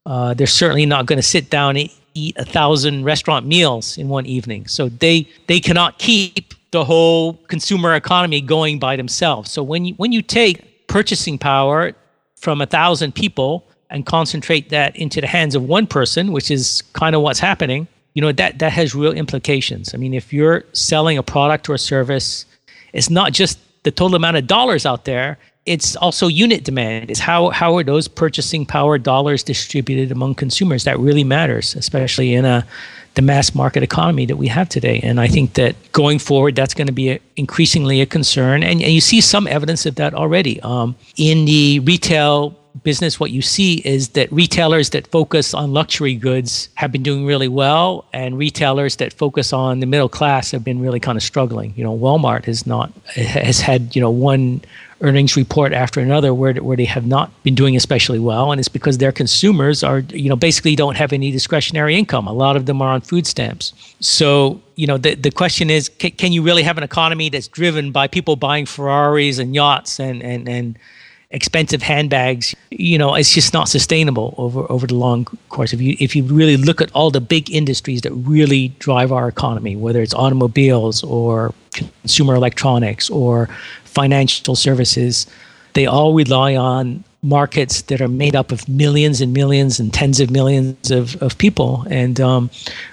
Uh, 0.07 0.33
they're 0.33 0.47
certainly 0.47 0.87
not 0.87 1.05
going 1.05 1.17
to 1.17 1.27
sit 1.35 1.51
down 1.51 1.77
and 1.77 1.91
eat 2.15 2.35
a 2.37 2.45
thousand 2.45 3.03
restaurant 3.03 3.45
meals 3.45 3.99
in 3.99 4.09
one 4.09 4.25
evening. 4.25 4.65
So 4.65 4.89
they 4.89 5.27
they 5.45 5.59
cannot 5.59 5.99
keep 5.99 6.52
the 6.73 6.83
whole 6.83 7.33
consumer 7.47 7.93
economy 7.93 8.41
going 8.41 8.79
by 8.79 8.95
themselves. 8.95 9.51
So 9.51 9.61
when 9.61 9.85
you 9.85 9.93
when 9.93 10.11
you 10.11 10.21
take 10.21 10.87
purchasing 10.87 11.37
power 11.37 11.93
from 12.35 12.61
a 12.61 12.65
thousand 12.65 13.13
people 13.13 13.65
and 13.91 14.05
concentrate 14.05 14.69
that 14.69 14.95
into 14.95 15.21
the 15.21 15.27
hands 15.27 15.53
of 15.53 15.63
one 15.63 15.85
person, 15.85 16.31
which 16.31 16.49
is 16.49 16.81
kind 16.93 17.15
of 17.15 17.21
what's 17.21 17.39
happening, 17.39 17.87
you 18.15 18.21
know 18.23 18.31
that 18.31 18.57
that 18.57 18.73
has 18.73 18.95
real 18.95 19.13
implications. 19.13 19.93
I 19.93 19.97
mean, 19.97 20.15
if 20.15 20.33
you're 20.33 20.65
selling 20.73 21.17
a 21.17 21.23
product 21.23 21.69
or 21.69 21.75
a 21.75 21.79
service, 21.79 22.45
it's 22.91 23.09
not 23.09 23.33
just 23.33 23.59
the 23.83 23.91
total 23.91 24.15
amount 24.15 24.37
of 24.37 24.47
dollars 24.47 24.85
out 24.85 25.05
there. 25.05 25.37
It's 25.67 25.95
also 25.95 26.27
unit 26.27 26.63
demand. 26.63 27.11
It's 27.11 27.19
how 27.19 27.51
how 27.51 27.77
are 27.77 27.83
those 27.83 28.07
purchasing 28.07 28.65
power 28.65 28.97
dollars 28.97 29.43
distributed 29.43 30.11
among 30.11 30.35
consumers? 30.35 30.85
That 30.85 30.97
really 30.99 31.23
matters, 31.23 31.75
especially 31.75 32.33
in 32.33 32.45
a 32.45 32.65
the 33.15 33.21
mass 33.21 33.53
market 33.53 33.83
economy 33.83 34.25
that 34.25 34.37
we 34.37 34.47
have 34.47 34.69
today. 34.69 34.99
And 35.01 35.19
I 35.19 35.27
think 35.27 35.53
that 35.53 35.75
going 35.91 36.19
forward, 36.19 36.55
that's 36.55 36.73
going 36.73 36.87
to 36.87 36.93
be 36.93 37.11
a, 37.11 37.19
increasingly 37.35 38.01
a 38.01 38.05
concern. 38.05 38.63
And, 38.63 38.81
and, 38.81 38.91
you 38.91 39.01
see 39.01 39.21
some 39.21 39.47
evidence 39.47 39.85
of 39.85 39.95
that 39.95 40.13
already. 40.13 40.59
Um, 40.61 40.95
in 41.17 41.45
the 41.45 41.79
retail 41.81 42.57
business, 42.83 43.19
what 43.19 43.29
you 43.29 43.41
see 43.41 43.75
is 43.85 44.09
that 44.09 44.31
retailers 44.31 44.89
that 44.91 45.05
focus 45.07 45.53
on 45.53 45.73
luxury 45.73 46.15
goods 46.15 46.69
have 46.75 46.91
been 46.91 47.03
doing 47.03 47.25
really 47.25 47.47
well, 47.47 48.05
and 48.13 48.37
retailers 48.37 48.95
that 48.95 49.13
focus 49.13 49.53
on 49.53 49.79
the 49.79 49.85
middle 49.85 50.09
class 50.09 50.51
have 50.51 50.63
been 50.63 50.79
really 50.79 50.99
kind 50.99 51.15
of 51.15 51.23
struggling. 51.23 51.73
You 51.75 51.83
know, 51.83 51.95
Walmart 51.95 52.45
has 52.45 52.65
not 52.65 52.91
has 53.15 53.59
had 53.59 53.95
you 53.95 54.01
know 54.01 54.09
one 54.09 54.61
earnings 55.03 55.35
report 55.35 55.73
after 55.73 55.99
another 55.99 56.33
where, 56.33 56.53
where 56.55 56.77
they 56.77 56.85
have 56.85 57.05
not 57.05 57.29
been 57.43 57.53
doing 57.53 57.75
especially 57.75 58.19
well. 58.19 58.51
And 58.51 58.59
it's 58.59 58.69
because 58.69 58.97
their 58.97 59.11
consumers 59.11 59.83
are 59.83 59.99
you 59.99 60.29
know 60.29 60.35
basically 60.35 60.75
don't 60.75 60.95
have 60.95 61.13
any 61.13 61.29
discretionary 61.29 61.95
income. 61.95 62.25
A 62.25 62.33
lot 62.33 62.55
of 62.55 62.65
them 62.65 62.81
are 62.81 62.93
on 62.93 63.01
food 63.01 63.27
stamps. 63.27 63.73
So 63.99 64.61
you 64.75 64.87
know 64.87 64.97
the, 64.97 65.15
the 65.15 65.29
question 65.29 65.69
is 65.69 65.89
can, 65.89 66.11
can 66.11 66.31
you 66.31 66.41
really 66.41 66.63
have 66.63 66.77
an 66.77 66.83
economy 66.83 67.29
that's 67.29 67.49
driven 67.49 67.91
by 67.91 68.07
people 68.07 68.35
buying 68.37 68.65
ferraris 68.65 69.37
and 69.37 69.53
yachts 69.53 69.99
and 69.99 70.23
and 70.23 70.47
and 70.47 70.79
expensive 71.31 71.81
handbags? 71.81 72.55
You 72.71 72.97
know 72.97 73.13
it's 73.13 73.33
just 73.33 73.53
not 73.53 73.67
sustainable 73.67 74.33
over 74.37 74.65
over 74.71 74.87
the 74.87 74.95
long 74.95 75.25
course. 75.49 75.73
If 75.73 75.81
you 75.81 75.97
if 75.99 76.15
you 76.15 76.23
really 76.23 76.55
look 76.55 76.79
at 76.79 76.89
all 76.93 77.11
the 77.11 77.21
big 77.21 77.51
industries 77.51 78.01
that 78.01 78.13
really 78.13 78.69
drive 78.79 79.11
our 79.11 79.27
economy 79.27 79.75
whether 79.75 80.01
it's 80.01 80.13
automobiles 80.13 81.03
or 81.03 81.53
consumer 81.73 82.35
electronics 82.35 83.09
or 83.09 83.49
financial 83.93 84.55
services, 84.55 85.27
they 85.73 85.85
all 85.85 86.13
rely 86.13 86.55
on 86.55 87.03
markets 87.23 87.83
that 87.83 88.01
are 88.01 88.07
made 88.09 88.35
up 88.35 88.51
of 88.51 88.67
millions 88.67 89.21
and 89.21 89.33
millions 89.33 89.79
and 89.79 89.93
tens 89.93 90.19
of 90.19 90.29
millions 90.29 90.91
of, 90.91 91.21
of 91.21 91.37
people. 91.37 91.85
And 91.89 92.19
um, 92.19 92.49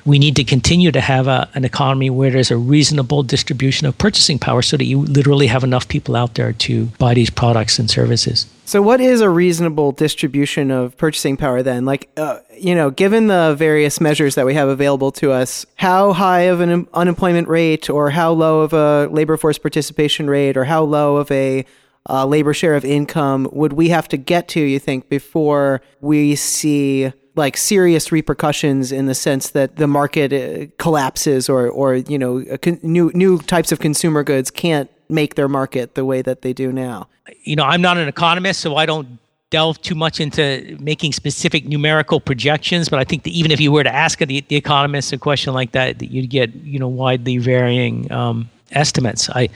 we 0.07 0.19
need 0.19 0.37
to 0.37 0.45
continue 0.45 0.93
to 0.93 1.01
have 1.01 1.27
a, 1.27 1.49
an 1.55 1.65
economy 1.65 2.11
where 2.11 2.31
there's 2.31 2.51
a 2.51 2.57
reasonable 2.57 3.25
distribution 3.25 3.87
of 3.89 3.99
purchasing 3.99 4.39
power 4.39 4.63
so 4.63 4.77
that 4.77 4.85
you 4.85 5.01
literally 5.01 5.49
have 5.49 5.65
enough 5.65 5.89
people 5.89 6.15
out 6.15 6.35
there 6.35 6.53
to 6.53 6.87
buy 6.99 7.15
these 7.15 7.31
products 7.31 7.79
and 7.79 7.91
services. 7.91 8.47
So, 8.71 8.81
what 8.81 9.01
is 9.01 9.21
a 9.21 9.29
reasonable 9.29 9.91
distribution 9.91 10.71
of 10.71 10.97
purchasing 10.97 11.37
power 11.37 11.61
then? 11.61 11.85
Like, 11.87 12.09
uh, 12.17 12.39
you 12.57 12.73
know, 12.77 12.89
given 12.89 13.27
the 13.27 13.57
various 13.59 14.01
measures 14.01 14.37
that 14.37 14.47
we 14.47 14.55
have 14.55 14.69
available 14.69 15.11
to 15.11 15.33
us, 15.33 15.67
how 15.75 16.13
high 16.13 16.43
of 16.43 16.61
an 16.61 16.87
unemployment 16.95 17.49
rate, 17.49 17.91
or 17.91 18.11
how 18.11 18.31
low 18.31 18.61
of 18.61 18.73
a 18.73 19.09
labor 19.09 19.37
force 19.37 19.59
participation 19.59 20.31
rate, 20.31 20.57
or 20.57 20.63
how 20.63 20.85
low 20.85 21.17
of 21.17 21.33
a 21.33 21.67
uh, 22.09 22.25
labor 22.25 22.55
share 22.55 22.77
of 22.77 22.85
income 22.85 23.49
would 23.51 23.73
we 23.73 23.89
have 23.89 24.07
to 24.07 24.17
get 24.17 24.47
to, 24.51 24.61
you 24.61 24.79
think, 24.79 25.09
before 25.09 25.83
we 26.01 26.37
see 26.37 27.13
like 27.35 27.57
serious 27.57 28.13
repercussions 28.13 28.93
in 28.93 29.07
the 29.07 29.17
sense 29.17 29.51
that 29.51 29.79
the 29.79 29.89
market 29.89 30.33
uh, 30.33 30.73
collapses 30.79 31.49
or 31.49 31.69
or 31.69 31.97
you 31.97 32.19
know 32.19 32.45
con- 32.63 32.79
new 32.85 33.11
new 33.15 33.39
types 33.39 33.73
of 33.73 33.81
consumer 33.81 34.23
goods 34.23 34.49
can't 34.49 34.89
make 35.11 35.35
their 35.35 35.49
market 35.49 35.95
the 35.95 36.05
way 36.05 36.23
that 36.23 36.43
they 36.43 36.53
do 36.53 36.73
now. 36.73 37.09
You 37.43 37.57
know, 37.57 37.65
I'm 37.65 37.83
not 37.83 37.97
an 37.97 38.09
economist, 38.09 38.61
so 38.61 38.77
I 38.77 38.87
don't 38.87 39.19
delve 39.51 39.83
too 39.83 39.95
much 39.95 40.21
into 40.21 40.77
making 40.81 41.13
specific 41.13 41.67
numerical 41.67 42.21
projections, 42.21 42.89
but 42.89 42.99
I 42.99 43.05
think 43.05 43.25
that 43.25 43.31
even 43.31 43.51
if 43.51 43.61
you 43.61 43.73
were 43.73 43.83
to 43.83 43.93
ask 43.93 44.19
the, 44.19 44.41
the 44.41 44.57
economists 44.57 45.13
a 45.13 45.19
question 45.19 45.53
like 45.53 45.73
that, 45.73 45.99
that 45.99 46.11
you'd 46.11 46.31
get 46.31 46.55
you 46.55 46.79
know 46.79 46.89
widely 46.89 47.39
varying 47.39 48.11
um, 48.13 48.49
estimates. 48.71 49.29
I 49.31 49.49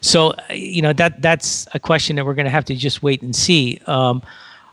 so 0.00 0.34
you 0.50 0.82
know 0.82 0.92
that 0.94 1.22
that's 1.22 1.68
a 1.74 1.78
question 1.78 2.16
that 2.16 2.24
we're 2.24 2.34
going 2.34 2.46
to 2.46 2.50
have 2.50 2.64
to 2.66 2.74
just 2.74 3.02
wait 3.02 3.22
and 3.22 3.36
see. 3.36 3.80
Um, 3.86 4.22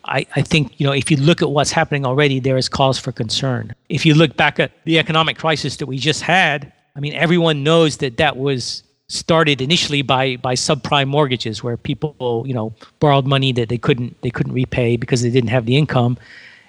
I, 0.06 0.26
I 0.36 0.42
think 0.42 0.80
you 0.80 0.88
know 0.88 0.94
if 0.94 1.12
you 1.12 1.18
look 1.18 1.42
at 1.42 1.52
what's 1.52 1.72
happening 1.72 2.06
already, 2.06 2.40
there 2.40 2.58
is 2.58 2.70
cause 2.70 2.98
for 2.98 3.12
concern. 3.12 3.76
If 3.90 4.06
you 4.06 4.14
look 4.16 4.38
back 4.38 4.60
at 4.60 4.72
the 4.86 4.98
economic 4.98 5.38
crisis 5.38 5.76
that 5.78 5.86
we 5.88 5.98
just 5.98 6.22
had, 6.22 6.72
I 6.96 7.02
mean, 7.02 7.14
everyone 7.14 7.64
knows 7.64 7.98
that 7.98 8.18
that 8.18 8.38
was 8.38 8.84
started 9.10 9.60
initially 9.60 10.02
by 10.02 10.38
by 10.38 10.54
subprime 10.54 11.08
mortgages 11.08 11.62
where 11.64 11.76
people 11.76 12.44
you 12.48 12.54
know 12.54 12.74
borrowed 13.00 13.28
money 13.28 13.52
that 13.52 13.68
they 13.68 13.78
couldn't 13.78 14.16
they 14.22 14.30
couldn't 14.30 14.54
repay 14.54 14.96
because 14.96 15.22
they 15.22 15.30
didn't 15.30 15.50
have 15.50 15.66
the 15.66 15.76
income. 15.76 16.18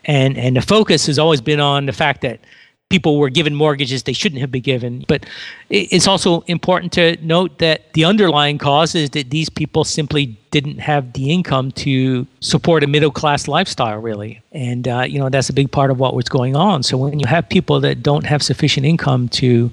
And 0.07 0.36
and 0.36 0.57
the 0.57 0.62
focus 0.62 1.07
has 1.07 1.18
always 1.18 1.41
been 1.41 1.61
on 1.61 1.86
the 1.86 1.93
fact 1.93 2.22
that 2.22 2.41
people 2.88 3.18
were 3.18 3.30
given 3.30 3.55
mortgages 3.55 4.03
they 4.03 4.12
shouldn't 4.12 4.41
have 4.41 4.51
been 4.51 4.62
given. 4.62 5.05
But 5.07 5.24
it's 5.68 6.09
also 6.09 6.41
important 6.49 6.93
to 6.95 7.16
note 7.24 7.59
that 7.59 7.93
the 7.93 8.05
underlying 8.05 8.59
cause 8.59 8.97
is 8.97 9.11
that 9.11 9.30
these 9.30 9.49
people 9.49 9.84
simply 9.84 10.36
didn't 10.51 10.78
have 10.78 11.12
the 11.12 11.30
income 11.30 11.70
to 11.72 12.26
support 12.41 12.82
a 12.82 12.88
middle 12.88 13.12
class 13.12 13.47
lifestyle 13.47 13.99
really. 13.99 14.43
And 14.53 14.88
uh, 14.88 15.05
you 15.07 15.18
know 15.18 15.28
that's 15.28 15.51
a 15.51 15.53
big 15.53 15.70
part 15.70 15.91
of 15.91 16.01
what 16.01 16.14
was 16.14 16.28
going 16.28 16.57
on. 16.57 16.82
So 16.82 16.97
when 16.97 17.20
you 17.20 17.26
have 17.26 17.49
people 17.51 17.80
that 17.80 18.03
don't 18.03 18.24
have 18.24 18.43
sufficient 18.43 18.86
income 18.86 19.28
to 19.28 19.70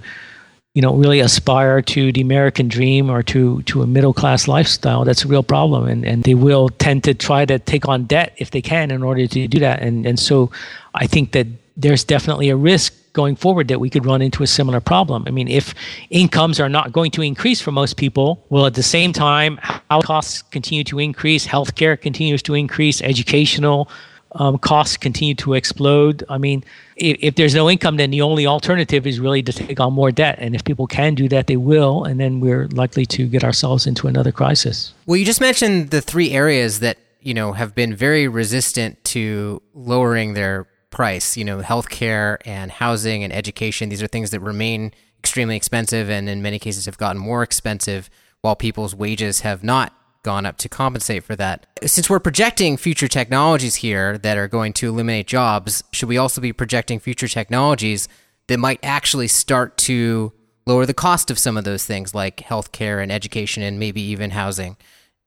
you 0.78 0.82
know 0.84 0.94
really 0.94 1.20
aspire 1.22 1.82
to 1.82 2.12
the 2.12 2.22
American 2.22 2.68
dream 2.68 3.10
or 3.10 3.24
to 3.24 3.64
to 3.64 3.82
a 3.82 3.88
middle 3.88 4.14
class 4.14 4.48
lifestyle, 4.48 5.04
that's 5.04 5.26
a 5.26 5.28
real 5.28 5.42
problem, 5.42 5.88
and 5.88 6.06
and 6.06 6.24
they 6.24 6.36
will 6.36 6.70
tend 6.70 7.04
to 7.06 7.16
try 7.16 7.46
to 7.46 7.58
take 7.58 7.88
on 7.88 8.04
debt 8.04 8.36
if 8.38 8.52
they 8.52 8.62
can 8.62 8.92
in 8.92 9.02
order 9.02 9.26
to 9.26 9.48
do 9.48 9.60
that, 9.60 9.82
and 9.82 10.06
and 10.06 10.20
so 10.20 10.52
I 10.94 11.08
think 11.08 11.32
that 11.32 11.48
there's 11.78 12.04
definitely 12.04 12.50
a 12.50 12.56
risk 12.56 12.94
going 13.14 13.36
forward 13.36 13.70
that 13.70 13.80
we 13.80 13.90
could 13.90 14.06
run 14.06 14.22
into 14.22 14.44
a 14.44 14.48
similar 14.48 14.80
problem. 14.80 15.24
I 15.26 15.32
mean, 15.32 15.48
if 15.48 15.74
incomes 16.12 16.60
are 16.60 16.70
not 16.70 16.92
going 16.92 17.10
to 17.18 17.24
increase 17.24 17.60
for 17.60 17.72
most 17.72 17.98
people, 17.98 18.46
well, 18.50 18.68
at 18.68 18.76
the 18.76 18.84
same 18.84 19.12
time, 19.14 19.58
how 19.90 20.02
costs 20.02 20.44
continue 20.44 20.84
to 20.84 21.00
increase, 21.00 21.48
healthcare 21.48 22.00
continues 22.00 22.44
to 22.44 22.54
increase, 22.54 23.02
educational 23.02 23.90
um, 24.34 24.58
costs 24.58 24.98
continue 24.98 25.36
to 25.36 25.54
explode. 25.54 26.24
I 26.30 26.38
mean, 26.38 26.64
if, 26.96 27.18
if, 27.22 27.36
there's 27.36 27.56
no 27.56 27.70
income, 27.70 27.98
then 27.98 28.12
the 28.12 28.22
only 28.22 28.46
alternative 28.46 29.08
is 29.08 29.20
really 29.20 29.42
to 29.44 29.54
take 29.54 29.80
on 29.80 29.94
more 29.94 30.12
debt. 30.12 30.38
And 30.40 30.56
if 30.56 30.64
people 30.64 30.88
can 30.88 31.16
do 31.16 31.28
that, 31.30 31.48
they 31.48 31.58
will. 31.58 32.04
And 32.04 32.20
then 32.20 32.40
we're 32.40 32.68
likely 32.68 33.06
to 33.08 33.28
get 33.28 33.44
ourselves 33.44 33.88
into 33.88 34.08
another 34.08 34.32
crisis. 34.32 34.94
Well, 35.06 35.18
you 35.18 35.26
just 35.26 35.42
mentioned 35.42 35.92
the 35.92 36.02
three 36.02 36.32
areas 36.32 36.80
that, 36.80 36.98
you 37.22 37.34
know, 37.34 37.54
have 37.54 37.74
been 37.74 37.96
very 37.96 38.28
resistant 38.28 39.04
to 39.06 39.62
lowering 39.74 40.34
their 40.34 40.68
price, 40.90 41.38
you 41.38 41.44
know, 41.44 41.60
healthcare 41.60 42.38
and 42.46 42.72
housing 42.72 43.24
and 43.24 43.34
education. 43.34 43.90
These 43.90 44.04
are 44.04 44.08
things 44.08 44.32
that 44.32 44.40
remain 44.40 44.92
extremely 45.20 45.56
expensive 45.56 46.10
and 46.10 46.30
in 46.30 46.42
many 46.42 46.60
cases 46.60 46.86
have 46.86 46.98
gotten 46.98 47.20
more 47.20 47.44
expensive 47.44 48.10
while 48.42 48.56
people's 48.56 48.96
wages 48.96 49.42
have 49.42 49.64
not 49.64 49.94
gone 50.28 50.46
up 50.46 50.58
to 50.58 50.68
compensate 50.68 51.24
for 51.24 51.38
that. 51.38 51.66
Since 51.86 52.10
we're 52.10 52.20
projecting 52.20 52.76
future 52.76 53.08
technologies 53.08 53.76
here 53.76 54.18
that 54.18 54.38
are 54.38 54.50
going 54.50 54.74
to 54.74 54.90
eliminate 54.90 55.26
jobs, 55.26 55.86
should 55.94 56.10
we 56.10 56.18
also 56.18 56.42
be 56.42 56.52
projecting 56.52 57.00
future 57.00 57.30
technologies 57.30 58.10
that 58.48 58.60
might 58.60 58.82
actually 58.84 59.30
start 59.30 59.78
to 59.78 60.34
lower 60.66 60.86
the 60.86 60.94
cost 60.94 61.32
of 61.32 61.40
some 61.40 61.56
of 61.56 61.64
those 61.64 61.86
things 61.86 62.14
like 62.14 62.38
healthcare 62.38 63.02
and 63.02 63.10
education 63.10 63.64
and 63.64 63.80
maybe 63.80 64.02
even 64.02 64.32
housing? 64.32 64.76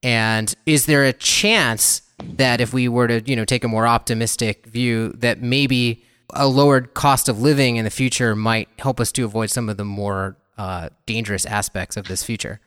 And 0.03 0.55
is 0.67 0.85
there 0.85 1.05
a 1.05 1.15
chance 1.15 2.03
that 2.19 2.61
if 2.61 2.75
we 2.75 2.87
were 2.87 3.09
to, 3.09 3.23
you 3.25 3.37
know, 3.37 3.47
take 3.47 3.65
a 3.65 3.69
more 3.69 3.87
optimistic 3.87 4.67
view 4.67 5.15
that 5.17 5.41
maybe 5.41 6.05
a 6.35 6.47
lowered 6.47 6.93
cost 6.93 7.27
of 7.31 7.41
living 7.41 7.77
in 7.77 7.87
the 7.87 7.91
future 7.91 8.37
might 8.37 8.69
help 8.79 9.01
us 9.01 9.11
to 9.13 9.25
avoid 9.25 9.49
some 9.49 9.71
of 9.71 9.79
the 9.79 9.85
more 9.87 10.37
uh, 10.59 10.91
dangerous 11.07 11.47
aspects 11.47 11.97
of 11.97 12.07
this 12.07 12.23
future? 12.23 12.61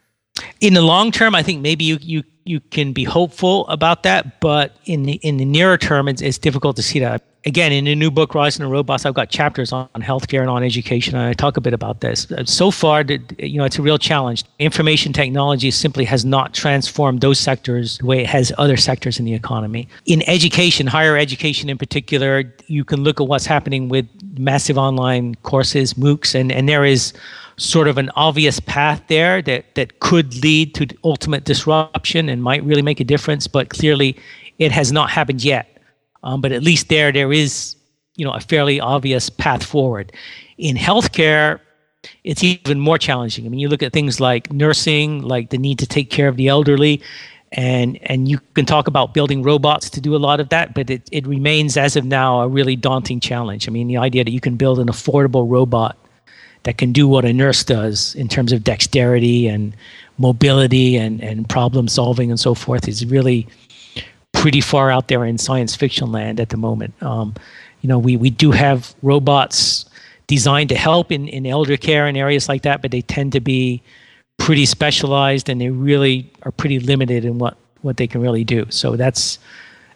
In 0.62 0.74
the 0.74 0.82
long 0.82 1.12
term, 1.12 1.36
I 1.36 1.44
think 1.44 1.62
maybe 1.62 1.84
you 1.84 1.98
you 2.02 2.24
you 2.46 2.60
can 2.60 2.94
be 2.94 3.04
hopeful 3.04 3.68
about 3.68 4.04
that, 4.04 4.40
but 4.40 4.76
in 4.86 5.04
the 5.04 5.14
in 5.22 5.38
the 5.38 5.46
nearer 5.46 5.78
term, 5.78 6.08
it's, 6.08 6.22
it's 6.22 6.38
difficult 6.38 6.76
to 6.78 6.84
see 6.84 7.00
that. 7.00 7.24
Again, 7.46 7.74
in 7.74 7.84
the 7.84 7.94
new 7.94 8.10
book, 8.10 8.36
Rise 8.36 8.56
of 8.56 8.62
the 8.62 8.68
Robots, 8.68 9.06
I've 9.06 9.16
got 9.16 9.30
chapters 9.30 9.74
on, 9.74 9.90
on 9.94 10.02
healthcare 10.02 10.40
and 10.40 10.50
on 10.50 10.64
education, 10.64 11.18
and 11.18 11.28
I 11.28 11.34
talk 11.34 11.58
a 11.58 11.62
bit 11.62 11.74
about 11.74 12.00
this. 12.00 12.32
Uh, 12.32 12.46
so 12.46 12.72
far, 12.72 13.04
you 13.38 13.58
know, 13.58 13.66
it's 13.66 13.78
a 13.78 13.82
real 13.82 13.98
challenge. 13.98 14.46
Information 14.60 15.12
technology 15.12 15.70
simply 15.70 16.06
has 16.06 16.24
not 16.24 16.54
transformed 16.54 17.20
those 17.20 17.38
sectors 17.38 17.98
the 17.98 18.06
way 18.06 18.22
it 18.22 18.28
has 18.28 18.54
other 18.58 18.78
sectors 18.78 19.20
in 19.20 19.26
the 19.26 19.34
economy. 19.34 19.90
In 20.06 20.28
education, 20.30 20.88
higher 20.88 21.18
education 21.18 21.70
in 21.70 21.78
particular, 21.78 22.46
you 22.68 22.86
can 22.86 23.04
look 23.04 23.20
at 23.20 23.28
what's 23.28 23.46
happening 23.46 23.90
with 23.90 24.08
massive 24.40 24.78
online 24.78 25.36
courses, 25.44 25.96
MOOCs, 25.96 26.34
and, 26.36 26.50
and 26.50 26.70
there 26.70 26.86
is 26.86 27.12
sort 27.58 27.88
of 27.88 27.98
an 27.98 28.10
obvious 28.16 28.60
path 28.60 29.04
there 29.08 29.42
that, 29.42 29.76
that 29.76 30.00
could 30.00 30.36
lead 30.44 30.74
to 30.76 30.88
ultimate 31.04 31.44
disruption 31.44 32.30
and 32.30 32.42
might 32.42 32.64
really 32.64 32.82
make 32.82 33.00
a 33.00 33.04
difference, 33.04 33.48
but 33.48 33.70
clearly 33.70 34.18
it 34.60 34.72
has 34.72 34.92
not 34.92 35.10
happened 35.10 35.44
yet. 35.44 35.78
Um, 36.24 36.42
but 36.42 36.52
at 36.52 36.64
least 36.64 36.90
there, 36.90 37.12
there 37.12 37.34
is, 37.34 37.76
you 38.16 38.26
know, 38.26 38.32
a 38.32 38.40
fairly 38.40 38.80
obvious 38.80 39.30
path 39.30 39.64
forward. 39.64 40.14
In 40.58 40.76
healthcare, 40.76 41.60
it's 42.24 42.44
even 42.44 42.80
more 42.80 42.98
challenging. 42.98 43.46
I 43.46 43.50
mean, 43.50 43.60
you 43.60 43.70
look 43.70 43.84
at 43.84 43.94
things 43.94 44.20
like 44.20 44.52
nursing, 44.52 45.22
like 45.22 45.50
the 45.50 45.58
need 45.58 45.80
to 45.80 45.86
take 45.86 46.10
care 46.10 46.28
of 46.28 46.38
the 46.38 46.48
elderly, 46.48 47.02
and 47.54 48.00
and 48.04 48.28
you 48.28 48.40
can 48.56 48.66
talk 48.66 48.88
about 48.88 49.14
building 49.14 49.44
robots 49.44 49.90
to 49.92 50.02
do 50.02 50.16
a 50.16 50.18
lot 50.18 50.40
of 50.40 50.50
that, 50.50 50.74
but 50.74 50.90
it, 50.90 51.08
it 51.12 51.26
remains 51.28 51.78
as 51.78 51.96
of 51.96 52.04
now 52.04 52.42
a 52.42 52.48
really 52.48 52.76
daunting 52.76 53.20
challenge. 53.20 53.68
I 53.68 53.72
mean, 53.72 53.88
the 53.88 53.98
idea 53.98 54.24
that 54.24 54.32
you 54.32 54.42
can 54.42 54.56
build 54.58 54.80
an 54.80 54.88
affordable 54.88 55.50
robot 55.50 55.98
that 56.64 56.78
can 56.78 56.92
do 56.92 57.08
what 57.08 57.26
a 57.26 57.34
nurse 57.34 57.64
does 57.64 58.16
in 58.16 58.28
terms 58.28 58.52
of 58.52 58.64
dexterity 58.64 59.48
and 59.48 59.76
mobility 60.18 60.96
and, 60.96 61.22
and 61.22 61.50
problem 61.50 61.88
solving 61.88 62.30
and 62.30 62.40
so 62.40 62.54
forth 62.54 62.88
is 62.88 63.06
really 63.06 63.48
pretty 64.32 64.62
far 64.62 64.90
out 64.92 65.08
there 65.08 65.26
in 65.26 65.38
science 65.38 65.76
fiction 65.76 66.12
land 66.12 66.40
at 66.40 66.50
the 66.50 66.58
moment. 66.58 66.94
Um, 67.04 67.36
you 67.82 67.90
know, 67.90 68.00
we, 68.00 68.18
we 68.18 68.30
do 68.30 68.52
have 68.52 68.96
robots 69.02 69.86
designed 70.28 70.70
to 70.70 70.76
help 70.76 71.12
in, 71.12 71.28
in 71.28 71.46
elder 71.46 71.78
care 71.78 72.08
and 72.08 72.18
areas 72.18 72.48
like 72.48 72.62
that, 72.64 72.82
but 72.82 72.92
they 72.92 73.02
tend 73.02 73.34
to 73.34 73.42
be 73.42 73.82
pretty 74.38 74.66
specialized 74.66 75.50
and 75.50 75.60
they 75.60 75.70
really 75.70 76.32
are 76.44 76.52
pretty 76.52 76.80
limited 76.80 77.26
in 77.26 77.40
what, 77.40 77.58
what 77.82 77.98
they 77.98 78.08
can 78.08 78.22
really 78.22 78.44
do. 78.44 78.66
So 78.70 78.96
that's 78.96 79.38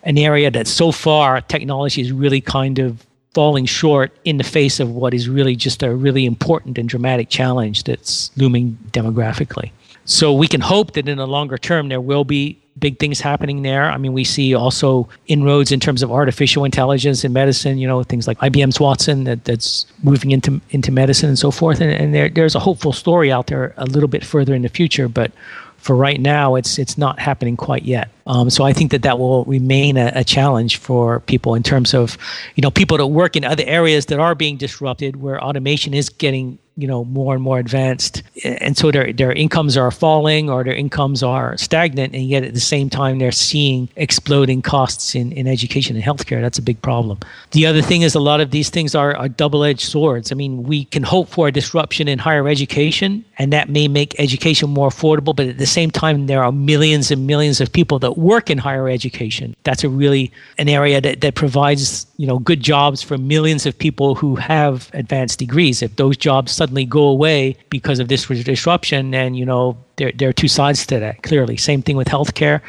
an 0.03 0.17
area 0.17 0.51
that 0.51 0.67
so 0.67 0.91
far 0.91 1.41
technology 1.41 2.01
is 2.01 2.11
really 2.11 2.41
kind 2.41 2.79
of 2.79 3.05
falling 3.37 3.67
short 3.67 4.11
in 4.25 4.37
the 4.37 4.43
face 4.43 4.79
of 4.79 4.89
what 4.89 5.13
is 5.13 5.29
really 5.29 5.55
just 5.55 5.83
a 5.83 5.93
really 5.93 6.25
important 6.25 6.75
and 6.79 6.89
dramatic 6.89 7.29
challenge 7.29 7.83
that's 7.83 8.31
looming 8.35 8.75
demographically. 8.89 9.69
So 10.05 10.33
we 10.33 10.47
can 10.47 10.59
hope 10.59 10.93
that 10.93 11.07
in 11.07 11.19
the 11.19 11.27
longer 11.27 11.59
term 11.59 11.87
there 11.87 12.01
will 12.01 12.23
be 12.23 12.57
big 12.79 12.97
things 12.97 13.19
happening 13.19 13.61
there. 13.61 13.91
I 13.91 13.97
mean, 13.97 14.13
we 14.13 14.23
see 14.23 14.55
also 14.55 15.07
inroads 15.27 15.71
in 15.71 15.79
terms 15.79 16.01
of 16.01 16.11
artificial 16.11 16.65
intelligence 16.65 17.23
in 17.23 17.31
medicine. 17.31 17.77
You 17.77 17.87
know, 17.87 18.01
things 18.01 18.27
like 18.27 18.39
IBM's 18.39 18.79
Watson 18.79 19.25
that, 19.25 19.45
that's 19.45 19.85
moving 20.01 20.31
into 20.31 20.59
into 20.71 20.91
medicine 20.91 21.29
and 21.29 21.37
so 21.37 21.51
forth. 21.51 21.79
And, 21.79 21.91
and 21.91 22.15
there, 22.15 22.29
there's 22.29 22.55
a 22.55 22.59
hopeful 22.59 22.91
story 22.91 23.31
out 23.31 23.45
there 23.47 23.75
a 23.77 23.85
little 23.85 24.09
bit 24.09 24.25
further 24.25 24.55
in 24.55 24.63
the 24.63 24.69
future, 24.69 25.07
but 25.07 25.31
for 25.77 25.95
right 25.95 26.19
now, 26.19 26.55
it's 26.55 26.77
it's 26.77 26.97
not 26.97 27.19
happening 27.19 27.55
quite 27.55 27.83
yet. 27.83 28.09
Um, 28.25 28.49
so 28.49 28.63
I 28.63 28.73
think 28.73 28.91
that 28.91 29.03
that 29.03 29.19
will 29.19 29.45
remain 29.45 29.95
a, 29.97 30.11
a, 30.15 30.23
challenge 30.23 30.77
for 30.77 31.21
people 31.21 31.55
in 31.55 31.63
terms 31.63 31.93
of, 31.93 32.17
you 32.55 32.61
know, 32.61 32.71
people 32.71 32.97
that 32.97 33.07
work 33.07 33.37
in 33.37 33.45
other 33.45 33.63
areas 33.65 34.07
that 34.07 34.19
are 34.19 34.35
being 34.35 34.57
disrupted, 34.57 35.21
where 35.21 35.41
automation 35.41 35.93
is 35.93 36.09
getting 36.09 36.59
you 36.77 36.87
know 36.87 37.03
more 37.05 37.33
and 37.33 37.43
more 37.43 37.57
advanced. 37.57 38.21
And 38.43 38.77
so 38.77 38.91
their 38.91 39.11
their 39.11 39.31
incomes 39.31 39.75
are 39.75 39.89
falling 39.91 40.49
or 40.49 40.63
their 40.63 40.75
incomes 40.75 41.23
are 41.23 41.57
stagnant 41.57 42.13
and 42.13 42.23
yet 42.23 42.43
at 42.43 42.53
the 42.53 42.59
same 42.59 42.89
time 42.89 43.17
they're 43.17 43.31
seeing 43.31 43.89
exploding 43.95 44.61
costs 44.61 45.15
in, 45.15 45.31
in 45.31 45.47
education 45.47 45.95
and 45.95 46.05
healthcare. 46.05 46.39
That's 46.39 46.59
a 46.59 46.61
big 46.61 46.81
problem. 46.81 47.19
The 47.51 47.65
other 47.65 47.81
thing 47.81 48.03
is 48.03 48.13
a 48.13 48.19
lot 48.19 48.39
of 48.41 48.51
these 48.51 48.69
things 48.69 48.93
are, 48.93 49.15
are 49.15 49.27
double-edged 49.27 49.81
swords. 49.81 50.31
I 50.31 50.35
mean 50.35 50.63
we 50.63 50.85
can 50.85 51.03
hope 51.03 51.29
for 51.29 51.47
a 51.47 51.51
disruption 51.51 52.07
in 52.07 52.19
higher 52.19 52.47
education 52.47 53.25
and 53.39 53.51
that 53.51 53.69
may 53.69 53.87
make 53.87 54.19
education 54.19 54.69
more 54.69 54.89
affordable 54.89 55.35
but 55.35 55.47
at 55.47 55.57
the 55.57 55.65
same 55.65 55.89
time 55.89 56.27
there 56.27 56.43
are 56.43 56.51
millions 56.51 57.09
and 57.09 57.25
millions 57.25 57.59
of 57.59 57.73
people 57.73 57.97
that 57.99 58.17
work 58.17 58.51
in 58.51 58.59
higher 58.59 58.87
education. 58.87 59.55
That's 59.63 59.83
a 59.83 59.89
really 59.89 60.31
an 60.59 60.69
area 60.69 61.01
that, 61.01 61.21
that 61.21 61.33
provides 61.33 62.05
you 62.17 62.27
know 62.27 62.37
good 62.37 62.61
jobs 62.61 63.01
for 63.01 63.17
millions 63.17 63.65
of 63.65 63.77
people 63.77 64.13
who 64.13 64.35
have 64.35 64.91
advanced 64.93 65.39
degrees. 65.39 65.81
If 65.81 65.95
those 65.95 66.17
jobs 66.17 66.51
suddenly 66.67 66.85
go 66.85 67.07
away 67.07 67.55
because 67.69 67.99
of 67.99 68.09
this 68.09 68.25
disruption. 68.27 69.13
And, 69.13 69.37
you 69.37 69.45
know, 69.45 69.77
there, 69.95 70.11
there 70.13 70.27
are 70.29 70.33
two 70.33 70.49
sides 70.49 70.85
to 70.87 70.99
that, 70.99 71.23
clearly. 71.23 71.55
Same 71.55 71.81
thing 71.81 71.95
with 71.95 72.09
healthcare. 72.09 72.61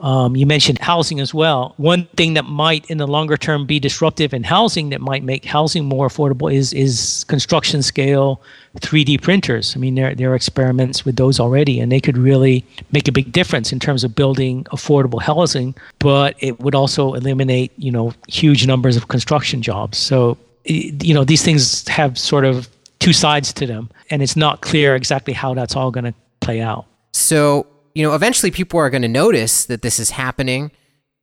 Um, 0.00 0.34
you 0.34 0.44
mentioned 0.44 0.78
housing 0.80 1.20
as 1.20 1.32
well. 1.32 1.74
One 1.76 2.06
thing 2.16 2.34
that 2.34 2.46
might, 2.46 2.84
in 2.90 2.98
the 2.98 3.06
longer 3.06 3.36
term, 3.36 3.64
be 3.64 3.78
disruptive 3.78 4.34
in 4.34 4.42
housing 4.42 4.90
that 4.90 5.00
might 5.00 5.22
make 5.22 5.44
housing 5.44 5.84
more 5.84 6.08
affordable 6.08 6.52
is 6.52 6.72
is 6.72 7.24
construction 7.28 7.80
scale 7.80 8.42
3D 8.80 9.22
printers. 9.22 9.76
I 9.76 9.78
mean, 9.78 9.94
there 9.94 10.12
there 10.12 10.32
are 10.32 10.34
experiments 10.34 11.04
with 11.04 11.14
those 11.14 11.38
already, 11.38 11.78
and 11.78 11.92
they 11.92 12.00
could 12.00 12.18
really 12.18 12.64
make 12.90 13.06
a 13.06 13.12
big 13.12 13.30
difference 13.30 13.72
in 13.72 13.78
terms 13.78 14.02
of 14.02 14.16
building 14.16 14.64
affordable 14.72 15.22
housing. 15.22 15.76
But 16.00 16.34
it 16.40 16.58
would 16.58 16.74
also 16.74 17.14
eliminate, 17.14 17.70
you 17.78 17.92
know, 17.92 18.12
huge 18.26 18.66
numbers 18.66 18.96
of 18.96 19.06
construction 19.06 19.62
jobs. 19.62 19.96
So, 19.96 20.36
you 20.64 21.14
know, 21.14 21.24
these 21.24 21.44
things 21.44 21.86
have 21.86 22.18
sort 22.18 22.44
of 22.44 22.68
two 23.04 23.12
sides 23.12 23.52
to 23.52 23.66
them, 23.66 23.90
and 24.10 24.22
it's 24.22 24.36
not 24.36 24.60
clear 24.60 24.96
exactly 24.96 25.34
how 25.34 25.54
that's 25.54 25.76
all 25.76 25.90
going 25.90 26.04
to 26.04 26.14
play 26.40 26.60
out. 26.60 26.86
So, 27.12 27.66
you 27.94 28.02
know, 28.02 28.14
eventually 28.14 28.50
people 28.50 28.80
are 28.80 28.90
going 28.90 29.02
to 29.02 29.08
notice 29.08 29.66
that 29.66 29.82
this 29.82 29.98
is 29.98 30.10
happening. 30.10 30.72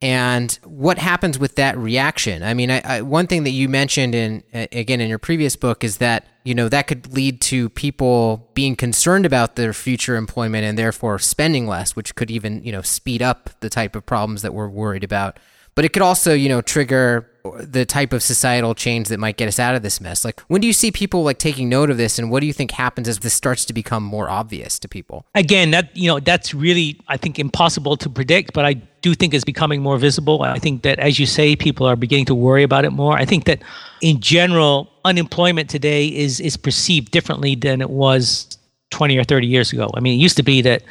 And 0.04 0.58
what 0.64 0.98
happens 0.98 1.38
with 1.38 1.56
that 1.56 1.78
reaction? 1.78 2.42
I 2.42 2.54
mean, 2.54 2.72
I, 2.72 2.82
I, 2.84 3.02
one 3.02 3.28
thing 3.28 3.44
that 3.44 3.52
you 3.52 3.70
mentioned 3.70 4.16
in 4.16 4.44
again 4.54 5.00
in 5.00 5.10
your 5.10 5.20
previous 5.20 5.56
book 5.56 5.84
is 5.84 5.98
that 5.98 6.26
you 6.44 6.56
know 6.56 6.70
that 6.70 6.88
could 6.88 7.14
lead 7.14 7.40
to 7.42 7.70
people 7.70 8.50
being 8.56 8.76
concerned 8.76 9.28
about 9.28 9.58
their 9.58 9.74
future 9.74 10.16
employment 10.16 10.66
and 10.66 10.76
therefore 10.76 11.20
spending 11.20 11.68
less, 11.68 11.96
which 11.96 12.16
could 12.16 12.32
even 12.32 12.64
you 12.64 12.72
know 12.72 12.82
speed 12.82 13.22
up 13.22 13.52
the 13.60 13.70
type 13.70 13.96
of 13.96 14.06
problems 14.08 14.42
that 14.42 14.56
we're 14.56 14.70
worried 14.70 15.04
about. 15.04 15.40
But 15.76 15.86
it 15.86 15.94
could 15.94 16.02
also 16.02 16.34
you 16.34 16.50
know 16.50 16.62
trigger 16.62 17.30
the 17.44 17.86
type 17.86 18.14
of 18.14 18.22
societal 18.22 18.76
change 18.76 19.08
that 19.08 19.20
might 19.20 19.38
get 19.38 19.48
us 19.48 19.60
out 19.60 19.76
of 19.76 19.82
this 19.82 20.00
mess. 20.00 20.24
Like, 20.24 20.40
when 20.42 20.62
do 20.62 20.68
you 20.68 20.74
see 20.74 20.92
people 20.92 21.24
like 21.24 21.38
taking 21.38 21.70
note 21.70 21.90
of 21.90 21.98
this, 21.98 22.20
and 22.20 22.30
what 22.30 22.42
do 22.42 22.48
you 22.48 22.54
think 22.54 22.72
happens 22.72 23.08
as 23.08 23.20
this 23.20 23.34
starts 23.34 23.66
to 23.66 23.74
become 23.74 24.04
more 24.04 24.30
obvious 24.30 24.78
to 24.80 24.88
people? 24.88 25.26
Again, 25.36 25.72
that 25.72 25.96
you 25.96 26.08
know, 26.08 26.20
that's 26.20 26.54
really 26.54 27.00
I 27.08 27.18
think 27.18 27.40
impossible 27.40 27.98
to 27.98 28.10
predict, 28.10 28.54
but 28.54 28.66
I 28.66 28.74
do 28.74 29.16
think 29.16 29.34
it's 29.34 29.44
becoming 29.44 29.82
more 29.82 29.98
visible. 29.98 30.44
I 30.44 30.60
think 30.60 30.84
that, 30.84 31.00
as 31.00 31.20
you 31.20 31.26
say, 31.26 31.56
people 31.56 31.88
are 31.88 31.96
beginning 31.96 32.26
to 32.26 32.36
worry 32.36 32.64
about 32.64 32.86
it 32.86 32.92
more. 32.92 33.14
I 33.14 33.26
think 33.26 33.46
that, 33.46 33.62
in 34.02 34.20
general, 34.20 34.92
unemployment 35.06 35.70
today 35.70 36.08
is 36.08 36.40
is 36.40 36.58
perceived 36.58 37.12
differently 37.12 37.56
than 37.56 37.82
it 37.82 37.90
was 37.90 38.58
20 38.92 39.18
or 39.18 39.24
30 39.24 39.48
years 39.48 39.74
ago. 39.74 39.90
I 39.94 40.00
mean, 40.00 40.20
it 40.20 40.22
used 40.22 40.38
to 40.38 40.44
be 40.44 40.62
that 40.62 40.84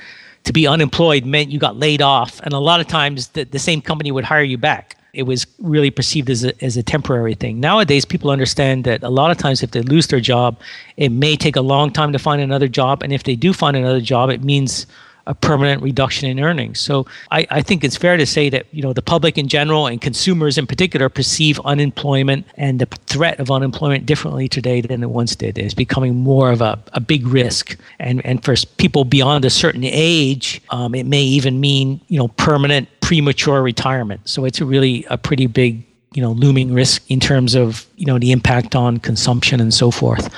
to 0.45 0.53
be 0.53 0.67
unemployed 0.67 1.27
meant 1.27 1.51
you 1.51 1.59
got 1.59 1.77
laid 1.77 2.03
off, 2.03 2.41
and 2.41 2.53
a 2.53 2.59
lot 2.59 2.81
of 2.81 2.89
times 2.89 3.29
the, 3.29 3.45
the 3.45 3.59
same 3.59 3.81
company 3.81 4.11
would 4.11 4.25
hire 4.25 4.43
you 4.43 4.59
back 4.59 4.97
it 5.13 5.25
was 5.25 5.47
really 5.59 5.91
perceived 5.91 6.31
as 6.31 6.45
a, 6.45 6.65
as 6.65 6.77
a 6.77 6.83
temporary 6.83 7.35
thing. 7.35 7.61
Nowadays, 7.61 8.05
people 8.05 8.31
understand 8.31 8.85
that 8.85 9.03
a 9.03 9.09
lot 9.09 9.31
of 9.31 9.39
times 9.39 9.63
if 9.63 9.73
they 9.73 9.83
lose 9.83 10.07
their 10.07 10.21
job, 10.21 10.59
it 10.97 11.11
may 11.11 11.37
take 11.37 11.57
a 11.57 11.61
long 11.61 11.91
time 11.91 12.13
to 12.13 12.19
find 12.19 12.41
another 12.41 12.69
job. 12.69 13.03
And 13.03 13.13
if 13.13 13.25
they 13.25 13.37
do 13.37 13.53
find 13.53 13.77
another 13.77 14.01
job, 14.01 14.31
it 14.31 14.45
means 14.45 14.87
a 15.31 15.35
permanent 15.35 15.81
reduction 15.81 16.29
in 16.29 16.41
earnings. 16.41 16.81
So 16.81 17.07
I, 17.31 17.47
I, 17.51 17.63
think 17.63 17.85
it's 17.85 17.97
fair 17.97 18.17
to 18.17 18.27
say 18.27 18.51
that 18.51 18.67
you 18.73 18.83
know 18.83 18.93
the 18.93 19.01
public 19.01 19.39
in 19.39 19.47
general 19.47 19.87
and 19.87 20.01
consumers 20.01 20.59
in 20.59 20.67
particular 20.67 21.09
perceive 21.09 21.61
unemployment 21.61 22.47
and 22.57 22.81
the 22.81 22.87
threat 23.07 23.39
of 23.39 23.49
unemployment 23.49 24.07
differently 24.07 24.49
today 24.49 24.81
than 24.81 25.05
it 25.05 25.11
once 25.11 25.37
did. 25.37 25.57
It's 25.57 25.73
becoming 25.73 26.17
more 26.17 26.51
of 26.51 26.61
a, 26.61 26.83
a 26.95 27.01
big 27.01 27.29
risk, 27.29 27.79
and 28.01 28.27
and 28.27 28.45
for 28.45 28.57
people 28.79 29.05
beyond 29.05 29.45
a 29.45 29.51
certain 29.51 29.85
age, 29.85 30.61
um, 30.71 30.97
it 30.97 31.07
may 31.07 31.23
even 31.23 31.61
mean 31.61 32.01
you 32.09 32.19
know 32.19 32.27
permanent 32.29 32.89
premature 33.01 33.63
retirement. 33.63 34.29
So 34.29 34.45
it's 34.45 34.61
a 34.61 34.65
really 34.65 35.07
a 35.11 35.17
pretty 35.17 35.47
big 35.47 35.87
you 36.13 36.23
know 36.23 36.33
looming 36.33 36.75
risk 36.75 37.09
in 37.09 37.21
terms 37.21 37.55
of 37.55 37.87
you 37.95 38.07
know 38.07 38.19
the 38.19 38.33
impact 38.33 38.75
on 38.75 38.99
consumption 38.99 39.61
and 39.61 39.73
so 39.73 39.93
forth. 39.93 40.29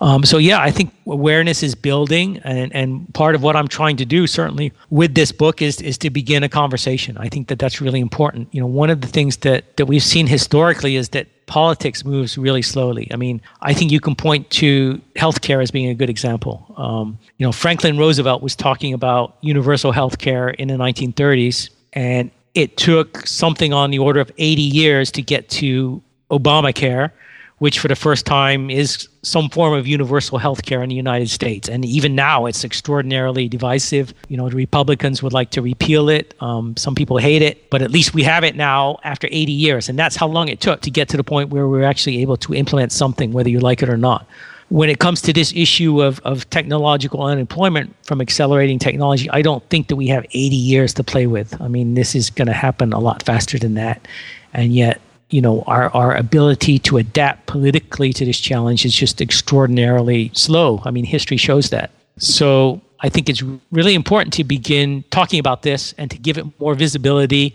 Um, 0.00 0.24
so 0.24 0.38
yeah, 0.38 0.60
I 0.60 0.70
think 0.70 0.92
awareness 1.06 1.62
is 1.62 1.74
building, 1.74 2.38
and, 2.44 2.72
and 2.74 3.12
part 3.14 3.34
of 3.34 3.42
what 3.42 3.56
I'm 3.56 3.68
trying 3.68 3.96
to 3.96 4.04
do, 4.04 4.26
certainly 4.26 4.72
with 4.90 5.14
this 5.14 5.32
book, 5.32 5.60
is 5.60 5.80
is 5.80 5.98
to 5.98 6.10
begin 6.10 6.42
a 6.44 6.48
conversation. 6.48 7.16
I 7.18 7.28
think 7.28 7.48
that 7.48 7.58
that's 7.58 7.80
really 7.80 8.00
important. 8.00 8.48
You 8.52 8.60
know, 8.60 8.66
one 8.66 8.90
of 8.90 9.00
the 9.00 9.08
things 9.08 9.38
that 9.38 9.76
that 9.76 9.86
we've 9.86 10.02
seen 10.02 10.26
historically 10.26 10.96
is 10.96 11.10
that 11.10 11.26
politics 11.46 12.04
moves 12.04 12.38
really 12.38 12.62
slowly. 12.62 13.08
I 13.10 13.16
mean, 13.16 13.40
I 13.62 13.74
think 13.74 13.90
you 13.90 14.00
can 14.00 14.14
point 14.14 14.48
to 14.50 15.00
healthcare 15.16 15.62
as 15.62 15.70
being 15.70 15.88
a 15.88 15.94
good 15.94 16.10
example. 16.10 16.74
Um, 16.76 17.18
you 17.38 17.46
know, 17.46 17.52
Franklin 17.52 17.98
Roosevelt 17.98 18.42
was 18.42 18.54
talking 18.54 18.92
about 18.92 19.36
universal 19.40 19.92
healthcare 19.92 20.54
in 20.54 20.68
the 20.68 20.74
1930s, 20.74 21.70
and 21.94 22.30
it 22.54 22.76
took 22.76 23.26
something 23.26 23.72
on 23.72 23.90
the 23.90 23.98
order 23.98 24.20
of 24.20 24.30
80 24.38 24.62
years 24.62 25.10
to 25.12 25.22
get 25.22 25.48
to 25.50 26.02
Obamacare 26.30 27.10
which 27.58 27.78
for 27.78 27.88
the 27.88 27.96
first 27.96 28.24
time 28.24 28.70
is 28.70 29.08
some 29.22 29.48
form 29.50 29.74
of 29.74 29.86
universal 29.86 30.38
health 30.38 30.62
care 30.62 30.82
in 30.82 30.88
the 30.88 30.94
United 30.94 31.28
States. 31.28 31.68
And 31.68 31.84
even 31.84 32.14
now, 32.14 32.46
it's 32.46 32.64
extraordinarily 32.64 33.48
divisive. 33.48 34.14
You 34.28 34.36
know, 34.36 34.48
the 34.48 34.56
Republicans 34.56 35.22
would 35.22 35.32
like 35.32 35.50
to 35.50 35.62
repeal 35.62 36.08
it. 36.08 36.34
Um, 36.40 36.76
some 36.76 36.94
people 36.94 37.18
hate 37.18 37.42
it, 37.42 37.68
but 37.70 37.82
at 37.82 37.90
least 37.90 38.14
we 38.14 38.22
have 38.22 38.44
it 38.44 38.54
now 38.54 38.98
after 39.02 39.28
80 39.30 39.52
years. 39.52 39.88
And 39.88 39.98
that's 39.98 40.16
how 40.16 40.28
long 40.28 40.48
it 40.48 40.60
took 40.60 40.80
to 40.82 40.90
get 40.90 41.08
to 41.10 41.16
the 41.16 41.24
point 41.24 41.50
where 41.50 41.66
we're 41.66 41.82
actually 41.82 42.20
able 42.22 42.36
to 42.38 42.54
implement 42.54 42.92
something, 42.92 43.32
whether 43.32 43.48
you 43.48 43.60
like 43.60 43.82
it 43.82 43.88
or 43.88 43.96
not. 43.96 44.26
When 44.70 44.90
it 44.90 44.98
comes 44.98 45.22
to 45.22 45.32
this 45.32 45.52
issue 45.56 46.02
of, 46.02 46.20
of 46.24 46.48
technological 46.50 47.22
unemployment 47.22 47.94
from 48.04 48.20
accelerating 48.20 48.78
technology, 48.78 49.28
I 49.30 49.40
don't 49.40 49.66
think 49.70 49.88
that 49.88 49.96
we 49.96 50.08
have 50.08 50.26
80 50.26 50.54
years 50.54 50.92
to 50.94 51.04
play 51.04 51.26
with. 51.26 51.58
I 51.60 51.68
mean, 51.68 51.94
this 51.94 52.14
is 52.14 52.28
going 52.28 52.48
to 52.48 52.52
happen 52.52 52.92
a 52.92 52.98
lot 52.98 53.22
faster 53.22 53.58
than 53.58 53.74
that. 53.74 54.06
And 54.52 54.74
yet, 54.74 55.00
you 55.30 55.40
know, 55.40 55.62
our, 55.66 55.90
our 55.94 56.14
ability 56.14 56.78
to 56.78 56.96
adapt 56.96 57.46
politically 57.46 58.12
to 58.14 58.24
this 58.24 58.38
challenge 58.38 58.84
is 58.84 58.94
just 58.94 59.20
extraordinarily 59.20 60.30
slow. 60.34 60.80
I 60.84 60.90
mean, 60.90 61.04
history 61.04 61.36
shows 61.36 61.70
that. 61.70 61.90
So 62.18 62.80
I 63.00 63.08
think 63.08 63.28
it's 63.28 63.42
really 63.70 63.94
important 63.94 64.32
to 64.34 64.44
begin 64.44 65.04
talking 65.10 65.38
about 65.38 65.62
this 65.62 65.94
and 65.98 66.10
to 66.10 66.18
give 66.18 66.38
it 66.38 66.46
more 66.58 66.74
visibility 66.74 67.54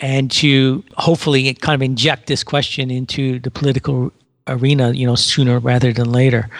and 0.00 0.30
to 0.32 0.84
hopefully 0.96 1.54
kind 1.54 1.74
of 1.74 1.82
inject 1.82 2.26
this 2.26 2.42
question 2.42 2.90
into 2.90 3.38
the 3.38 3.50
political 3.50 4.12
arena, 4.48 4.90
you 4.90 5.06
know, 5.06 5.14
sooner 5.14 5.60
rather 5.60 5.92
than 5.92 6.10
later. 6.10 6.50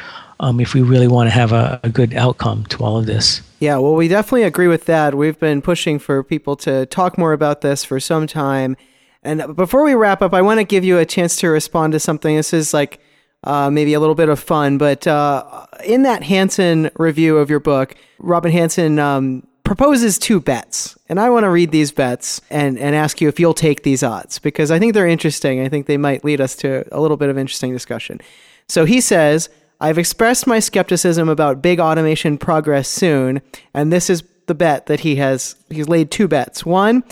Um, 0.40 0.58
if 0.58 0.74
we 0.74 0.82
really 0.82 1.06
want 1.06 1.28
to 1.28 1.30
have 1.30 1.52
a, 1.52 1.78
a 1.84 1.88
good 1.88 2.14
outcome 2.14 2.64
to 2.66 2.82
all 2.82 2.98
of 2.98 3.06
this. 3.06 3.42
Yeah, 3.60 3.76
well, 3.76 3.94
we 3.94 4.08
definitely 4.08 4.42
agree 4.42 4.66
with 4.66 4.86
that. 4.86 5.14
We've 5.14 5.38
been 5.38 5.62
pushing 5.62 6.00
for 6.00 6.24
people 6.24 6.56
to 6.56 6.84
talk 6.86 7.16
more 7.16 7.32
about 7.32 7.60
this 7.60 7.84
for 7.84 8.00
some 8.00 8.26
time. 8.26 8.76
And 9.22 9.54
before 9.56 9.84
we 9.84 9.94
wrap 9.94 10.22
up, 10.22 10.34
I 10.34 10.42
want 10.42 10.58
to 10.58 10.64
give 10.64 10.84
you 10.84 10.98
a 10.98 11.06
chance 11.06 11.36
to 11.36 11.48
respond 11.48 11.92
to 11.92 12.00
something. 12.00 12.34
This 12.34 12.52
is 12.52 12.74
like 12.74 13.00
uh, 13.44 13.70
maybe 13.70 13.94
a 13.94 14.00
little 14.00 14.14
bit 14.14 14.28
of 14.28 14.40
fun, 14.40 14.78
but 14.78 15.06
uh, 15.06 15.66
in 15.84 16.02
that 16.02 16.22
Hanson 16.22 16.90
review 16.96 17.38
of 17.38 17.50
your 17.50 17.60
book, 17.60 17.94
Robin 18.18 18.52
Hanson 18.52 18.98
um, 18.98 19.46
proposes 19.64 20.18
two 20.18 20.40
bets. 20.40 20.96
And 21.08 21.18
I 21.18 21.30
want 21.30 21.44
to 21.44 21.50
read 21.50 21.70
these 21.70 21.92
bets 21.92 22.40
and, 22.50 22.78
and 22.78 22.94
ask 22.94 23.20
you 23.20 23.28
if 23.28 23.40
you'll 23.40 23.54
take 23.54 23.82
these 23.82 24.02
odds 24.02 24.38
because 24.38 24.70
I 24.70 24.78
think 24.78 24.94
they're 24.94 25.06
interesting. 25.06 25.60
I 25.60 25.68
think 25.68 25.86
they 25.86 25.96
might 25.96 26.24
lead 26.24 26.40
us 26.40 26.54
to 26.56 26.84
a 26.92 27.00
little 27.00 27.16
bit 27.16 27.30
of 27.30 27.38
interesting 27.38 27.72
discussion. 27.72 28.20
So 28.68 28.84
he 28.84 29.00
says, 29.00 29.48
I've 29.80 29.98
expressed 29.98 30.46
my 30.46 30.60
skepticism 30.60 31.28
about 31.28 31.62
big 31.62 31.80
automation 31.80 32.38
progress 32.38 32.88
soon, 32.88 33.42
and 33.74 33.92
this 33.92 34.08
is 34.08 34.22
the 34.46 34.54
bet 34.54 34.86
that 34.86 35.00
he 35.00 35.16
has. 35.16 35.56
He's 35.70 35.88
laid 35.88 36.10
two 36.10 36.28
bets. 36.28 36.64
One, 36.64 37.02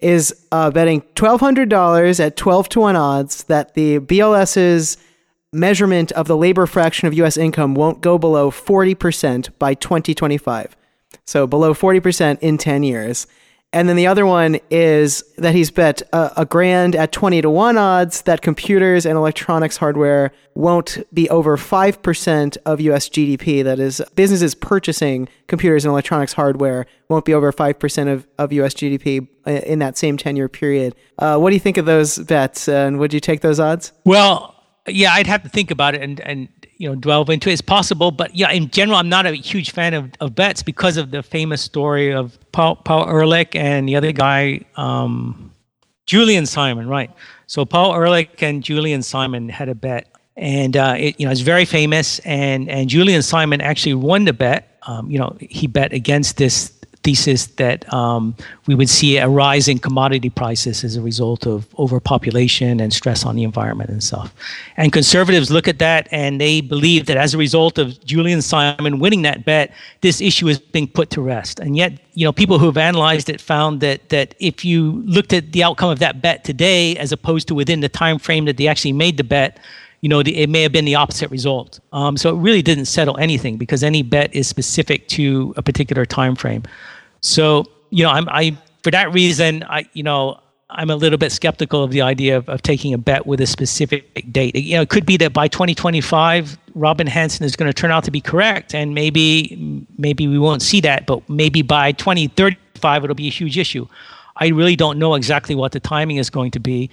is 0.00 0.46
uh, 0.52 0.70
betting 0.70 1.02
$1,200 1.14 2.20
at 2.20 2.36
12 2.36 2.68
to 2.70 2.80
1 2.80 2.96
odds 2.96 3.44
that 3.44 3.74
the 3.74 3.98
BLS's 3.98 4.96
measurement 5.52 6.12
of 6.12 6.26
the 6.26 6.36
labor 6.36 6.66
fraction 6.66 7.08
of 7.08 7.14
U.S. 7.14 7.36
income 7.36 7.74
won't 7.74 8.00
go 8.00 8.18
below 8.18 8.50
40% 8.50 9.50
by 9.58 9.74
2025. 9.74 10.76
So 11.26 11.46
below 11.46 11.74
40% 11.74 12.38
in 12.40 12.58
10 12.58 12.82
years. 12.82 13.26
And 13.72 13.86
then 13.86 13.96
the 13.96 14.06
other 14.06 14.24
one 14.24 14.58
is 14.70 15.22
that 15.36 15.54
he's 15.54 15.70
bet 15.70 16.00
a, 16.14 16.32
a, 16.38 16.46
grand 16.46 16.96
at 16.96 17.12
20 17.12 17.42
to 17.42 17.50
1 17.50 17.76
odds 17.76 18.22
that 18.22 18.40
computers 18.40 19.04
and 19.04 19.18
electronics 19.18 19.76
hardware 19.76 20.32
won't 20.54 21.04
be 21.12 21.28
over 21.28 21.58
5% 21.58 22.56
of 22.64 22.80
US 22.80 23.10
GDP. 23.10 23.62
That 23.62 23.78
is, 23.78 24.00
businesses 24.14 24.54
purchasing 24.54 25.28
computers 25.48 25.84
and 25.84 25.90
electronics 25.90 26.32
hardware 26.32 26.86
won't 27.10 27.26
be 27.26 27.34
over 27.34 27.52
5% 27.52 28.12
of, 28.12 28.26
of 28.38 28.52
US 28.52 28.72
GDP 28.72 29.28
uh, 29.46 29.50
in 29.50 29.80
that 29.80 29.98
same 29.98 30.16
10 30.16 30.36
year 30.36 30.48
period. 30.48 30.94
Uh, 31.18 31.36
what 31.36 31.50
do 31.50 31.54
you 31.54 31.60
think 31.60 31.76
of 31.76 31.84
those 31.84 32.18
bets? 32.18 32.68
And 32.68 32.98
would 32.98 33.12
you 33.12 33.20
take 33.20 33.42
those 33.42 33.60
odds? 33.60 33.92
Well, 34.04 34.54
yeah, 34.86 35.12
I'd 35.12 35.26
have 35.26 35.42
to 35.42 35.50
think 35.50 35.70
about 35.70 35.94
it 35.94 36.00
and, 36.00 36.20
and 36.20 36.48
you 36.78 36.88
know 36.88 36.94
delve 36.94 37.28
into 37.28 37.50
it. 37.50 37.54
It's 37.54 37.60
possible, 37.60 38.10
but 38.10 38.34
yeah, 38.34 38.50
in 38.50 38.70
general, 38.70 38.98
I'm 38.98 39.08
not 39.08 39.26
a 39.26 39.34
huge 39.34 39.72
fan 39.72 39.94
of, 39.94 40.10
of 40.20 40.34
bets 40.34 40.62
because 40.62 40.96
of 40.96 41.10
the 41.10 41.22
famous 41.22 41.60
story 41.60 42.12
of 42.12 42.38
Paul, 42.52 42.76
Paul 42.76 43.08
Ehrlich 43.08 43.54
and 43.54 43.88
the 43.88 43.96
other 43.96 44.12
guy, 44.12 44.60
um, 44.76 45.52
Julian 46.06 46.46
Simon, 46.46 46.88
right? 46.88 47.10
So 47.46 47.64
Paul 47.64 47.94
Ehrlich 47.94 48.42
and 48.42 48.62
Julian 48.62 49.02
Simon 49.02 49.48
had 49.48 49.68
a 49.68 49.74
bet, 49.74 50.08
and 50.36 50.76
uh, 50.76 50.94
it 50.96 51.18
you 51.18 51.26
know 51.26 51.32
it's 51.32 51.40
very 51.40 51.64
famous, 51.64 52.20
and 52.20 52.68
and 52.70 52.88
Julian 52.88 53.22
Simon 53.22 53.60
actually 53.60 53.94
won 53.94 54.24
the 54.24 54.32
bet. 54.32 54.78
Um, 54.82 55.10
you 55.10 55.18
know, 55.18 55.36
he 55.40 55.66
bet 55.66 55.92
against 55.92 56.38
this 56.38 56.77
thesis 57.08 57.46
that 57.56 57.90
um, 57.90 58.34
we 58.66 58.74
would 58.74 58.90
see 58.90 59.16
a 59.16 59.26
rise 59.26 59.66
in 59.66 59.78
commodity 59.78 60.28
prices 60.28 60.84
as 60.84 60.94
a 60.94 61.00
result 61.00 61.46
of 61.46 61.66
overpopulation 61.78 62.80
and 62.80 62.92
stress 62.92 63.24
on 63.24 63.34
the 63.34 63.44
environment 63.44 63.88
and 63.88 64.02
stuff. 64.04 64.34
And 64.76 64.92
conservatives 64.92 65.50
look 65.50 65.68
at 65.68 65.78
that 65.78 66.06
and 66.10 66.38
they 66.38 66.60
believe 66.60 67.06
that 67.06 67.16
as 67.16 67.32
a 67.32 67.38
result 67.38 67.78
of 67.78 67.86
Julian 68.04 68.42
Simon 68.42 68.98
winning 68.98 69.22
that 69.22 69.46
bet, 69.46 69.72
this 70.02 70.20
issue 70.20 70.48
is 70.48 70.58
being 70.58 70.86
put 70.86 71.08
to 71.14 71.22
rest. 71.22 71.60
And 71.60 71.78
yet, 71.78 71.92
you 72.12 72.26
know, 72.26 72.32
people 72.32 72.58
who 72.58 72.66
have 72.66 72.76
analyzed 72.76 73.30
it 73.30 73.40
found 73.40 73.80
that 73.80 74.10
that 74.10 74.34
if 74.38 74.66
you 74.66 75.02
looked 75.06 75.32
at 75.32 75.52
the 75.52 75.62
outcome 75.64 75.88
of 75.88 75.98
that 76.00 76.20
bet 76.20 76.44
today, 76.44 76.94
as 76.98 77.10
opposed 77.10 77.48
to 77.48 77.54
within 77.54 77.80
the 77.80 77.88
time 77.88 78.18
frame 78.18 78.44
that 78.44 78.58
they 78.58 78.68
actually 78.68 78.92
made 78.92 79.16
the 79.16 79.24
bet, 79.24 79.58
you 80.00 80.08
know, 80.08 80.20
it 80.20 80.48
may 80.48 80.62
have 80.62 80.72
been 80.72 80.84
the 80.84 80.94
opposite 80.94 81.30
result. 81.30 81.80
Um, 81.92 82.16
so 82.16 82.30
it 82.34 82.38
really 82.38 82.62
didn't 82.62 82.84
settle 82.84 83.16
anything 83.18 83.56
because 83.56 83.82
any 83.82 84.02
bet 84.02 84.32
is 84.34 84.46
specific 84.46 85.08
to 85.08 85.52
a 85.56 85.62
particular 85.62 86.06
time 86.06 86.36
frame. 86.36 86.62
So 87.20 87.64
you 87.90 88.04
know, 88.04 88.10
I'm 88.10 88.28
I 88.28 88.56
for 88.82 88.90
that 88.90 89.12
reason, 89.12 89.64
I 89.64 89.88
you 89.92 90.02
know. 90.02 90.40
I'm 90.70 90.90
a 90.90 90.96
little 90.96 91.16
bit 91.16 91.32
skeptical 91.32 91.82
of 91.82 91.92
the 91.92 92.02
idea 92.02 92.36
of, 92.36 92.46
of 92.50 92.60
taking 92.60 92.92
a 92.92 92.98
bet 92.98 93.26
with 93.26 93.40
a 93.40 93.46
specific 93.46 94.30
date. 94.30 94.54
You 94.54 94.76
know, 94.76 94.82
it 94.82 94.90
could 94.90 95.06
be 95.06 95.16
that 95.16 95.32
by 95.32 95.48
2025, 95.48 96.58
Robin 96.74 97.06
Hanson 97.06 97.46
is 97.46 97.56
going 97.56 97.70
to 97.70 97.72
turn 97.72 97.90
out 97.90 98.04
to 98.04 98.10
be 98.10 98.20
correct, 98.20 98.74
and 98.74 98.94
maybe 98.94 99.86
maybe 99.96 100.28
we 100.28 100.38
won't 100.38 100.60
see 100.60 100.82
that, 100.82 101.06
but 101.06 101.26
maybe 101.26 101.62
by 101.62 101.92
2035 101.92 103.02
it'll 103.02 103.14
be 103.14 103.28
a 103.28 103.30
huge 103.30 103.56
issue. 103.56 103.86
I 104.36 104.48
really 104.48 104.76
don't 104.76 104.98
know 104.98 105.14
exactly 105.14 105.54
what 105.54 105.72
the 105.72 105.80
timing 105.80 106.18
is 106.18 106.28
going 106.28 106.50
to 106.50 106.60
be, 106.60 106.90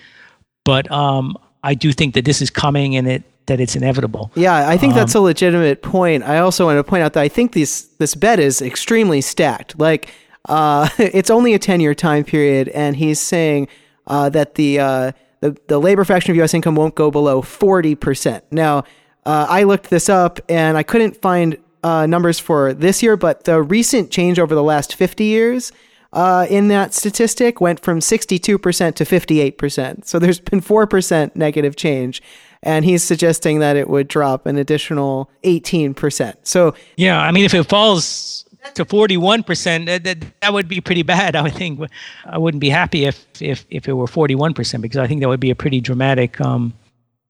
but 0.63 0.89
um, 0.89 1.37
I 1.63 1.73
do 1.73 1.91
think 1.91 2.13
that 2.13 2.23
this 2.23 2.41
is 2.41 2.49
coming 2.49 2.95
and 2.95 3.07
it 3.07 3.23
that 3.47 3.59
it's 3.59 3.75
inevitable. 3.75 4.31
Yeah, 4.35 4.67
I 4.67 4.77
think 4.77 4.93
um, 4.93 4.99
that's 4.99 5.15
a 5.15 5.19
legitimate 5.19 5.81
point. 5.81 6.23
I 6.23 6.39
also 6.39 6.65
want 6.65 6.77
to 6.77 6.83
point 6.83 7.03
out 7.03 7.13
that 7.13 7.21
I 7.21 7.27
think 7.27 7.53
this 7.53 7.83
this 7.99 8.15
bet 8.15 8.39
is 8.39 8.61
extremely 8.61 9.21
stacked. 9.21 9.79
Like, 9.79 10.09
uh, 10.49 10.89
it's 10.97 11.29
only 11.29 11.53
a 11.53 11.59
ten 11.59 11.79
year 11.79 11.95
time 11.95 12.23
period, 12.23 12.69
and 12.69 12.95
he's 12.95 13.19
saying 13.19 13.67
uh, 14.07 14.29
that 14.29 14.55
the, 14.55 14.79
uh, 14.79 15.11
the 15.41 15.57
the 15.67 15.79
labor 15.79 16.03
fraction 16.03 16.31
of 16.31 16.37
U.S. 16.37 16.53
income 16.53 16.75
won't 16.75 16.95
go 16.95 17.11
below 17.11 17.41
forty 17.41 17.95
percent. 17.95 18.43
Now, 18.51 18.79
uh, 19.25 19.47
I 19.49 19.63
looked 19.63 19.89
this 19.89 20.09
up, 20.09 20.39
and 20.49 20.77
I 20.77 20.83
couldn't 20.83 21.21
find 21.21 21.57
uh, 21.83 22.05
numbers 22.05 22.39
for 22.39 22.73
this 22.73 23.03
year, 23.03 23.17
but 23.17 23.43
the 23.43 23.61
recent 23.61 24.11
change 24.11 24.39
over 24.39 24.55
the 24.55 24.63
last 24.63 24.95
fifty 24.95 25.25
years 25.25 25.71
uh, 26.15 26.47
in 26.49 26.69
that 26.69 26.93
statistic 26.93 27.59
went 27.59 27.81
from 27.81 27.99
62% 27.99 28.95
to 28.95 29.03
58%. 29.03 30.05
So 30.05 30.17
there's 30.17 30.39
been 30.39 30.61
4% 30.61 31.35
negative 31.35 31.75
change. 31.75 32.21
And 32.65 32.83
he's 32.83 33.03
suggesting 33.03 33.59
that 33.59 33.77
it 33.77 33.89
would 33.89 34.07
drop 34.07 34.47
an 34.47 34.57
additional 34.57 35.29
18%. 35.43 36.35
So, 36.43 36.73
yeah, 36.97 37.21
I 37.21 37.31
mean, 37.31 37.45
if 37.45 37.53
it 37.53 37.63
falls 37.63 38.43
to 38.73 38.83
41%, 38.83 39.85
that, 39.85 40.03
that, 40.03 40.41
that 40.41 40.51
would 40.51 40.67
be 40.67 40.81
pretty 40.81 41.03
bad. 41.03 41.35
I 41.35 41.43
would 41.43 41.53
think 41.53 41.79
I 42.25 42.37
wouldn't 42.37 42.61
be 42.61 42.69
happy 42.69 43.05
if, 43.05 43.25
if, 43.39 43.65
if 43.69 43.87
it 43.87 43.93
were 43.93 44.07
41% 44.07 44.81
because 44.81 44.97
I 44.97 45.07
think 45.07 45.21
that 45.21 45.29
would 45.29 45.39
be 45.39 45.51
a 45.51 45.55
pretty 45.55 45.79
dramatic 45.79 46.41
um, 46.41 46.73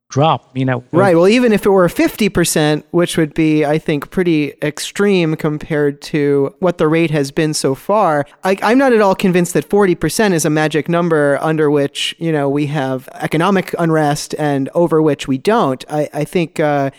drop 0.08 0.56
you 0.56 0.64
know 0.64 0.84
right 0.92 1.16
well 1.16 1.28
even 1.28 1.52
if 1.52 1.66
it 1.66 1.70
were 1.70 1.88
50% 1.88 2.84
which 2.92 3.18
would 3.18 3.34
be 3.34 3.66
i 3.66 3.78
think 3.80 4.12
pretty 4.12 4.54
extreme 4.62 5.36
compared 5.36 6.02
to 6.04 6.56
what 6.60 6.78
the 6.78 6.88
rate 6.88 7.10
has 7.10 7.32
been 7.32 7.54
so 7.56 7.74
far 7.74 8.26
I, 8.44 8.56
i'm 8.62 8.78
not 8.78 8.94
at 8.94 9.02
all 9.02 9.16
convinced 9.16 9.56
that 9.56 9.68
40% 9.68 10.34
is 10.34 10.46
a 10.46 10.50
magic 10.50 10.88
number 10.88 11.40
under 11.42 11.72
which 11.72 12.16
you 12.20 12.32
know 12.32 12.48
we 12.48 12.68
have 12.68 13.10
economic 13.14 13.74
unrest 13.80 14.36
and 14.38 14.70
over 14.74 15.02
which 15.02 15.28
we 15.28 15.38
don't. 15.38 15.84
I, 15.90 16.10
I 16.14 16.24
think 16.24 16.60
uh, 16.60 16.92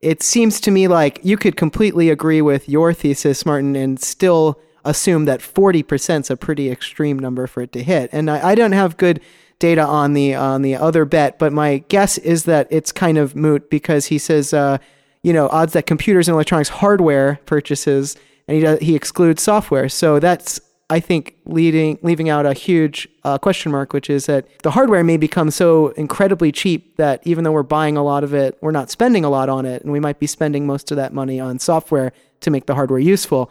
it 0.00 0.22
seems 0.22 0.60
to 0.60 0.70
me 0.70 0.88
like 0.88 1.20
you 1.22 1.36
could 1.36 1.56
completely 1.56 2.10
agree 2.10 2.42
with 2.42 2.68
your 2.68 2.92
thesis 2.92 3.44
martin 3.46 3.76
and 3.76 4.00
still 4.00 4.60
assume 4.84 5.26
that 5.26 5.40
40% 5.40 6.20
is 6.20 6.30
a 6.30 6.36
pretty 6.36 6.70
extreme 6.70 7.18
number 7.18 7.46
for 7.46 7.62
it 7.62 7.72
to 7.72 7.84
hit. 7.84 8.10
And 8.12 8.28
I, 8.28 8.48
I 8.50 8.54
don't 8.56 8.72
have 8.72 8.96
good 8.96 9.20
data 9.62 9.86
on 9.86 10.12
the 10.12 10.34
on 10.34 10.62
the 10.62 10.74
other 10.74 11.04
bet, 11.04 11.38
but 11.38 11.52
my 11.52 11.78
guess 11.88 12.18
is 12.18 12.44
that 12.44 12.66
it's 12.68 12.90
kind 12.90 13.16
of 13.16 13.36
moot 13.36 13.70
because 13.70 14.06
he 14.06 14.18
says, 14.18 14.52
uh, 14.52 14.76
you 15.22 15.32
know, 15.32 15.48
odds 15.50 15.72
that 15.74 15.86
computers 15.86 16.26
and 16.26 16.34
electronics 16.34 16.68
hardware 16.68 17.38
purchases, 17.46 18.16
and 18.48 18.56
he 18.56 18.60
does, 18.60 18.80
he 18.80 18.96
excludes 18.96 19.40
software. 19.40 19.88
So 19.88 20.18
that's 20.18 20.60
I 20.90 20.98
think 20.98 21.36
leading 21.44 21.96
leaving 22.02 22.28
out 22.28 22.44
a 22.44 22.52
huge 22.52 23.06
uh, 23.22 23.38
question 23.38 23.70
mark, 23.70 23.92
which 23.92 24.10
is 24.10 24.26
that 24.26 24.46
the 24.64 24.72
hardware 24.72 25.04
may 25.04 25.16
become 25.16 25.52
so 25.52 25.90
incredibly 25.90 26.50
cheap 26.50 26.96
that 26.96 27.24
even 27.24 27.44
though 27.44 27.52
we're 27.52 27.62
buying 27.62 27.96
a 27.96 28.02
lot 28.02 28.24
of 28.24 28.34
it, 28.34 28.58
we're 28.62 28.72
not 28.72 28.90
spending 28.90 29.24
a 29.24 29.30
lot 29.30 29.48
on 29.48 29.64
it, 29.64 29.82
and 29.84 29.92
we 29.92 30.00
might 30.00 30.18
be 30.18 30.26
spending 30.26 30.66
most 30.66 30.90
of 30.90 30.96
that 30.96 31.14
money 31.14 31.38
on 31.38 31.60
software 31.60 32.12
to 32.40 32.50
make 32.50 32.66
the 32.66 32.74
hardware 32.74 32.98
useful. 32.98 33.48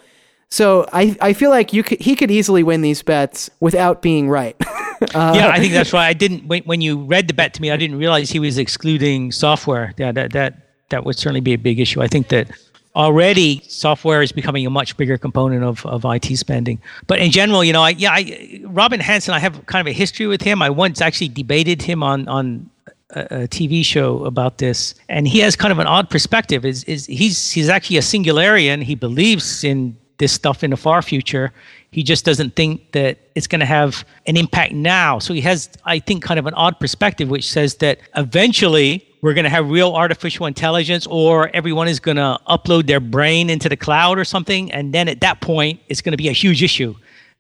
So 0.49 0.85
I, 0.91 1.15
I 1.21 1.31
feel 1.31 1.49
like 1.49 1.71
you 1.71 1.81
could, 1.81 2.01
he 2.01 2.13
could 2.13 2.29
easily 2.29 2.61
win 2.61 2.81
these 2.81 3.01
bets 3.01 3.49
without 3.61 4.01
being 4.01 4.29
right. 4.29 4.57
uh, 5.01 5.33
yeah, 5.35 5.49
I 5.49 5.59
think 5.59 5.73
that's 5.73 5.91
why 5.91 6.07
I 6.07 6.13
didn't 6.13 6.45
when, 6.47 6.63
when 6.63 6.81
you 6.81 7.03
read 7.03 7.27
the 7.27 7.33
bet 7.33 7.53
to 7.55 7.61
me, 7.61 7.71
I 7.71 7.77
didn't 7.77 7.97
realize 7.97 8.29
he 8.29 8.39
was 8.39 8.57
excluding 8.57 9.31
software. 9.31 9.93
Yeah, 9.97 10.11
that 10.11 10.33
that 10.33 10.67
that 10.89 11.05
would 11.05 11.17
certainly 11.17 11.41
be 11.41 11.53
a 11.53 11.57
big 11.57 11.79
issue. 11.79 12.01
I 12.01 12.07
think 12.07 12.29
that 12.29 12.49
already 12.95 13.61
software 13.67 14.21
is 14.21 14.31
becoming 14.31 14.65
a 14.65 14.69
much 14.69 14.97
bigger 14.97 15.17
component 15.17 15.63
of, 15.63 15.85
of 15.85 16.05
IT 16.05 16.37
spending. 16.37 16.81
But 17.07 17.19
in 17.19 17.31
general, 17.31 17.63
you 17.63 17.73
know, 17.73 17.83
I, 17.83 17.91
yeah, 17.91 18.11
I, 18.11 18.61
Robin 18.65 18.99
Hanson, 18.99 19.33
I 19.33 19.39
have 19.39 19.65
kind 19.65 19.85
of 19.85 19.89
a 19.89 19.93
history 19.93 20.27
with 20.27 20.41
him. 20.41 20.61
I 20.61 20.69
once 20.69 21.01
actually 21.01 21.29
debated 21.29 21.81
him 21.81 22.03
on 22.03 22.27
on 22.27 22.69
a, 23.11 23.43
a 23.43 23.47
TV 23.47 23.83
show 23.83 24.25
about 24.25 24.57
this, 24.57 24.95
and 25.09 25.27
he 25.27 25.39
has 25.39 25.55
kind 25.55 25.71
of 25.71 25.79
an 25.79 25.87
odd 25.87 26.09
perspective. 26.09 26.65
Is 26.65 26.83
is 26.85 27.05
he's 27.05 27.51
he's 27.51 27.69
actually 27.69 27.97
a 27.97 28.01
singularian. 28.01 28.83
He 28.83 28.95
believes 28.95 29.63
in 29.63 29.97
this 30.21 30.31
stuff 30.31 30.63
in 30.63 30.69
the 30.69 30.77
far 30.77 31.01
future. 31.01 31.51
He 31.89 32.03
just 32.03 32.23
doesn't 32.23 32.55
think 32.55 32.91
that 32.91 33.17
it's 33.33 33.47
going 33.47 33.59
to 33.59 33.65
have 33.65 34.05
an 34.27 34.37
impact 34.37 34.71
now. 34.71 35.17
So 35.17 35.33
he 35.33 35.41
has, 35.41 35.67
I 35.83 35.97
think, 35.97 36.23
kind 36.23 36.39
of 36.39 36.45
an 36.45 36.53
odd 36.53 36.79
perspective, 36.79 37.27
which 37.27 37.49
says 37.49 37.75
that 37.77 37.99
eventually 38.15 39.03
we're 39.23 39.33
going 39.33 39.45
to 39.45 39.49
have 39.49 39.67
real 39.67 39.95
artificial 39.95 40.45
intelligence 40.45 41.07
or 41.07 41.49
everyone 41.55 41.87
is 41.87 41.99
going 41.99 42.17
to 42.17 42.39
upload 42.47 42.85
their 42.85 42.99
brain 42.99 43.49
into 43.49 43.67
the 43.67 43.75
cloud 43.75 44.19
or 44.19 44.23
something. 44.23 44.71
And 44.71 44.93
then 44.93 45.07
at 45.09 45.21
that 45.21 45.41
point, 45.41 45.81
it's 45.89 46.01
going 46.01 46.13
to 46.13 46.17
be 46.17 46.29
a 46.29 46.33
huge 46.33 46.61
issue. 46.61 46.95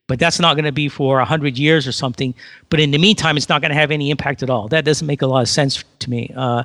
But 0.07 0.17
that's 0.17 0.39
not 0.39 0.55
going 0.55 0.65
to 0.65 0.71
be 0.71 0.89
for 0.89 1.17
100 1.17 1.59
years 1.59 1.87
or 1.87 1.91
something. 1.91 2.33
But 2.69 2.79
in 2.79 2.89
the 2.89 2.97
meantime, 2.97 3.37
it's 3.37 3.47
not 3.47 3.61
going 3.61 3.69
to 3.69 3.77
have 3.77 3.91
any 3.91 4.09
impact 4.09 4.41
at 4.41 4.49
all. 4.49 4.67
That 4.69 4.85
doesn't 4.85 5.05
make 5.05 5.21
a 5.21 5.27
lot 5.27 5.41
of 5.41 5.49
sense 5.49 5.83
to 5.99 6.09
me. 6.09 6.33
Uh, 6.35 6.63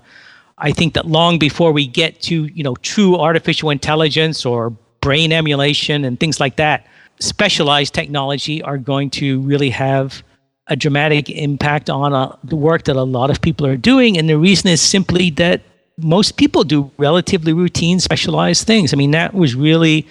I 0.56 0.72
think 0.72 0.94
that 0.94 1.06
long 1.06 1.38
before 1.38 1.72
we 1.72 1.86
get 1.86 2.22
to 2.22 2.46
you 2.46 2.64
know 2.64 2.74
true 2.76 3.16
artificial 3.16 3.68
intelligence 3.68 4.46
or 4.46 4.74
brain 5.06 5.30
emulation 5.30 6.04
and 6.04 6.18
things 6.18 6.40
like 6.40 6.56
that, 6.56 6.84
specialized 7.20 7.94
technology 7.94 8.60
are 8.62 8.76
going 8.76 9.08
to 9.08 9.40
really 9.42 9.70
have 9.70 10.24
a 10.66 10.74
dramatic 10.74 11.30
impact 11.30 11.88
on 11.88 12.12
uh, 12.12 12.36
the 12.42 12.56
work 12.56 12.82
that 12.82 12.96
a 12.96 13.04
lot 13.04 13.30
of 13.30 13.40
people 13.40 13.64
are 13.64 13.76
doing. 13.76 14.18
And 14.18 14.28
the 14.28 14.36
reason 14.36 14.68
is 14.68 14.82
simply 14.82 15.30
that 15.42 15.62
most 15.96 16.36
people 16.36 16.64
do 16.64 16.90
relatively 16.98 17.52
routine, 17.52 18.00
specialized 18.00 18.66
things. 18.66 18.92
I 18.92 18.96
mean, 18.96 19.12
that 19.12 19.32
was 19.32 19.54
really 19.54 20.08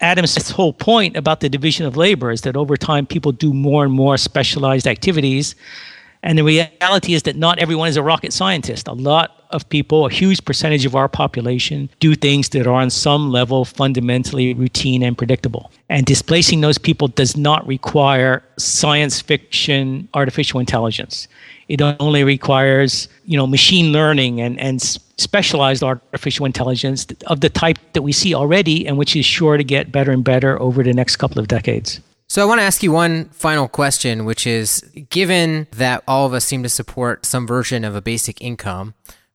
Adam's 0.00 0.50
whole 0.50 0.72
point 0.72 1.16
about 1.16 1.40
the 1.40 1.48
division 1.48 1.84
of 1.84 1.96
labor 1.96 2.30
is 2.30 2.42
that 2.42 2.56
over 2.56 2.76
time 2.76 3.06
people 3.06 3.32
do 3.32 3.52
more 3.52 3.82
and 3.82 3.92
more 3.92 4.16
specialized 4.16 4.86
activities. 4.86 5.56
And 6.22 6.38
the 6.38 6.44
reality 6.44 7.14
is 7.14 7.24
that 7.24 7.34
not 7.34 7.58
everyone 7.58 7.88
is 7.88 7.96
a 7.96 8.04
rocket 8.04 8.32
scientist. 8.32 8.86
A 8.86 8.92
lot 8.92 9.37
of 9.50 9.68
people, 9.68 10.06
a 10.06 10.10
huge 10.10 10.44
percentage 10.44 10.84
of 10.84 10.94
our 10.94 11.08
population, 11.08 11.88
do 12.00 12.14
things 12.14 12.50
that 12.50 12.66
are 12.66 12.74
on 12.74 12.90
some 12.90 13.30
level 13.30 13.64
fundamentally 13.64 14.54
routine 14.54 15.02
and 15.02 15.16
predictable. 15.16 15.70
And 15.88 16.04
displacing 16.04 16.60
those 16.60 16.78
people 16.78 17.08
does 17.08 17.36
not 17.36 17.66
require 17.66 18.42
science 18.58 19.20
fiction 19.20 20.08
artificial 20.14 20.60
intelligence. 20.60 21.28
It 21.68 21.80
only 21.82 22.24
requires, 22.24 23.08
you 23.24 23.36
know, 23.36 23.46
machine 23.46 23.92
learning 23.92 24.40
and, 24.40 24.58
and 24.58 24.80
specialized 24.82 25.82
artificial 25.82 26.46
intelligence 26.46 27.06
of 27.26 27.40
the 27.40 27.48
type 27.48 27.78
that 27.92 28.02
we 28.02 28.12
see 28.12 28.34
already 28.34 28.86
and 28.86 28.96
which 28.96 29.16
is 29.16 29.26
sure 29.26 29.56
to 29.56 29.64
get 29.64 29.92
better 29.92 30.12
and 30.12 30.24
better 30.24 30.60
over 30.60 30.82
the 30.82 30.92
next 30.92 31.16
couple 31.16 31.38
of 31.38 31.48
decades. 31.48 32.00
So 32.30 32.42
I 32.42 32.44
want 32.44 32.60
to 32.60 32.64
ask 32.64 32.82
you 32.82 32.92
one 32.92 33.30
final 33.30 33.68
question, 33.68 34.26
which 34.26 34.46
is 34.46 34.82
given 35.08 35.66
that 35.72 36.04
all 36.06 36.26
of 36.26 36.34
us 36.34 36.44
seem 36.44 36.62
to 36.62 36.68
support 36.68 37.24
some 37.24 37.46
version 37.46 37.84
of 37.84 37.96
a 37.96 38.02
basic 38.02 38.42
income, 38.42 38.92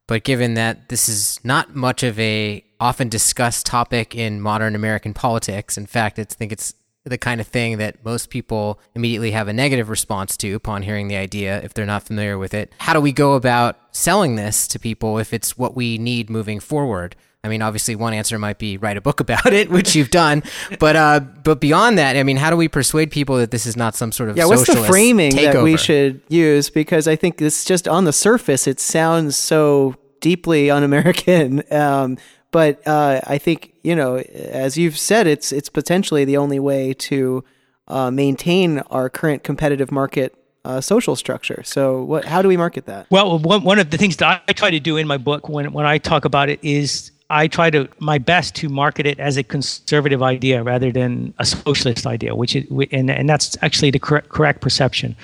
but 0.07 0.23
given 0.23 0.53
that 0.55 0.89
this 0.89 1.07
is 1.07 1.39
not 1.43 1.75
much 1.75 2.03
of 2.03 2.19
a 2.19 2.63
often 2.79 3.09
discussed 3.09 3.65
topic 3.65 4.15
in 4.15 4.41
modern 4.41 4.75
American 4.75 5.13
politics, 5.13 5.77
in 5.77 5.85
fact, 5.85 6.19
I 6.19 6.23
think 6.23 6.51
it's 6.51 6.73
the 7.05 7.17
kind 7.17 7.41
of 7.41 7.47
thing 7.47 7.77
that 7.77 8.03
most 8.05 8.29
people 8.29 8.79
immediately 8.95 9.31
have 9.31 9.47
a 9.47 9.53
negative 9.53 9.89
response 9.89 10.37
to 10.37 10.53
upon 10.53 10.83
hearing 10.83 11.07
the 11.07 11.17
idea 11.17 11.61
if 11.61 11.73
they're 11.73 11.85
not 11.85 12.03
familiar 12.03 12.37
with 12.37 12.53
it. 12.53 12.73
How 12.79 12.93
do 12.93 13.01
we 13.01 13.11
go 13.11 13.33
about 13.33 13.77
selling 13.91 14.35
this 14.35 14.67
to 14.69 14.79
people 14.79 15.17
if 15.17 15.33
it's 15.33 15.57
what 15.57 15.75
we 15.75 15.97
need 15.97 16.29
moving 16.29 16.59
forward? 16.59 17.15
I 17.45 17.49
mean, 17.49 17.61
obviously, 17.61 17.97
one 17.97 18.13
answer 18.13 18.39
might 18.39 18.57
be 18.57 18.77
write 18.77 18.95
a 18.95 19.01
book 19.01 19.19
about 19.19 19.51
it, 19.51 19.69
which 19.71 19.95
you've 19.95 20.09
done. 20.09 20.43
But 20.79 20.95
uh, 20.95 21.19
but 21.19 21.59
beyond 21.59 21.97
that, 21.97 22.15
I 22.15 22.23
mean, 22.23 22.37
how 22.37 22.49
do 22.49 22.55
we 22.55 22.69
persuade 22.69 23.11
people 23.11 23.35
that 23.37 23.51
this 23.51 23.65
is 23.65 23.75
not 23.75 23.95
some 23.95 24.13
sort 24.13 24.29
of 24.29 24.37
yeah? 24.37 24.45
What's 24.45 24.65
the 24.65 24.81
framing 24.83 25.31
takeover? 25.33 25.53
that 25.53 25.63
we 25.63 25.75
should 25.75 26.21
use? 26.29 26.69
Because 26.69 27.05
I 27.05 27.17
think 27.17 27.41
it's 27.41 27.65
just 27.65 27.85
on 27.87 28.05
the 28.05 28.13
surface, 28.13 28.65
it 28.65 28.79
sounds 28.79 29.35
so 29.35 29.95
deeply 30.21 30.69
un-American. 30.71 31.63
Um, 31.71 32.17
but 32.51 32.87
uh, 32.87 33.19
I 33.25 33.39
think 33.39 33.73
you 33.83 33.95
know, 33.95 34.17
as 34.17 34.77
you've 34.77 34.97
said, 34.97 35.25
it's 35.27 35.51
it's 35.51 35.69
potentially 35.69 36.23
the 36.23 36.37
only 36.37 36.59
way 36.59 36.93
to 36.93 37.43
uh, 37.87 38.11
maintain 38.11 38.79
our 38.91 39.09
current 39.09 39.43
competitive 39.43 39.91
market 39.91 40.35
uh, 40.63 40.79
social 40.79 41.15
structure. 41.15 41.63
So, 41.65 42.03
what? 42.03 42.25
How 42.25 42.41
do 42.41 42.47
we 42.47 42.55
market 42.55 42.85
that? 42.85 43.07
Well, 43.09 43.39
one, 43.39 43.63
one 43.63 43.79
of 43.79 43.89
the 43.89 43.97
things 43.97 44.17
that 44.17 44.43
I 44.47 44.53
try 44.53 44.69
to 44.69 44.79
do 44.79 44.97
in 44.97 45.07
my 45.07 45.17
book 45.17 45.49
when 45.49 45.73
when 45.73 45.85
I 45.85 45.97
talk 45.97 46.25
about 46.25 46.47
it 46.49 46.59
is 46.61 47.11
I 47.33 47.47
try 47.47 47.71
to 47.71 47.87
my 47.99 48.19
best 48.19 48.53
to 48.55 48.69
market 48.69 49.07
it 49.07 49.19
as 49.19 49.37
a 49.37 49.43
conservative 49.43 50.21
idea 50.21 50.61
rather 50.61 50.91
than 50.91 51.33
a 51.39 51.45
socialist 51.45 52.05
idea, 52.05 52.35
which 52.35 52.55
is 52.55 52.65
and 52.91 53.09
and 53.09 53.27
that's 53.27 53.57
actually 53.61 53.91
the 53.91 53.99
correct, 53.99 54.29
correct 54.29 54.61
perception. 54.61 55.15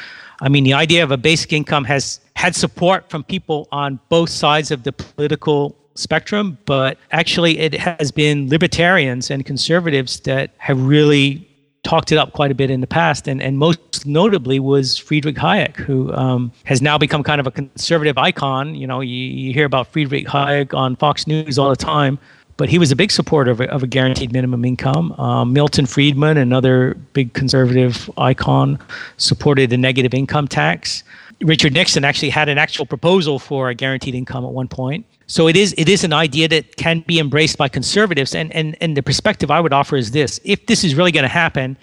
I 0.41 0.49
mean, 0.49 0.64
the 0.64 0.74
idea 0.74 1.03
of 1.03 1.12
a 1.12 1.18
basic 1.18 1.53
income 1.53 1.84
has 1.86 2.20
had 2.36 2.55
support 2.55 3.10
from 3.10 3.24
people 3.24 3.68
on 3.72 3.99
both 4.10 4.30
sides 4.30 4.72
of 4.72 4.84
the 4.84 4.91
political 4.91 5.76
spectrum, 5.95 6.57
but 6.66 6.97
actually 7.12 7.60
it 7.60 7.74
has 7.74 8.12
been 8.12 8.49
libertarians 8.49 9.30
and 9.30 9.45
conservatives 9.45 10.22
that 10.22 10.51
have 10.57 10.82
really 10.82 11.48
talked 11.84 12.11
it 12.11 12.17
up 12.17 12.34
quite 12.34 12.51
a 12.51 12.55
bit 12.55 12.69
in 12.69 12.82
the 12.82 12.88
past, 12.88 13.27
and, 13.27 13.41
and 13.41 13.57
most 13.57 14.05
notably 14.05 14.59
was 14.59 14.97
Friedrich 14.97 15.38
Hayek, 15.38 15.75
who 15.77 16.13
um, 16.13 16.51
has 16.65 16.82
now 16.82 16.97
become 16.97 17.23
kind 17.23 17.39
of 17.39 17.47
a 17.47 17.51
conservative 17.51 18.17
icon. 18.17 18.75
You 18.75 18.88
know, 18.88 19.01
you, 19.01 19.15
you 19.15 19.53
hear 19.53 19.65
about 19.65 19.88
Friedrich 19.88 20.27
Hayek 20.27 20.73
on 20.73 20.95
Fox 20.95 21.25
News 21.25 21.57
all 21.57 21.69
the 21.69 21.75
time, 21.75 22.19
but 22.57 22.69
he 22.69 22.77
was 22.77 22.91
a 22.91 22.95
big 22.95 23.11
supporter 23.11 23.51
of 23.51 23.61
a, 23.61 23.71
of 23.71 23.84
a 23.84 23.88
guaranteed 23.88 24.34
minimum 24.34 24.65
income. 24.65 25.13
Um, 25.13 25.53
Milton 25.53 25.86
Friedman, 25.86 26.38
another 26.38 26.95
big 27.13 27.34
conservative 27.34 28.09
icon, 28.17 28.77
supported 29.17 29.69
the 29.69 29.77
negative 29.77 30.13
income 30.13 30.47
tax. 30.47 31.03
Richard 31.41 31.73
Nixon 31.73 32.03
actually 32.03 32.29
had 32.29 32.49
an 32.49 32.57
actual 32.57 32.85
proposal 32.85 33.39
for 33.39 33.69
a 33.69 33.75
guaranteed 33.75 34.13
income 34.13 34.43
at 34.45 34.51
one 34.51 34.67
point. 34.67 35.05
So 35.27 35.47
it 35.47 35.55
is 35.55 35.73
it 35.77 35.87
is 35.87 36.03
an 36.03 36.11
idea 36.11 36.47
that 36.47 36.75
can 36.75 37.01
be 37.07 37.19
embraced 37.19 37.57
by 37.57 37.69
conservatives. 37.69 38.35
And 38.35 38.53
and 38.53 38.75
and 38.81 38.97
the 38.97 39.03
perspective 39.03 39.51
I 39.51 39.59
would 39.59 39.73
offer 39.73 39.95
is 39.95 40.11
this: 40.11 40.39
if 40.43 40.65
this 40.65 40.83
is 40.83 40.95
really 40.95 41.11
going 41.11 41.23
to 41.23 41.29
happen, 41.29 41.77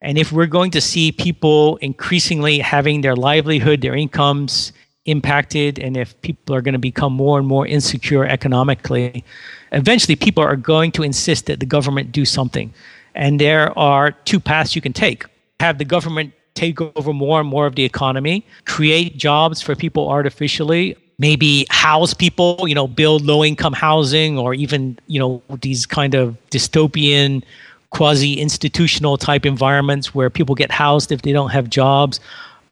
and 0.00 0.18
if 0.18 0.32
we're 0.32 0.46
going 0.46 0.70
to 0.72 0.80
see 0.80 1.12
people 1.12 1.76
increasingly 1.76 2.58
having 2.58 3.02
their 3.02 3.14
livelihood, 3.14 3.80
their 3.80 3.94
incomes 3.94 4.72
impacted, 5.04 5.78
and 5.78 5.96
if 5.96 6.20
people 6.22 6.54
are 6.54 6.60
going 6.60 6.72
to 6.72 6.78
become 6.78 7.12
more 7.12 7.38
and 7.38 7.46
more 7.46 7.66
insecure 7.66 8.24
economically, 8.24 9.24
eventually 9.72 10.16
people 10.16 10.42
are 10.42 10.56
going 10.56 10.90
to 10.92 11.02
insist 11.04 11.46
that 11.46 11.60
the 11.60 11.66
government 11.66 12.10
do 12.10 12.24
something. 12.24 12.72
And 13.14 13.40
there 13.40 13.76
are 13.78 14.10
two 14.10 14.40
paths 14.40 14.74
you 14.74 14.82
can 14.82 14.92
take. 14.92 15.24
Have 15.60 15.78
the 15.78 15.84
government 15.84 16.32
take 16.56 16.80
over 16.80 17.12
more 17.12 17.40
and 17.40 17.48
more 17.48 17.66
of 17.66 17.74
the 17.74 17.84
economy, 17.84 18.44
create 18.64 19.16
jobs 19.16 19.62
for 19.62 19.76
people 19.76 20.08
artificially, 20.08 20.96
maybe 21.18 21.66
house 21.70 22.14
people, 22.14 22.66
you 22.66 22.74
know, 22.74 22.88
build 22.88 23.24
low 23.24 23.44
income 23.44 23.72
housing 23.72 24.38
or 24.38 24.54
even, 24.54 24.98
you 25.06 25.20
know, 25.20 25.42
these 25.60 25.86
kind 25.86 26.14
of 26.14 26.36
dystopian 26.50 27.42
quasi 27.90 28.34
institutional 28.34 29.16
type 29.16 29.46
environments 29.46 30.14
where 30.14 30.28
people 30.28 30.54
get 30.54 30.70
housed 30.70 31.12
if 31.12 31.22
they 31.22 31.32
don't 31.32 31.50
have 31.50 31.70
jobs 31.70 32.20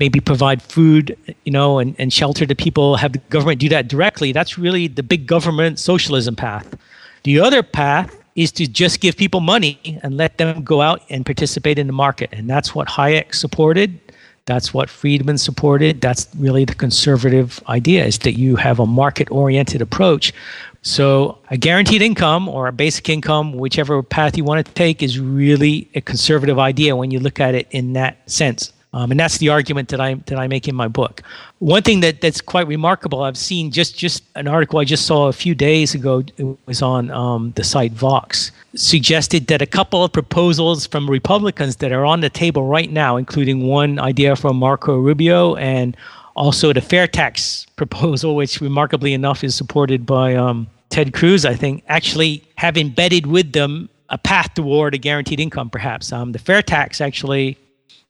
maybe 0.01 0.21
provide 0.21 0.61
food 0.63 1.17
you 1.45 1.53
know 1.53 1.79
and, 1.79 1.95
and 1.99 2.13
shelter 2.13 2.47
to 2.47 2.55
people. 2.55 2.97
Have 2.97 3.13
the 3.13 3.19
government 3.31 3.61
do 3.61 3.69
that 3.69 3.89
directly? 3.89 4.33
That's 4.33 4.59
really 4.59 4.89
the 4.89 5.03
big 5.03 5.27
government 5.27 5.79
socialism 5.79 6.37
path. 6.37 6.77
The 7.23 7.41
other 7.41 7.63
path 7.63 8.24
is 8.35 8.51
to 8.53 8.67
just 8.67 9.01
give 9.01 9.17
people 9.17 9.41
money 9.41 10.01
and 10.03 10.17
let 10.17 10.39
them 10.39 10.65
go 10.65 10.81
out 10.81 11.03
and 11.09 11.25
participate 11.25 11.79
in 11.79 11.87
the 11.87 11.93
market 11.93 12.31
and 12.33 12.49
that's 12.49 12.75
what 12.75 12.89
hayek 12.89 13.35
supported 13.35 14.01
that's 14.47 14.75
what 14.75 14.91
Friedman 14.91 15.39
supported. 15.39 16.01
That's 16.01 16.29
really 16.37 16.65
the 16.67 16.75
conservative 16.75 17.63
idea 17.69 18.05
is 18.05 18.19
that 18.21 18.35
you 18.35 18.57
have 18.57 18.79
a 18.79 18.87
market 18.87 19.31
oriented 19.31 19.81
approach. 19.81 20.35
So 20.83 21.39
a 21.51 21.57
guaranteed 21.57 22.03
income 22.03 22.47
or 22.47 22.67
a 22.67 22.73
basic 22.73 23.09
income, 23.09 23.55
whichever 23.55 24.03
path 24.03 24.37
you 24.37 24.45
want 24.45 24.67
to 24.67 24.73
take, 24.75 25.03
is 25.03 25.19
really 25.19 25.89
a 25.95 26.03
conservative 26.03 26.59
idea 26.59 26.95
when 26.95 27.11
you 27.11 27.21
look 27.21 27.41
at 27.41 27.55
it 27.55 27.67
in 27.71 27.95
that 27.95 28.31
sense. 28.31 28.74
Um, 28.95 29.11
and 29.11 29.19
that's 29.19 29.39
the 29.39 29.49
argument 29.49 29.89
that 29.89 30.01
I 30.01 30.15
that 30.27 30.39
I 30.39 30.47
make 30.47 30.69
in 30.69 30.75
my 30.77 30.87
book. 30.87 31.21
One 31.59 31.83
thing 31.83 31.99
that, 32.01 32.21
that's 32.21 32.41
quite 32.41 32.69
remarkable, 32.69 33.23
I've 33.25 33.37
seen 33.37 33.73
just 33.73 33.99
just 33.99 34.23
an 34.37 34.47
article 34.47 34.79
I 34.79 34.85
just 34.85 35.05
saw 35.05 35.27
a 35.27 35.33
few 35.33 35.53
days 35.53 35.97
ago. 35.97 36.23
It 36.37 36.47
was 36.67 36.81
on 36.81 37.11
um, 37.11 37.53
the 37.57 37.65
site 37.65 37.91
Vox, 37.91 38.53
suggested 38.77 39.49
that 39.49 39.61
a 39.61 39.67
couple 39.67 40.05
of 40.05 40.13
proposals 40.13 40.87
from 40.87 41.11
Republicans 41.11 41.77
that 41.77 41.91
are 41.91 42.07
on 42.07 42.21
the 42.21 42.31
table 42.31 42.69
right 42.69 42.91
now, 42.91 43.17
including 43.17 43.67
one 43.67 43.99
idea 43.99 44.37
from 44.37 44.57
Marco 44.59 44.97
Rubio 44.97 45.57
and 45.57 45.97
also 46.37 46.73
the 46.73 46.81
fair 46.81 47.09
tax 47.09 47.67
proposal, 47.77 48.37
which 48.37 48.61
remarkably 48.61 49.13
enough 49.13 49.43
is 49.43 49.57
supported 49.57 50.07
by 50.07 50.37
um, 50.37 50.69
Ted 50.91 51.13
Cruz, 51.13 51.45
I 51.45 51.55
think, 51.55 51.83
actually 51.89 52.45
have 52.59 52.77
embedded 52.77 53.27
with 53.27 53.53
them 53.53 53.89
a 54.11 54.19
path 54.19 54.55
toward 54.55 54.95
a 54.95 54.99
guaranteed 54.99 55.41
income, 55.41 55.69
perhaps. 55.69 56.13
Um, 56.13 56.31
the 56.31 56.39
fair 56.39 56.63
tax 56.63 57.01
actually 57.01 57.59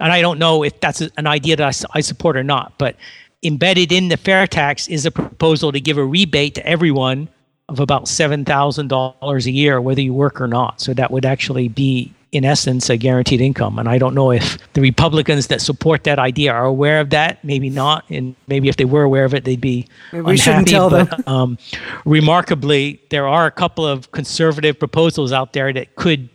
and 0.01 0.13
I 0.13 0.21
don't 0.21 0.39
know 0.39 0.65
if 0.65 0.81
that's 0.81 1.01
an 1.01 1.27
idea 1.27 1.57
that 1.57 1.85
I, 1.95 1.99
I 1.99 2.01
support 2.01 2.37
or 2.37 2.45
not, 2.45 2.75
but 2.79 2.97
embedded 3.43 3.93
in 3.93 4.09
the 4.09 4.17
fair 4.17 4.47
tax 4.47 4.89
is 4.89 5.07
a 5.07 5.11
proposal 5.11 5.71
to 5.73 5.81
give 5.81 5.99
a 5.99 6.05
rebate 6.05 6.55
to 6.57 6.67
everyone 6.67 7.29
of 7.69 7.81
about 7.81 8.05
$7,000 8.05 9.47
a 9.47 9.51
year, 9.51 9.81
whether 9.81 10.01
you 10.01 10.13
work 10.13 10.41
or 10.41 10.49
not. 10.49 10.81
So 10.81 10.93
that 10.95 11.11
would 11.11 11.25
actually 11.25 11.69
be, 11.69 12.13
in 12.33 12.45
essence, 12.45 12.91
a 12.91 12.97
guaranteed 12.97 13.41
income. 13.41 13.79
And 13.79 13.89
I 13.89 13.97
don't 13.97 14.15
know 14.15 14.33
if 14.33 14.59
the 14.75 14.83
Republicans 14.83 15.47
that 15.47 15.63
support 15.63 16.05
that 16.05 16.19
idea 16.19 16.53
are 16.53 16.65
aware 16.65 17.01
of 17.01 17.11
that. 17.11 17.43
Maybe 17.43 17.71
not. 17.71 18.05
And 18.11 18.35
maybe 18.49 18.69
if 18.69 18.77
they 18.77 18.85
were 18.85 19.03
aware 19.03 19.25
of 19.25 19.33
it, 19.33 19.45
they'd 19.45 19.61
be 19.61 19.87
maybe 20.13 20.21
unhappy. 20.21 20.31
We 20.31 20.37
shouldn't 20.37 20.69
tell 20.69 20.91
but, 20.91 21.11
them. 21.11 21.23
um, 21.27 21.59
remarkably, 22.05 23.01
there 23.09 23.27
are 23.27 23.47
a 23.47 23.51
couple 23.51 23.87
of 23.87 24.13
conservative 24.13 24.79
proposals 24.79 25.33
out 25.33 25.55
there 25.55 25.73
that 25.73 25.97
could 25.97 26.29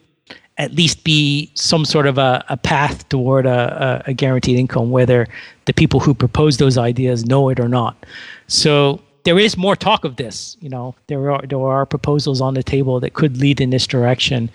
at 0.59 0.73
least 0.75 1.03
be 1.05 1.49
some 1.55 1.85
sort 1.85 2.05
of 2.05 2.17
a, 2.17 2.43
a 2.49 2.57
path 2.57 3.07
toward 3.07 3.45
a, 3.45 4.03
a, 4.05 4.13
guaranteed 4.13 4.59
income, 4.59 4.91
whether 4.91 5.25
the 5.65 5.73
people 5.73 6.01
who 6.01 6.13
propose 6.13 6.57
those 6.57 6.77
ideas 6.77 7.25
know 7.25 7.47
it 7.47 7.61
or 7.61 7.69
not. 7.69 8.05
So 8.47 9.01
there 9.23 9.39
is 9.39 9.55
more 9.55 9.77
talk 9.77 10.03
of 10.03 10.17
this. 10.17 10.57
You 10.59 10.69
know, 10.69 10.95
there 11.07 11.31
are 11.31 11.41
there 11.47 11.59
are 11.59 11.85
proposals 11.85 12.41
on 12.41 12.53
the 12.53 12.63
table 12.63 12.99
that 12.99 13.13
could 13.13 13.37
lead 13.37 13.61
in 13.61 13.69
this 13.69 13.87
direction, 13.87 14.49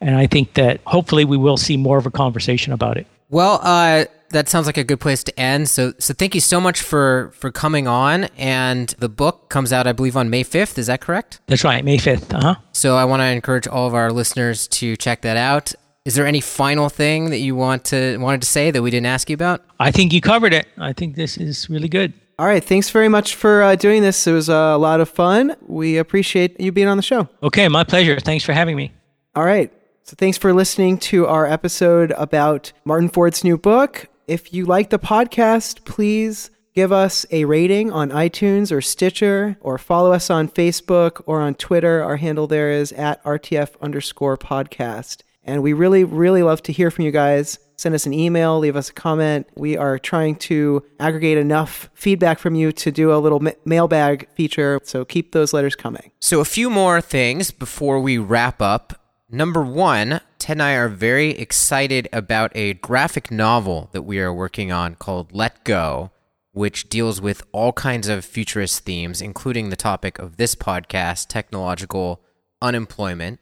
and 0.00 0.16
I 0.16 0.26
think 0.26 0.54
that 0.54 0.80
hopefully 0.86 1.26
we 1.26 1.36
will 1.36 1.58
see 1.58 1.76
more 1.76 1.98
of 1.98 2.06
a 2.06 2.10
conversation 2.10 2.72
about 2.72 2.96
it. 2.96 3.06
Well, 3.28 3.60
uh, 3.62 4.06
that 4.32 4.48
sounds 4.48 4.66
like 4.66 4.76
a 4.76 4.84
good 4.84 5.00
place 5.00 5.22
to 5.24 5.40
end. 5.40 5.68
So, 5.68 5.92
so 5.98 6.12
thank 6.12 6.34
you 6.34 6.40
so 6.40 6.60
much 6.60 6.82
for 6.82 7.32
for 7.34 7.50
coming 7.50 7.86
on. 7.86 8.24
And 8.36 8.88
the 8.98 9.08
book 9.08 9.48
comes 9.48 9.72
out, 9.72 9.86
I 9.86 9.92
believe, 9.92 10.16
on 10.16 10.30
May 10.30 10.42
fifth. 10.42 10.78
Is 10.78 10.88
that 10.88 11.00
correct? 11.00 11.40
That's 11.46 11.64
right, 11.64 11.84
May 11.84 11.98
fifth. 11.98 12.32
Uh 12.34 12.40
huh. 12.40 12.54
So, 12.72 12.96
I 12.96 13.04
want 13.04 13.20
to 13.20 13.26
encourage 13.26 13.66
all 13.66 13.86
of 13.86 13.94
our 13.94 14.12
listeners 14.12 14.66
to 14.68 14.96
check 14.96 15.22
that 15.22 15.36
out. 15.36 15.72
Is 16.04 16.16
there 16.16 16.26
any 16.26 16.40
final 16.40 16.88
thing 16.88 17.30
that 17.30 17.38
you 17.38 17.54
want 17.54 17.84
to 17.86 18.18
wanted 18.18 18.42
to 18.42 18.48
say 18.48 18.70
that 18.72 18.82
we 18.82 18.90
didn't 18.90 19.06
ask 19.06 19.30
you 19.30 19.34
about? 19.34 19.62
I 19.78 19.92
think 19.92 20.12
you 20.12 20.20
covered 20.20 20.52
it. 20.52 20.66
I 20.76 20.92
think 20.92 21.14
this 21.14 21.38
is 21.38 21.70
really 21.70 21.88
good. 21.88 22.12
All 22.38 22.46
right. 22.46 22.64
Thanks 22.64 22.90
very 22.90 23.08
much 23.08 23.36
for 23.36 23.62
uh, 23.62 23.76
doing 23.76 24.02
this. 24.02 24.26
It 24.26 24.32
was 24.32 24.50
uh, 24.50 24.54
a 24.54 24.78
lot 24.78 25.00
of 25.00 25.08
fun. 25.08 25.54
We 25.60 25.98
appreciate 25.98 26.58
you 26.58 26.72
being 26.72 26.88
on 26.88 26.96
the 26.96 27.02
show. 27.02 27.28
Okay, 27.42 27.68
my 27.68 27.84
pleasure. 27.84 28.18
Thanks 28.18 28.44
for 28.44 28.52
having 28.52 28.74
me. 28.74 28.90
All 29.36 29.44
right. 29.44 29.72
So, 30.02 30.16
thanks 30.18 30.38
for 30.38 30.52
listening 30.52 30.98
to 30.98 31.28
our 31.28 31.46
episode 31.46 32.12
about 32.16 32.72
Martin 32.84 33.08
Ford's 33.08 33.44
new 33.44 33.56
book. 33.56 34.08
If 34.28 34.54
you 34.54 34.66
like 34.66 34.90
the 34.90 35.00
podcast, 35.00 35.84
please 35.84 36.50
give 36.74 36.92
us 36.92 37.26
a 37.32 37.44
rating 37.44 37.90
on 37.90 38.10
iTunes 38.10 38.70
or 38.70 38.80
Stitcher, 38.80 39.56
or 39.60 39.78
follow 39.78 40.12
us 40.12 40.30
on 40.30 40.48
Facebook 40.48 41.22
or 41.26 41.40
on 41.40 41.54
Twitter. 41.56 42.02
Our 42.02 42.16
handle 42.16 42.46
there 42.46 42.70
is 42.70 42.92
at 42.92 43.22
RTF 43.24 43.70
underscore 43.80 44.38
podcast. 44.38 45.22
And 45.44 45.60
we 45.60 45.72
really, 45.72 46.04
really 46.04 46.44
love 46.44 46.62
to 46.62 46.72
hear 46.72 46.90
from 46.92 47.04
you 47.04 47.10
guys. 47.10 47.58
Send 47.76 47.96
us 47.96 48.06
an 48.06 48.14
email, 48.14 48.60
leave 48.60 48.76
us 48.76 48.90
a 48.90 48.92
comment. 48.92 49.48
We 49.56 49.76
are 49.76 49.98
trying 49.98 50.36
to 50.36 50.84
aggregate 51.00 51.36
enough 51.36 51.90
feedback 51.94 52.38
from 52.38 52.54
you 52.54 52.70
to 52.70 52.92
do 52.92 53.12
a 53.12 53.18
little 53.18 53.40
ma- 53.40 53.50
mailbag 53.64 54.28
feature. 54.34 54.78
So 54.84 55.04
keep 55.04 55.32
those 55.32 55.52
letters 55.52 55.74
coming. 55.74 56.12
So, 56.20 56.38
a 56.38 56.44
few 56.44 56.70
more 56.70 57.00
things 57.00 57.50
before 57.50 57.98
we 57.98 58.18
wrap 58.18 58.62
up. 58.62 59.00
Number 59.28 59.62
one, 59.62 60.20
Ted 60.42 60.56
and 60.56 60.62
I 60.64 60.72
are 60.72 60.88
very 60.88 61.30
excited 61.30 62.08
about 62.12 62.50
a 62.56 62.74
graphic 62.74 63.30
novel 63.30 63.90
that 63.92 64.02
we 64.02 64.18
are 64.18 64.34
working 64.34 64.72
on 64.72 64.96
called 64.96 65.32
Let 65.32 65.62
Go, 65.62 66.10
which 66.50 66.88
deals 66.88 67.20
with 67.20 67.44
all 67.52 67.72
kinds 67.72 68.08
of 68.08 68.24
futurist 68.24 68.80
themes, 68.80 69.22
including 69.22 69.70
the 69.70 69.76
topic 69.76 70.18
of 70.18 70.38
this 70.38 70.56
podcast, 70.56 71.28
technological 71.28 72.20
unemployment. 72.60 73.40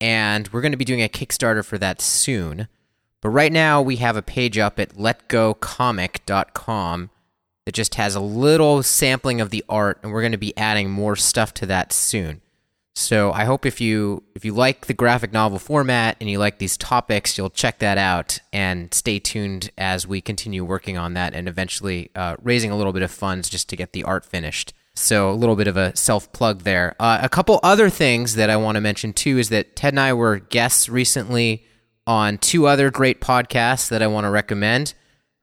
And 0.00 0.46
we're 0.52 0.60
going 0.60 0.70
to 0.70 0.78
be 0.78 0.84
doing 0.84 1.02
a 1.02 1.08
Kickstarter 1.08 1.64
for 1.64 1.76
that 1.78 2.00
soon. 2.00 2.68
But 3.20 3.30
right 3.30 3.50
now, 3.50 3.82
we 3.82 3.96
have 3.96 4.16
a 4.16 4.22
page 4.22 4.58
up 4.58 4.78
at 4.78 4.94
letgocomic.com 4.94 7.10
that 7.66 7.74
just 7.74 7.96
has 7.96 8.14
a 8.14 8.20
little 8.20 8.84
sampling 8.84 9.40
of 9.40 9.50
the 9.50 9.64
art, 9.68 9.98
and 10.04 10.12
we're 10.12 10.22
going 10.22 10.30
to 10.30 10.38
be 10.38 10.56
adding 10.56 10.88
more 10.88 11.16
stuff 11.16 11.52
to 11.54 11.66
that 11.66 11.92
soon. 11.92 12.42
So 12.98 13.30
I 13.30 13.44
hope 13.44 13.64
if 13.64 13.80
you 13.80 14.24
if 14.34 14.44
you 14.44 14.52
like 14.52 14.86
the 14.86 14.92
graphic 14.92 15.32
novel 15.32 15.60
format 15.60 16.16
and 16.20 16.28
you 16.28 16.40
like 16.40 16.58
these 16.58 16.76
topics, 16.76 17.38
you'll 17.38 17.48
check 17.48 17.78
that 17.78 17.96
out 17.96 18.40
and 18.52 18.92
stay 18.92 19.20
tuned 19.20 19.70
as 19.78 20.04
we 20.04 20.20
continue 20.20 20.64
working 20.64 20.98
on 20.98 21.14
that 21.14 21.32
and 21.32 21.48
eventually 21.48 22.10
uh, 22.16 22.34
raising 22.42 22.72
a 22.72 22.76
little 22.76 22.92
bit 22.92 23.02
of 23.02 23.12
funds 23.12 23.48
just 23.48 23.68
to 23.68 23.76
get 23.76 23.92
the 23.92 24.02
art 24.02 24.24
finished. 24.24 24.74
So 24.96 25.30
a 25.30 25.32
little 25.32 25.54
bit 25.54 25.68
of 25.68 25.76
a 25.76 25.94
self 25.94 26.32
plug 26.32 26.62
there. 26.62 26.96
Uh, 26.98 27.20
a 27.22 27.28
couple 27.28 27.60
other 27.62 27.88
things 27.88 28.34
that 28.34 28.50
I 28.50 28.56
want 28.56 28.74
to 28.74 28.80
mention 28.80 29.12
too 29.12 29.38
is 29.38 29.48
that 29.50 29.76
Ted 29.76 29.92
and 29.92 30.00
I 30.00 30.12
were 30.12 30.40
guests 30.40 30.88
recently 30.88 31.64
on 32.04 32.36
two 32.36 32.66
other 32.66 32.90
great 32.90 33.20
podcasts 33.20 33.88
that 33.90 34.02
I 34.02 34.08
want 34.08 34.24
to 34.24 34.30
recommend. 34.30 34.94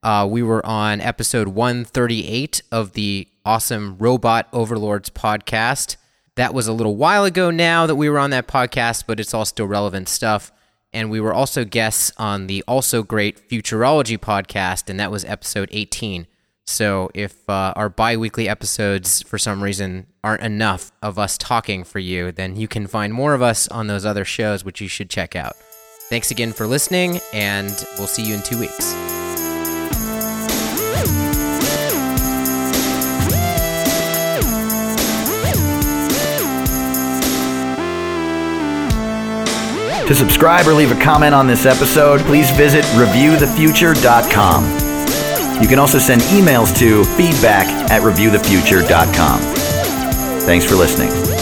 Uh, 0.04 0.28
we 0.30 0.44
were 0.44 0.64
on 0.66 1.00
episode 1.00 1.48
138 1.48 2.64
of 2.70 2.92
the 2.92 3.30
awesome 3.46 3.98
Robot 3.98 4.50
Overlords 4.52 5.10
podcast. 5.10 5.96
That 6.36 6.54
was 6.54 6.68
a 6.68 6.74
little 6.74 6.96
while 6.96 7.24
ago 7.24 7.50
now 7.50 7.86
that 7.88 7.96
we 7.96 8.10
were 8.10 8.20
on 8.20 8.30
that 8.32 8.48
podcast, 8.48 9.06
but 9.08 9.20
it's 9.20 9.34
all 9.34 9.46
still 9.46 9.68
relevant 9.68 10.10
stuff. 10.10 10.52
And 10.92 11.10
we 11.10 11.20
were 11.20 11.34
also 11.34 11.66
guests 11.66 12.12
on 12.18 12.48
the 12.48 12.64
also 12.68 13.04
great 13.04 13.50
Futurology 13.50 14.18
podcast, 14.18 14.90
and 14.90 15.00
that 15.00 15.12
was 15.12 15.26
episode 15.26 15.70
18. 15.72 16.28
So 16.66 17.10
if 17.14 17.48
uh, 17.50 17.74
our 17.76 17.90
bi 17.90 18.18
weekly 18.18 18.50
episodes, 18.50 19.22
for 19.24 19.38
some 19.38 19.62
reason, 19.64 20.08
aren't 20.24 20.44
enough 20.44 20.92
of 21.02 21.20
us 21.20 21.38
talking 21.38 21.84
for 21.84 22.00
you, 22.00 22.32
then 22.32 22.56
you 22.56 22.68
can 22.68 22.88
find 22.88 23.14
more 23.14 23.34
of 23.34 23.42
us 23.42 23.68
on 23.68 23.88
those 23.88 24.06
other 24.06 24.26
shows, 24.26 24.66
which 24.66 24.82
you 24.82 24.88
should 24.88 25.10
check 25.10 25.36
out. 25.36 25.56
Thanks 26.10 26.32
again 26.32 26.54
for 26.54 26.68
listening, 26.68 27.20
and 27.34 27.86
we'll 27.98 28.08
see 28.08 28.24
you 28.24 28.36
in 28.36 28.42
two 28.42 28.60
weeks. 28.60 29.25
To 40.08 40.14
subscribe 40.14 40.68
or 40.68 40.74
leave 40.74 40.92
a 40.92 41.02
comment 41.02 41.34
on 41.34 41.48
this 41.48 41.66
episode, 41.66 42.22
please 42.22 42.52
visit 42.52 42.86
reviewthefuture.com. 42.94 45.62
You 45.62 45.68
can 45.68 45.80
also 45.80 45.98
send 45.98 46.22
emails 46.22 46.78
to 46.78 47.04
feedback 47.16 47.66
at 47.90 48.04
reviewthefuture.com. 48.04 49.40
Thanks 50.42 50.66
for 50.66 50.76
listening. 50.76 51.35